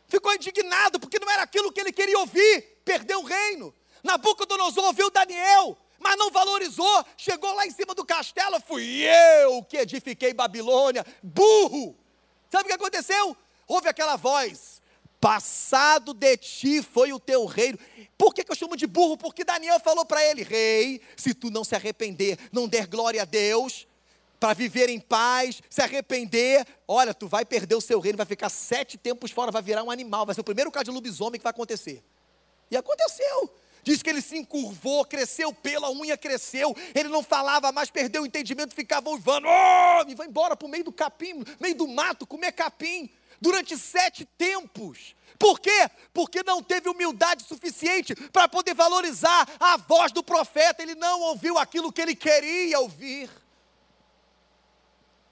ficou 0.09 0.34
indignado 0.34 0.99
porque 0.99 1.18
não 1.18 1.30
era 1.30 1.43
aquilo 1.43 1.72
que 1.72 1.80
ele 1.80 1.93
queria 1.93 2.18
ouvir, 2.18 2.80
perdeu 2.84 3.20
o 3.20 3.24
reino. 3.24 3.74
Nabucodonosor 4.03 4.84
ouviu 4.84 5.11
Daniel, 5.11 5.76
mas 5.99 6.16
não 6.16 6.30
valorizou. 6.30 7.05
Chegou 7.16 7.53
lá 7.55 7.66
em 7.66 7.70
cima 7.70 7.95
do 7.95 8.05
castelo, 8.05 8.61
fui 8.61 9.03
eu 9.43 9.62
que 9.64 9.76
edifiquei 9.78 10.32
Babilônia. 10.32 11.05
Burro! 11.22 11.97
Sabe 12.51 12.64
o 12.64 12.66
que 12.68 12.74
aconteceu? 12.74 13.37
ouve 13.66 13.89
aquela 13.89 14.16
voz: 14.16 14.80
Passado 15.20 16.14
de 16.14 16.37
ti 16.37 16.82
foi 16.82 17.12
o 17.12 17.18
teu 17.18 17.45
reino. 17.47 17.78
Por 18.16 18.32
que, 18.32 18.45
que 18.45 18.51
eu 18.51 18.57
chamo 18.57 18.76
de 18.76 18.87
burro? 18.87 19.16
Porque 19.16 19.45
Daniel 19.45 19.80
falou 19.80 20.05
para 20.05 20.24
ele: 20.24 20.43
Rei, 20.43 21.01
se 21.16 21.34
tu 21.34 21.51
não 21.51 21.64
se 21.64 21.74
arrepender, 21.74 22.39
não 22.53 22.68
der 22.68 22.87
glória 22.87 23.22
a 23.22 23.24
Deus, 23.24 23.87
para 24.47 24.55
viver 24.55 24.88
em 24.88 25.01
paz, 25.01 25.61
se 25.68 25.82
arrepender, 25.82 26.64
olha, 26.86 27.12
tu 27.12 27.26
vai 27.26 27.44
perder 27.44 27.74
o 27.74 27.80
seu 27.80 27.99
reino, 27.99 28.16
vai 28.16 28.24
ficar 28.24 28.49
sete 28.49 28.97
tempos 28.97 29.32
fora, 29.32 29.51
vai 29.51 29.61
virar 29.61 29.82
um 29.82 29.90
animal, 29.90 30.24
vai 30.24 30.36
ser 30.36 30.40
o 30.40 30.44
primeiro 30.44 30.70
caso 30.70 30.84
de 30.84 30.90
lobisomem 30.92 31.40
que 31.40 31.42
vai 31.42 31.51
acontecer. 31.51 32.01
E 32.70 32.76
aconteceu. 32.76 33.53
Diz 33.82 34.05
que 34.05 34.09
ele 34.09 34.22
se 34.22 34.38
encurvou, 34.38 35.05
cresceu 35.05 35.53
pelo, 35.53 35.84
a 35.84 35.90
unha 35.90 36.16
cresceu, 36.16 36.76
ele 36.94 37.09
não 37.09 37.24
falava 37.24 37.72
mais, 37.72 37.90
perdeu 37.90 38.22
o 38.22 38.26
entendimento, 38.26 38.72
ficava 38.72 39.11
uivando, 39.11 39.49
oh, 39.49 40.09
e 40.09 40.14
vai 40.14 40.28
embora 40.28 40.57
para 40.57 40.66
o 40.66 40.70
meio 40.70 40.84
do 40.84 40.92
capim, 40.92 41.42
meio 41.59 41.74
do 41.74 41.88
mato, 41.88 42.24
comer 42.24 42.53
capim, 42.53 43.11
durante 43.40 43.76
sete 43.76 44.24
tempos. 44.38 45.16
Por 45.40 45.59
quê? 45.59 45.90
Porque 46.14 46.44
não 46.44 46.62
teve 46.62 46.88
humildade 46.88 47.42
suficiente 47.42 48.14
para 48.30 48.49
poder 48.49 48.74
valorizar 48.74 49.49
a 49.59 49.76
voz 49.76 50.12
do 50.12 50.22
profeta, 50.22 50.84
ele 50.84 50.94
não 50.94 51.20
ouviu 51.22 51.59
aquilo 51.59 51.92
que 51.92 52.01
ele 52.01 52.14
queria 52.14 52.78
ouvir. 52.78 53.28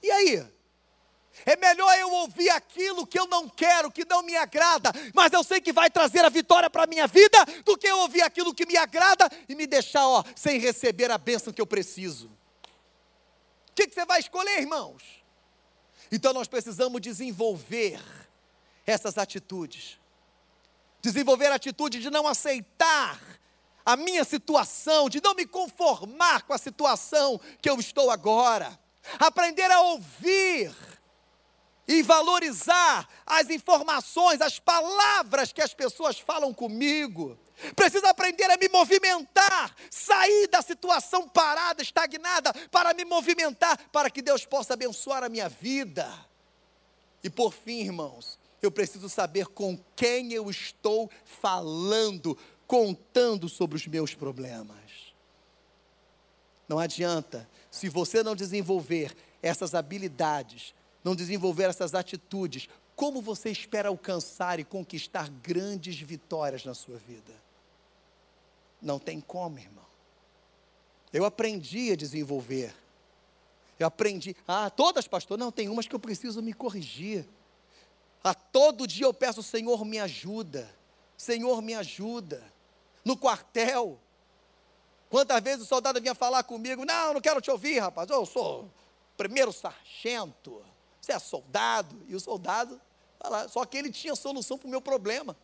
E 0.04 0.10
aí? 0.10 0.46
É 1.46 1.56
melhor 1.56 1.98
eu 1.98 2.12
ouvir 2.12 2.50
aquilo 2.50 3.06
que 3.06 3.18
eu 3.18 3.26
não 3.26 3.48
quero, 3.48 3.90
que 3.90 4.04
não 4.04 4.22
me 4.22 4.36
agrada, 4.36 4.92
mas 5.14 5.32
eu 5.32 5.42
sei 5.42 5.62
que 5.62 5.72
vai 5.72 5.90
trazer 5.90 6.22
a 6.24 6.28
vitória 6.28 6.68
para 6.68 6.84
a 6.84 6.86
minha 6.86 7.06
vida, 7.06 7.38
do 7.64 7.76
que 7.76 7.86
eu 7.86 7.98
ouvir 8.00 8.20
aquilo 8.20 8.54
que 8.54 8.66
me 8.66 8.76
agrada 8.76 9.28
e 9.48 9.54
me 9.54 9.66
deixar, 9.66 10.06
ó, 10.06 10.22
sem 10.36 10.58
receber 10.58 11.10
a 11.10 11.16
bênção 11.16 11.54
que 11.54 11.60
eu 11.60 11.66
preciso. 11.66 12.28
O 13.70 13.74
que, 13.74 13.86
que 13.86 13.94
você 13.94 14.04
vai 14.04 14.20
escolher, 14.20 14.60
irmãos? 14.60 15.02
Então 16.12 16.34
nós 16.34 16.46
precisamos 16.46 17.00
desenvolver 17.00 17.98
essas 18.86 19.16
atitudes. 19.16 19.98
Desenvolver 21.00 21.46
a 21.46 21.54
atitude 21.54 21.98
de 21.98 22.10
não 22.10 22.26
aceitar 22.26 23.18
a 23.86 23.96
minha 23.96 24.22
situação, 24.22 25.08
de 25.08 25.20
não 25.22 25.34
me 25.34 25.46
conformar 25.46 26.42
com 26.42 26.52
a 26.52 26.58
situação 26.58 27.40
que 27.62 27.70
eu 27.70 27.80
estou 27.80 28.10
agora. 28.10 28.83
Aprender 29.18 29.70
a 29.70 29.80
ouvir 29.80 30.74
e 31.86 32.02
valorizar 32.02 33.08
as 33.26 33.50
informações, 33.50 34.40
as 34.40 34.58
palavras 34.58 35.52
que 35.52 35.62
as 35.62 35.74
pessoas 35.74 36.18
falam 36.18 36.52
comigo. 36.52 37.38
Preciso 37.76 38.06
aprender 38.06 38.50
a 38.50 38.56
me 38.56 38.68
movimentar, 38.68 39.74
sair 39.90 40.48
da 40.48 40.60
situação 40.60 41.28
parada, 41.28 41.82
estagnada, 41.82 42.52
para 42.70 42.92
me 42.94 43.04
movimentar, 43.04 43.78
para 43.92 44.10
que 44.10 44.22
Deus 44.22 44.44
possa 44.44 44.74
abençoar 44.74 45.22
a 45.22 45.28
minha 45.28 45.48
vida. 45.48 46.10
E 47.22 47.30
por 47.30 47.52
fim, 47.52 47.80
irmãos, 47.80 48.38
eu 48.60 48.70
preciso 48.70 49.08
saber 49.08 49.46
com 49.46 49.78
quem 49.94 50.32
eu 50.32 50.50
estou 50.50 51.10
falando, 51.24 52.36
contando 52.66 53.48
sobre 53.48 53.76
os 53.76 53.86
meus 53.86 54.14
problemas. 54.14 55.13
Não 56.68 56.78
adianta, 56.78 57.48
se 57.70 57.88
você 57.88 58.22
não 58.22 58.34
desenvolver 58.34 59.14
essas 59.42 59.74
habilidades, 59.74 60.74
não 61.02 61.14
desenvolver 61.14 61.64
essas 61.64 61.94
atitudes, 61.94 62.68
como 62.96 63.20
você 63.20 63.50
espera 63.50 63.88
alcançar 63.88 64.60
e 64.60 64.64
conquistar 64.64 65.28
grandes 65.28 65.98
vitórias 66.00 66.64
na 66.64 66.74
sua 66.74 66.96
vida? 66.96 67.32
Não 68.80 68.98
tem 68.98 69.20
como, 69.20 69.58
irmão. 69.58 69.84
Eu 71.12 71.24
aprendi 71.24 71.92
a 71.92 71.96
desenvolver. 71.96 72.74
Eu 73.78 73.86
aprendi. 73.86 74.36
Ah, 74.46 74.70
todas, 74.70 75.06
pastor? 75.08 75.38
Não, 75.38 75.50
tem 75.50 75.68
umas 75.68 75.86
que 75.86 75.94
eu 75.94 76.00
preciso 76.00 76.42
me 76.42 76.52
corrigir. 76.52 77.26
A 78.22 78.32
todo 78.32 78.86
dia 78.86 79.06
eu 79.06 79.14
peço, 79.14 79.42
Senhor, 79.42 79.84
me 79.84 79.98
ajuda. 79.98 80.68
Senhor, 81.16 81.60
me 81.60 81.74
ajuda. 81.74 82.42
No 83.04 83.16
quartel. 83.16 83.98
Quantas 85.14 85.40
vezes 85.40 85.62
o 85.62 85.68
soldado 85.68 86.00
vinha 86.00 86.12
falar 86.12 86.42
comigo? 86.42 86.84
Não, 86.84 87.14
não 87.14 87.20
quero 87.20 87.40
te 87.40 87.48
ouvir, 87.48 87.78
rapaz. 87.78 88.10
Eu 88.10 88.26
sou 88.26 88.68
primeiro 89.16 89.52
sargento 89.52 90.60
você 91.04 91.12
é 91.12 91.18
soldado? 91.20 92.02
E 92.08 92.16
o 92.16 92.20
soldado, 92.20 92.80
fala, 93.20 93.48
só 93.48 93.64
que 93.64 93.76
ele 93.76 93.92
tinha 93.92 94.16
solução 94.16 94.56
para 94.56 94.66
o 94.66 94.70
meu 94.70 94.80
problema. 94.80 95.36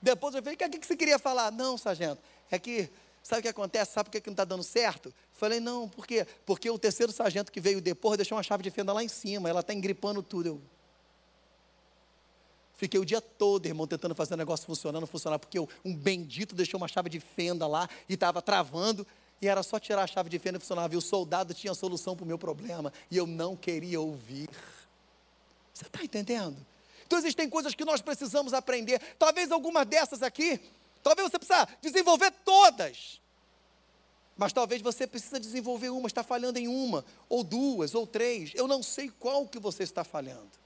Depois 0.00 0.34
eu 0.34 0.42
falei, 0.42 0.56
o 0.56 0.58
que, 0.58 0.68
que 0.78 0.86
você 0.86 0.96
queria 0.96 1.20
falar? 1.20 1.52
Não, 1.52 1.78
sargento, 1.78 2.20
é 2.50 2.58
que, 2.58 2.90
sabe 3.22 3.40
o 3.40 3.42
que 3.42 3.48
acontece? 3.48 3.92
Sabe 3.92 4.10
por 4.10 4.20
que 4.20 4.28
não 4.28 4.32
está 4.32 4.44
dando 4.44 4.64
certo? 4.64 5.14
Falei, 5.32 5.60
não, 5.60 5.88
por 5.88 6.06
quê? 6.06 6.26
Porque 6.44 6.68
o 6.68 6.78
terceiro 6.78 7.12
sargento 7.12 7.52
que 7.52 7.60
veio 7.60 7.80
depois 7.80 8.16
deixou 8.16 8.36
uma 8.36 8.42
chave 8.42 8.64
de 8.64 8.70
fenda 8.70 8.92
lá 8.92 9.04
em 9.04 9.08
cima, 9.08 9.48
ela 9.48 9.60
está 9.60 9.72
engripando 9.72 10.22
tudo. 10.22 10.46
Eu 10.46 10.62
fiquei 12.84 13.00
o 13.00 13.04
dia 13.04 13.20
todo, 13.20 13.64
irmão, 13.64 13.86
tentando 13.86 14.14
fazer 14.14 14.34
o 14.34 14.36
negócio 14.36 14.66
funcionando, 14.66 15.06
funcionar, 15.06 15.38
porque 15.38 15.58
um 15.58 15.94
bendito 15.94 16.54
deixou 16.54 16.76
uma 16.76 16.86
chave 16.86 17.08
de 17.08 17.18
fenda 17.18 17.66
lá 17.66 17.88
e 18.08 18.14
estava 18.14 18.42
travando 18.42 19.06
e 19.40 19.48
era 19.48 19.62
só 19.62 19.78
tirar 19.78 20.02
a 20.02 20.06
chave 20.06 20.28
de 20.28 20.38
fenda 20.38 20.58
e 20.58 20.60
funcionava. 20.60 20.92
E 20.92 20.96
o 20.96 21.00
soldado 21.00 21.54
tinha 21.54 21.72
solução 21.72 22.14
para 22.14 22.24
o 22.24 22.26
meu 22.26 22.38
problema. 22.38 22.92
E 23.10 23.16
eu 23.16 23.26
não 23.26 23.56
queria 23.56 24.00
ouvir. 24.00 24.50
Você 25.72 25.86
está 25.86 26.04
entendendo? 26.04 26.56
Então 27.06 27.18
existem 27.18 27.48
coisas 27.48 27.74
que 27.74 27.84
nós 27.84 28.02
precisamos 28.02 28.52
aprender. 28.52 29.00
Talvez 29.18 29.50
algumas 29.50 29.86
dessas 29.86 30.22
aqui, 30.22 30.60
talvez 31.02 31.30
você 31.30 31.38
precisa 31.38 31.66
desenvolver 31.80 32.30
todas. 32.44 33.18
Mas 34.36 34.52
talvez 34.52 34.82
você 34.82 35.06
precisa 35.06 35.40
desenvolver 35.40 35.88
uma, 35.88 36.06
está 36.06 36.22
falhando 36.22 36.58
em 36.58 36.68
uma, 36.68 37.04
ou 37.28 37.42
duas, 37.42 37.94
ou 37.94 38.06
três. 38.06 38.52
Eu 38.54 38.68
não 38.68 38.82
sei 38.82 39.10
qual 39.18 39.46
que 39.46 39.58
você 39.58 39.84
está 39.84 40.04
falhando. 40.04 40.63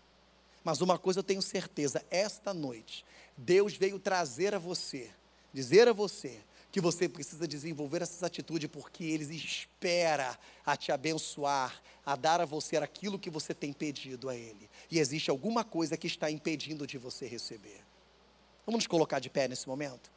Mas 0.69 0.83
uma 0.83 0.99
coisa 0.99 1.21
eu 1.21 1.25
tenho 1.25 1.41
certeza, 1.41 2.05
esta 2.11 2.53
noite, 2.53 3.03
Deus 3.35 3.75
veio 3.75 3.99
trazer 3.99 4.55
a 4.55 4.59
você, 4.59 5.09
dizer 5.51 5.89
a 5.89 5.95
você, 5.95 6.43
que 6.71 6.79
você 6.79 7.09
precisa 7.09 7.49
desenvolver 7.49 8.03
essas 8.03 8.23
atitudes, 8.23 8.69
porque 8.71 9.03
Ele 9.03 9.35
espera 9.35 10.39
a 10.67 10.77
te 10.77 10.93
abençoar, 10.93 11.83
a 12.05 12.15
dar 12.17 12.43
a 12.43 12.45
você 12.45 12.77
aquilo 12.77 13.19
que 13.19 13.31
você 13.31 13.55
tem 13.55 13.73
pedido 13.73 14.29
a 14.29 14.37
Ele. 14.37 14.69
E 14.91 14.99
existe 14.99 15.31
alguma 15.31 15.65
coisa 15.65 15.97
que 15.97 16.07
está 16.07 16.31
impedindo 16.31 16.87
de 16.87 16.99
você 16.99 17.27
receber. 17.27 17.81
Vamos 18.67 18.81
nos 18.81 18.87
colocar 18.87 19.21
de 19.21 19.31
pé 19.31 19.49
nesse 19.49 19.67
momento? 19.67 20.13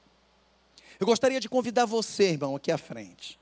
Eu 0.99 1.07
gostaria 1.07 1.39
de 1.39 1.47
convidar 1.47 1.85
você, 1.85 2.31
irmão, 2.31 2.57
aqui 2.57 2.73
à 2.73 2.77
frente. 2.77 3.39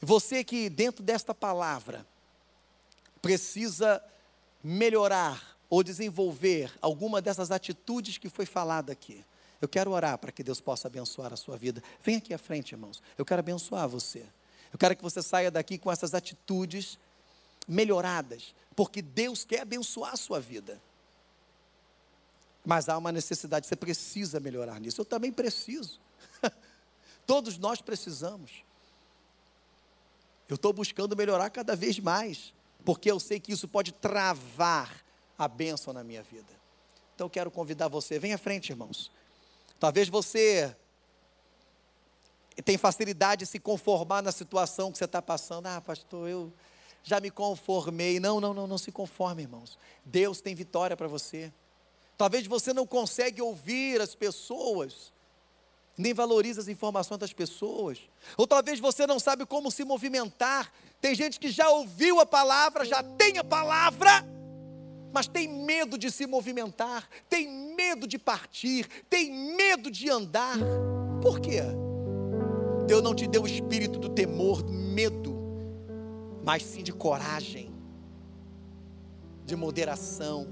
Você 0.00 0.44
que, 0.44 0.70
dentro 0.70 1.02
desta 1.02 1.34
palavra, 1.34 2.06
precisa 3.20 4.00
melhorar 4.62 5.55
ou 5.68 5.82
desenvolver 5.82 6.72
alguma 6.80 7.20
dessas 7.20 7.50
atitudes 7.50 8.18
que 8.18 8.28
foi 8.28 8.46
falada 8.46 8.92
aqui. 8.92 9.24
Eu 9.60 9.68
quero 9.68 9.90
orar 9.90 10.18
para 10.18 10.30
que 10.30 10.42
Deus 10.42 10.60
possa 10.60 10.88
abençoar 10.88 11.32
a 11.32 11.36
sua 11.36 11.56
vida. 11.56 11.82
Vem 12.02 12.16
aqui 12.16 12.34
à 12.34 12.38
frente, 12.38 12.72
irmãos. 12.72 13.02
Eu 13.16 13.24
quero 13.24 13.40
abençoar 13.40 13.88
você. 13.88 14.24
Eu 14.72 14.78
quero 14.78 14.94
que 14.94 15.02
você 15.02 15.22
saia 15.22 15.50
daqui 15.50 15.78
com 15.78 15.90
essas 15.90 16.14
atitudes 16.14 16.98
melhoradas, 17.66 18.54
porque 18.74 19.00
Deus 19.00 19.44
quer 19.44 19.60
abençoar 19.60 20.12
a 20.12 20.16
sua 20.16 20.38
vida. 20.38 20.80
Mas 22.64 22.88
há 22.88 22.98
uma 22.98 23.12
necessidade, 23.12 23.66
você 23.66 23.76
precisa 23.76 24.38
melhorar 24.40 24.80
nisso. 24.80 25.00
Eu 25.00 25.04
também 25.04 25.32
preciso. 25.32 26.00
Todos 27.26 27.58
nós 27.58 27.80
precisamos. 27.80 28.64
Eu 30.48 30.56
estou 30.56 30.72
buscando 30.72 31.16
melhorar 31.16 31.48
cada 31.50 31.74
vez 31.74 31.98
mais, 31.98 32.52
porque 32.84 33.10
eu 33.10 33.18
sei 33.18 33.40
que 33.40 33.52
isso 33.52 33.66
pode 33.66 33.92
travar 33.92 35.05
a 35.38 35.48
bênção 35.48 35.92
na 35.92 36.02
minha 36.02 36.22
vida. 36.22 36.52
Então 37.14 37.28
quero 37.28 37.50
convidar 37.50 37.88
você, 37.88 38.18
vem 38.18 38.32
à 38.32 38.38
frente, 38.38 38.70
irmãos. 38.70 39.10
Talvez 39.78 40.08
você 40.08 40.74
tem 42.64 42.78
facilidade 42.78 43.40
de 43.40 43.46
se 43.46 43.58
conformar 43.58 44.22
na 44.22 44.32
situação 44.32 44.90
que 44.90 44.98
você 44.98 45.04
está 45.04 45.20
passando. 45.20 45.66
Ah, 45.66 45.80
pastor, 45.80 46.28
eu 46.28 46.52
já 47.02 47.20
me 47.20 47.30
conformei. 47.30 48.18
Não, 48.18 48.40
não, 48.40 48.54
não, 48.54 48.66
não 48.66 48.78
se 48.78 48.90
conforme, 48.90 49.42
irmãos. 49.42 49.78
Deus 50.04 50.40
tem 50.40 50.54
vitória 50.54 50.96
para 50.96 51.08
você. 51.08 51.52
Talvez 52.16 52.46
você 52.46 52.72
não 52.72 52.86
consegue 52.86 53.42
ouvir 53.42 54.00
as 54.00 54.14
pessoas, 54.14 55.12
nem 55.98 56.14
valoriza 56.14 56.62
as 56.62 56.68
informações 56.68 57.18
das 57.18 57.32
pessoas. 57.32 57.98
Ou 58.36 58.46
talvez 58.46 58.80
você 58.80 59.06
não 59.06 59.20
sabe 59.20 59.44
como 59.44 59.70
se 59.70 59.84
movimentar. 59.84 60.72
Tem 61.00 61.14
gente 61.14 61.38
que 61.38 61.50
já 61.50 61.68
ouviu 61.68 62.18
a 62.20 62.26
palavra, 62.26 62.86
já 62.86 63.02
tem 63.02 63.36
a 63.36 63.44
palavra, 63.44 64.26
mas 65.12 65.26
tem 65.26 65.48
medo 65.48 65.96
de 65.96 66.10
se 66.10 66.26
movimentar, 66.26 67.08
tem 67.28 67.74
medo 67.74 68.06
de 68.06 68.18
partir, 68.18 68.86
tem 69.08 69.56
medo 69.56 69.90
de 69.90 70.10
andar. 70.10 70.56
Por 71.22 71.40
quê? 71.40 71.60
Deus 72.86 73.02
não 73.02 73.14
te 73.14 73.26
deu 73.26 73.42
o 73.42 73.46
espírito 73.46 73.98
do 73.98 74.08
temor, 74.08 74.62
do 74.62 74.72
medo, 74.72 75.34
mas 76.44 76.62
sim 76.62 76.82
de 76.82 76.92
coragem, 76.92 77.74
de 79.44 79.56
moderação, 79.56 80.48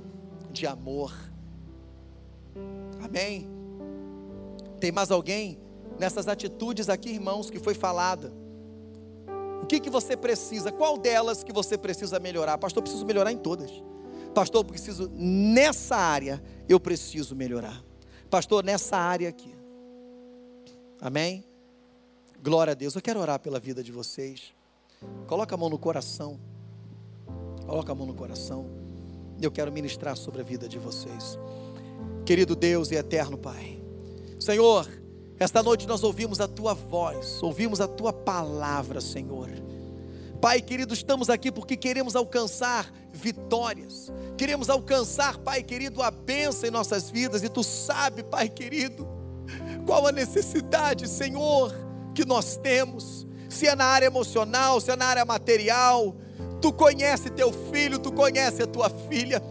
de 0.51 0.67
amor. 0.67 1.13
Amém? 3.03 3.49
Tem 4.81 4.91
mais 4.91 5.11
alguém 5.11 5.59
nessas 5.99 6.27
atitudes 6.27 6.89
aqui, 6.89 7.11
irmãos, 7.11 7.51
que 7.51 7.59
foi 7.59 7.75
falada? 7.75 8.33
O 9.63 9.67
que, 9.67 9.81
que 9.81 9.89
você 9.89 10.17
precisa? 10.17 10.71
Qual 10.71 10.99
delas 10.99 11.43
que 11.43 11.53
você 11.53 11.79
precisa 11.79 12.19
melhorar? 12.19 12.59
Pastor, 12.59 12.81
eu 12.81 12.83
preciso 12.83 13.07
melhorar 13.07 13.33
em 13.33 13.39
todas. 13.39 13.71
Pastor, 14.35 14.61
eu 14.61 14.65
preciso, 14.65 15.11
nessa 15.15 15.97
área, 15.97 16.43
eu 16.69 16.81
preciso 16.81 17.37
melhorar. 17.37 17.83
Pastor, 18.29 18.65
nessa 18.65 18.97
área 18.97 19.29
aqui. 19.29 19.55
Amém? 21.01 21.45
Glória 22.43 22.73
a 22.73 22.75
Deus. 22.75 22.95
Eu 22.95 23.03
quero 23.03 23.21
orar 23.21 23.39
pela 23.39 23.61
vida 23.61 23.83
de 23.83 23.93
vocês. 23.93 24.53
Coloca 25.27 25.55
a 25.55 25.59
mão 25.59 25.71
no 25.71 25.79
coração. 25.79 26.39
Coloca 27.65 27.93
a 27.93 27.95
mão 27.95 28.07
no 28.07 28.15
coração. 28.15 28.67
Eu 29.41 29.51
quero 29.51 29.73
ministrar 29.73 30.17
sobre 30.17 30.41
a 30.41 30.45
vida 30.45 30.69
de 30.69 30.79
vocês. 30.79 31.39
Querido 32.27 32.57
Deus 32.57 32.91
e 32.91 32.97
eterno 32.97 33.39
Pai. 33.39 33.81
Senhor, 34.41 34.89
esta 35.39 35.63
noite 35.63 35.87
nós 35.87 36.03
ouvimos 36.03 36.41
a 36.41 36.49
tua 36.49 36.75
voz, 36.75 37.43
ouvimos 37.43 37.81
a 37.81 37.89
tua 37.89 38.13
palavra, 38.13 39.01
Senhor. 39.01 39.49
Pai 40.45 40.61
querido, 40.61 40.93
estamos 40.93 41.31
aqui 41.31 41.51
porque 41.51 41.75
queremos 41.75 42.15
alcançar 42.15 42.93
vitórias, 43.11 44.13
queremos 44.37 44.69
alcançar, 44.69 45.39
Pai 45.39 45.63
querido, 45.63 46.03
a 46.03 46.11
bênção 46.11 46.69
em 46.69 46.71
nossas 46.71 47.09
vidas, 47.09 47.43
e 47.43 47.49
Tu 47.49 47.63
sabe, 47.63 48.23
Pai 48.23 48.51
querido, 48.51 49.09
qual 49.87 50.07
a 50.07 50.13
necessidade, 50.13 51.09
Senhor, 51.09 51.75
que 52.15 52.27
nós 52.27 52.59
temos, 52.59 53.27
se 53.49 53.67
é 53.67 53.75
na 53.75 53.87
área 53.87 54.05
emocional, 54.05 54.83
se 54.83 54.91
é 54.91 54.97
na 54.97 55.07
área 55.07 55.25
material, 55.25 56.15
Tu 56.61 56.71
conhece 56.75 57.31
Teu 57.31 57.51
filho, 57.73 57.99
Tu 57.99 58.13
conhece 58.13 58.63
a 58.63 58.67
Tua 58.67 58.91
filha, 58.91 59.43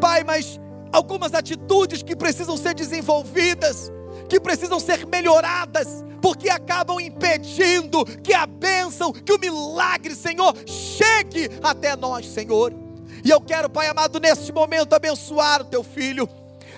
Pai, 0.00 0.24
mas 0.24 0.58
algumas 0.92 1.34
atitudes 1.34 2.02
que 2.02 2.16
precisam 2.16 2.56
ser 2.56 2.74
desenvolvidas, 2.74 3.92
que 4.28 4.40
precisam 4.40 4.80
ser 4.80 5.06
melhoradas, 5.06 6.04
porque 6.20 6.48
acabam 6.48 7.00
impedindo 7.00 8.04
que 8.22 8.32
a 8.32 8.46
bênção, 8.46 9.12
que 9.12 9.32
o 9.32 9.38
milagre, 9.38 10.14
Senhor, 10.14 10.54
chegue 10.66 11.50
até 11.62 11.96
nós, 11.96 12.26
Senhor. 12.26 12.72
E 13.24 13.30
eu 13.30 13.40
quero, 13.40 13.68
Pai 13.68 13.88
amado, 13.88 14.20
neste 14.20 14.52
momento 14.52 14.94
abençoar 14.94 15.62
o 15.62 15.64
teu 15.64 15.82
filho. 15.82 16.28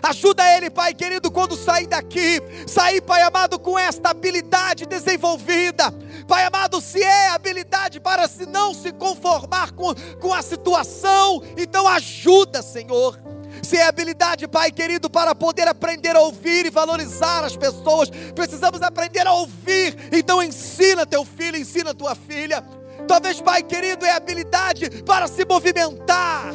Ajuda 0.02 0.44
ele, 0.56 0.70
Pai 0.70 0.94
querido, 0.94 1.30
quando 1.30 1.56
sair 1.56 1.86
daqui, 1.86 2.40
sair, 2.66 3.00
Pai 3.00 3.22
amado, 3.22 3.58
com 3.58 3.78
esta 3.78 4.10
habilidade 4.10 4.86
desenvolvida. 4.86 5.92
Pai 6.26 6.44
amado, 6.44 6.80
se 6.80 7.02
é 7.02 7.28
habilidade 7.30 8.00
para 8.00 8.28
se 8.28 8.46
não 8.46 8.72
se 8.72 8.92
conformar 8.92 9.72
com, 9.72 9.94
com 10.20 10.32
a 10.32 10.42
situação, 10.42 11.42
então 11.56 11.86
ajuda, 11.88 12.62
Senhor 12.62 13.27
se 13.68 13.76
é 13.76 13.86
habilidade, 13.86 14.48
Pai 14.48 14.72
querido, 14.72 15.10
para 15.10 15.34
poder 15.34 15.68
aprender 15.68 16.16
a 16.16 16.20
ouvir 16.20 16.64
e 16.64 16.70
valorizar 16.70 17.44
as 17.44 17.54
pessoas, 17.54 18.08
precisamos 18.34 18.80
aprender 18.80 19.26
a 19.26 19.32
ouvir. 19.34 19.94
Então 20.10 20.42
ensina 20.42 21.04
teu 21.04 21.22
filho, 21.22 21.58
ensina 21.58 21.92
tua 21.92 22.14
filha. 22.14 22.64
Talvez, 23.06 23.42
Pai 23.42 23.62
querido, 23.62 24.06
é 24.06 24.12
habilidade 24.12 25.02
para 25.02 25.28
se 25.28 25.44
movimentar. 25.44 26.54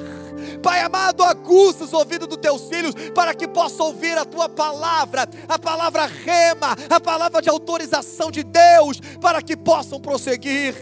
Pai 0.63 0.81
amado, 0.81 1.21
aguça 1.23 1.83
os 1.83 1.93
ouvidos 1.93 2.27
dos 2.27 2.37
teus 2.37 2.63
filhos 2.63 2.95
para 3.13 3.35
que 3.35 3.47
possam 3.47 3.87
ouvir 3.87 4.17
a 4.17 4.25
tua 4.25 4.49
palavra, 4.49 5.29
a 5.47 5.59
palavra 5.59 6.07
rema, 6.07 6.75
a 6.89 6.99
palavra 6.99 7.43
de 7.43 7.49
autorização 7.49 8.31
de 8.31 8.43
Deus, 8.43 8.99
para 9.21 9.39
que 9.39 9.55
possam 9.55 9.99
prosseguir. 9.99 10.73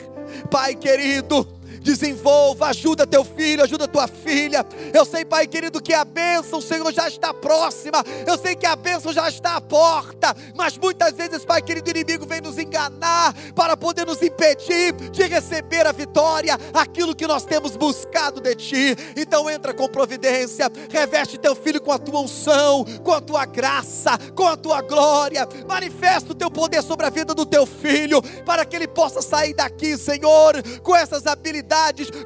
Pai 0.50 0.76
querido, 0.76 1.46
desenvolva, 1.82 2.68
ajuda 2.68 3.08
teu 3.08 3.26
filho, 3.26 3.64
ajuda 3.64 3.88
tua 3.88 4.08
filha. 4.08 4.66
Eu 4.94 5.06
sei, 5.06 5.26
Pai 5.26 5.48
querido, 5.48 5.82
que 5.82 5.94
a 5.94 6.06
bênção, 6.06 6.62
Senhor, 6.62 6.92
já 6.94 7.08
está 7.08 7.34
próxima. 7.34 8.04
Eu 8.26 8.38
sei 8.38 8.56
que 8.56 8.66
a 8.66 8.76
bênção 8.76 9.12
já 9.12 9.28
está 9.28 9.56
à 9.56 9.62
porta. 9.62 10.36
Mas 10.56 10.78
muitas 10.78 11.14
vezes, 11.14 11.44
Pai 11.44 11.62
querido, 11.62 11.88
o 11.88 11.92
inimigo 11.92 12.26
vem 12.26 12.42
nos 12.42 12.58
enganar 12.58 13.34
para 13.56 13.76
poder 13.76 14.06
nos 14.06 14.22
impedir 14.22 14.94
de 15.12 15.24
receber 15.24 15.88
a 15.88 15.92
vitória, 15.92 16.58
aquilo 16.74 17.16
que 17.16 17.28
nós 17.28 17.44
temos 17.44 17.76
buscado 17.76 18.40
de 18.40 18.56
Ti. 18.56 18.96
Então 19.18 19.50
entra 19.50 19.74
com 19.74 19.88
providência, 19.88 20.72
reveste 20.90 21.38
teu 21.38 21.56
filho 21.56 21.82
com 21.82 21.92
a 21.92 21.98
tua 21.98 22.22
unção, 22.22 22.86
com 23.04 23.14
a 23.14 23.22
tua 23.22 23.46
graça, 23.46 24.18
com 24.36 24.48
a 24.48 24.56
tua 24.56 24.82
glória. 24.82 25.48
Manifesta 25.68 26.32
o 26.32 26.36
teu 26.36 26.52
poder 26.52 26.84
sobre 26.84 27.06
a 27.06 27.10
vida 27.10 27.34
do 27.34 27.46
teu 27.46 27.66
filho, 27.66 28.22
para 28.46 28.66
que 28.66 28.76
ele 28.76 28.88
possa 28.88 29.22
sair 29.22 29.54
daqui, 29.54 29.98
Senhor, 29.98 30.62
com 30.84 30.96
essas 30.96 31.26
habilidades 31.26 31.70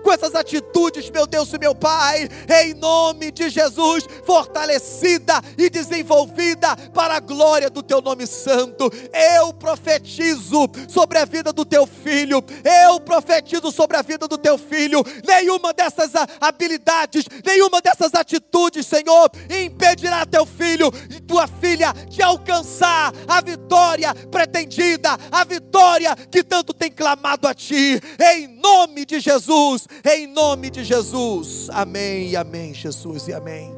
com 0.02 0.12
essas 0.12 0.34
atitudes, 0.34 1.10
meu 1.12 1.28
Deus 1.28 1.54
e 1.54 1.60
meu 1.60 1.76
Pai, 1.76 2.28
em 2.64 2.74
nome 2.74 3.32
de 3.32 3.48
Jesus, 3.48 4.04
fortalecida 4.26 5.40
e 5.56 5.70
desenvolvida 5.70 6.76
para 6.94 7.18
a 7.18 7.20
glória 7.20 7.70
do 7.70 7.84
Teu 7.84 8.02
nome 8.02 8.26
santo. 8.26 8.92
Eu 9.38 9.54
profetizo 9.54 10.68
sobre 10.88 11.20
a 11.20 11.26
vida 11.26 11.54
do 11.54 11.64
Teu 11.64 11.86
filho, 11.86 12.44
eu 12.64 13.00
profetizo 13.00 13.72
sobre 13.72 13.98
a 13.98 14.02
vida 14.02 14.28
do 14.28 14.38
Teu 14.38 14.58
filho. 14.58 15.04
Nenhuma 15.24 15.74
dessas 15.74 16.12
habilidades, 16.42 17.26
nenhuma 17.46 17.82
dessas 17.82 18.16
atitudes, 18.16 18.88
Senhor, 18.88 19.30
impedirá 19.50 20.26
Teu 20.26 20.46
filho 20.48 20.92
e 21.12 21.22
Tua 21.22 21.46
filha 21.48 21.94
de 22.10 22.24
alcançar 22.24 23.14
a 23.28 23.42
vitória 23.42 24.12
pretendida, 24.32 25.16
a 25.32 25.44
vitória 25.44 26.16
que 26.16 26.44
tanto 26.44 26.74
tem 26.74 26.92
clamado 26.92 27.48
a 27.48 27.54
Ti, 27.54 28.02
em 28.34 28.48
nome 28.48 29.06
de 29.06 29.20
Jesus. 29.20 29.35
Jesus, 29.36 29.86
em 30.06 30.28
nome 30.28 30.70
de 30.70 30.82
Jesus. 30.86 31.68
Amém 31.72 32.30
e 32.30 32.36
amém, 32.38 32.74
Jesus 32.74 33.28
e 33.28 33.34
amém. 33.34 33.70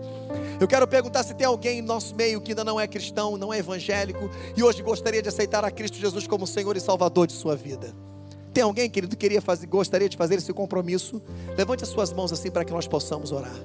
Eu 0.62 0.68
quero 0.68 0.88
perguntar 0.88 1.24
se 1.24 1.34
tem 1.34 1.48
alguém 1.48 1.80
em 1.80 1.82
nosso 1.82 2.14
meio 2.16 2.40
que 2.40 2.52
ainda 2.52 2.64
não 2.64 2.80
é 2.80 2.88
cristão, 2.88 3.38
não 3.38 3.52
é 3.52 3.58
evangélico 3.58 4.30
e 4.56 4.62
hoje 4.62 4.84
gostaria 4.84 5.20
de 5.20 5.30
aceitar 5.30 5.66
a 5.66 5.72
Cristo 5.72 5.98
Jesus 5.98 6.28
como 6.28 6.46
Senhor 6.46 6.78
e 6.78 6.80
Salvador 6.80 7.26
de 7.26 7.34
sua 7.34 7.56
vida. 7.56 7.92
Tem 8.54 8.64
alguém, 8.64 8.88
querido, 8.88 9.16
que 9.16 9.22
queria 9.22 9.42
fazer, 9.42 9.66
gostaria 9.66 10.08
de 10.08 10.16
fazer 10.16 10.36
esse 10.36 10.54
compromisso? 10.54 11.20
Levante 11.58 11.84
as 11.84 11.90
suas 11.90 12.14
mãos 12.14 12.32
assim 12.32 12.52
para 12.52 12.64
que 12.64 12.72
nós 12.72 12.88
possamos 12.88 13.32
orar. 13.32 13.58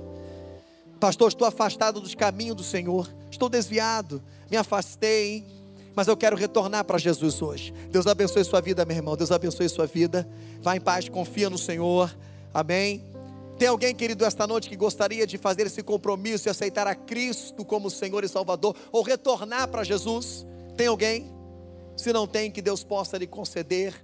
Pastor, 0.98 1.28
estou 1.28 1.46
afastado 1.46 2.00
dos 2.00 2.14
caminhos 2.14 2.56
do 2.56 2.62
Senhor, 2.62 3.06
estou 3.30 3.50
desviado, 3.50 4.22
me 4.50 4.56
afastei 4.56 5.44
mas 5.94 6.08
eu 6.08 6.16
quero 6.16 6.36
retornar 6.36 6.84
para 6.84 6.98
Jesus 6.98 7.42
hoje. 7.42 7.72
Deus 7.90 8.06
abençoe 8.06 8.44
sua 8.44 8.60
vida, 8.60 8.84
meu 8.84 8.96
irmão. 8.96 9.16
Deus 9.16 9.30
abençoe 9.30 9.68
sua 9.68 9.86
vida. 9.86 10.28
Vá 10.60 10.76
em 10.76 10.80
paz, 10.80 11.08
confia 11.08 11.50
no 11.50 11.58
Senhor. 11.58 12.14
Amém. 12.52 13.04
Tem 13.58 13.68
alguém, 13.68 13.94
querido, 13.94 14.24
esta 14.24 14.46
noite 14.46 14.68
que 14.68 14.76
gostaria 14.76 15.26
de 15.26 15.38
fazer 15.38 15.66
esse 15.66 15.82
compromisso 15.82 16.48
e 16.48 16.50
aceitar 16.50 16.86
a 16.86 16.94
Cristo 16.94 17.64
como 17.64 17.90
Senhor 17.90 18.24
e 18.24 18.28
Salvador, 18.28 18.74
ou 18.90 19.02
retornar 19.02 19.68
para 19.68 19.84
Jesus? 19.84 20.46
Tem 20.76 20.86
alguém? 20.86 21.32
Se 21.96 22.12
não 22.12 22.26
tem, 22.26 22.50
que 22.50 22.62
Deus 22.62 22.82
possa 22.82 23.16
lhe 23.18 23.26
conceder 23.26 23.94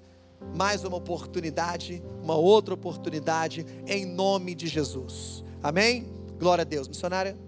mais 0.54 0.84
uma 0.84 0.96
oportunidade, 0.96 2.02
uma 2.22 2.36
outra 2.36 2.74
oportunidade, 2.74 3.66
em 3.86 4.06
nome 4.06 4.54
de 4.54 4.68
Jesus. 4.68 5.42
Amém? 5.62 6.06
Glória 6.38 6.62
a 6.62 6.64
Deus. 6.64 6.86
Missionária? 6.86 7.47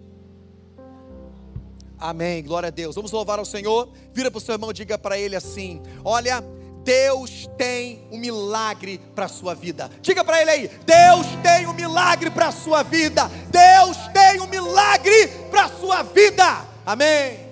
Amém. 2.00 2.42
Glória 2.42 2.68
a 2.68 2.70
Deus. 2.70 2.94
Vamos 2.94 3.12
louvar 3.12 3.38
ao 3.38 3.44
Senhor. 3.44 3.88
Vira 4.12 4.30
para 4.30 4.38
o 4.38 4.40
seu 4.40 4.54
irmão 4.54 4.72
diga 4.72 4.96
para 4.96 5.18
ele 5.18 5.36
assim: 5.36 5.82
Olha, 6.02 6.42
Deus 6.82 7.48
tem 7.58 8.08
um 8.10 8.18
milagre 8.18 8.98
para 9.14 9.26
a 9.26 9.28
sua 9.28 9.54
vida. 9.54 9.90
Diga 10.00 10.24
para 10.24 10.40
ele 10.40 10.50
aí: 10.50 10.70
Deus 10.86 11.26
tem 11.42 11.66
um 11.66 11.74
milagre 11.74 12.30
para 12.30 12.48
a 12.48 12.52
sua 12.52 12.82
vida. 12.82 13.30
Deus 13.50 13.96
tem 14.14 14.40
um 14.40 14.46
milagre 14.46 15.28
para 15.50 15.64
a 15.64 15.68
sua 15.68 16.02
vida. 16.02 16.64
Amém. 16.86 17.49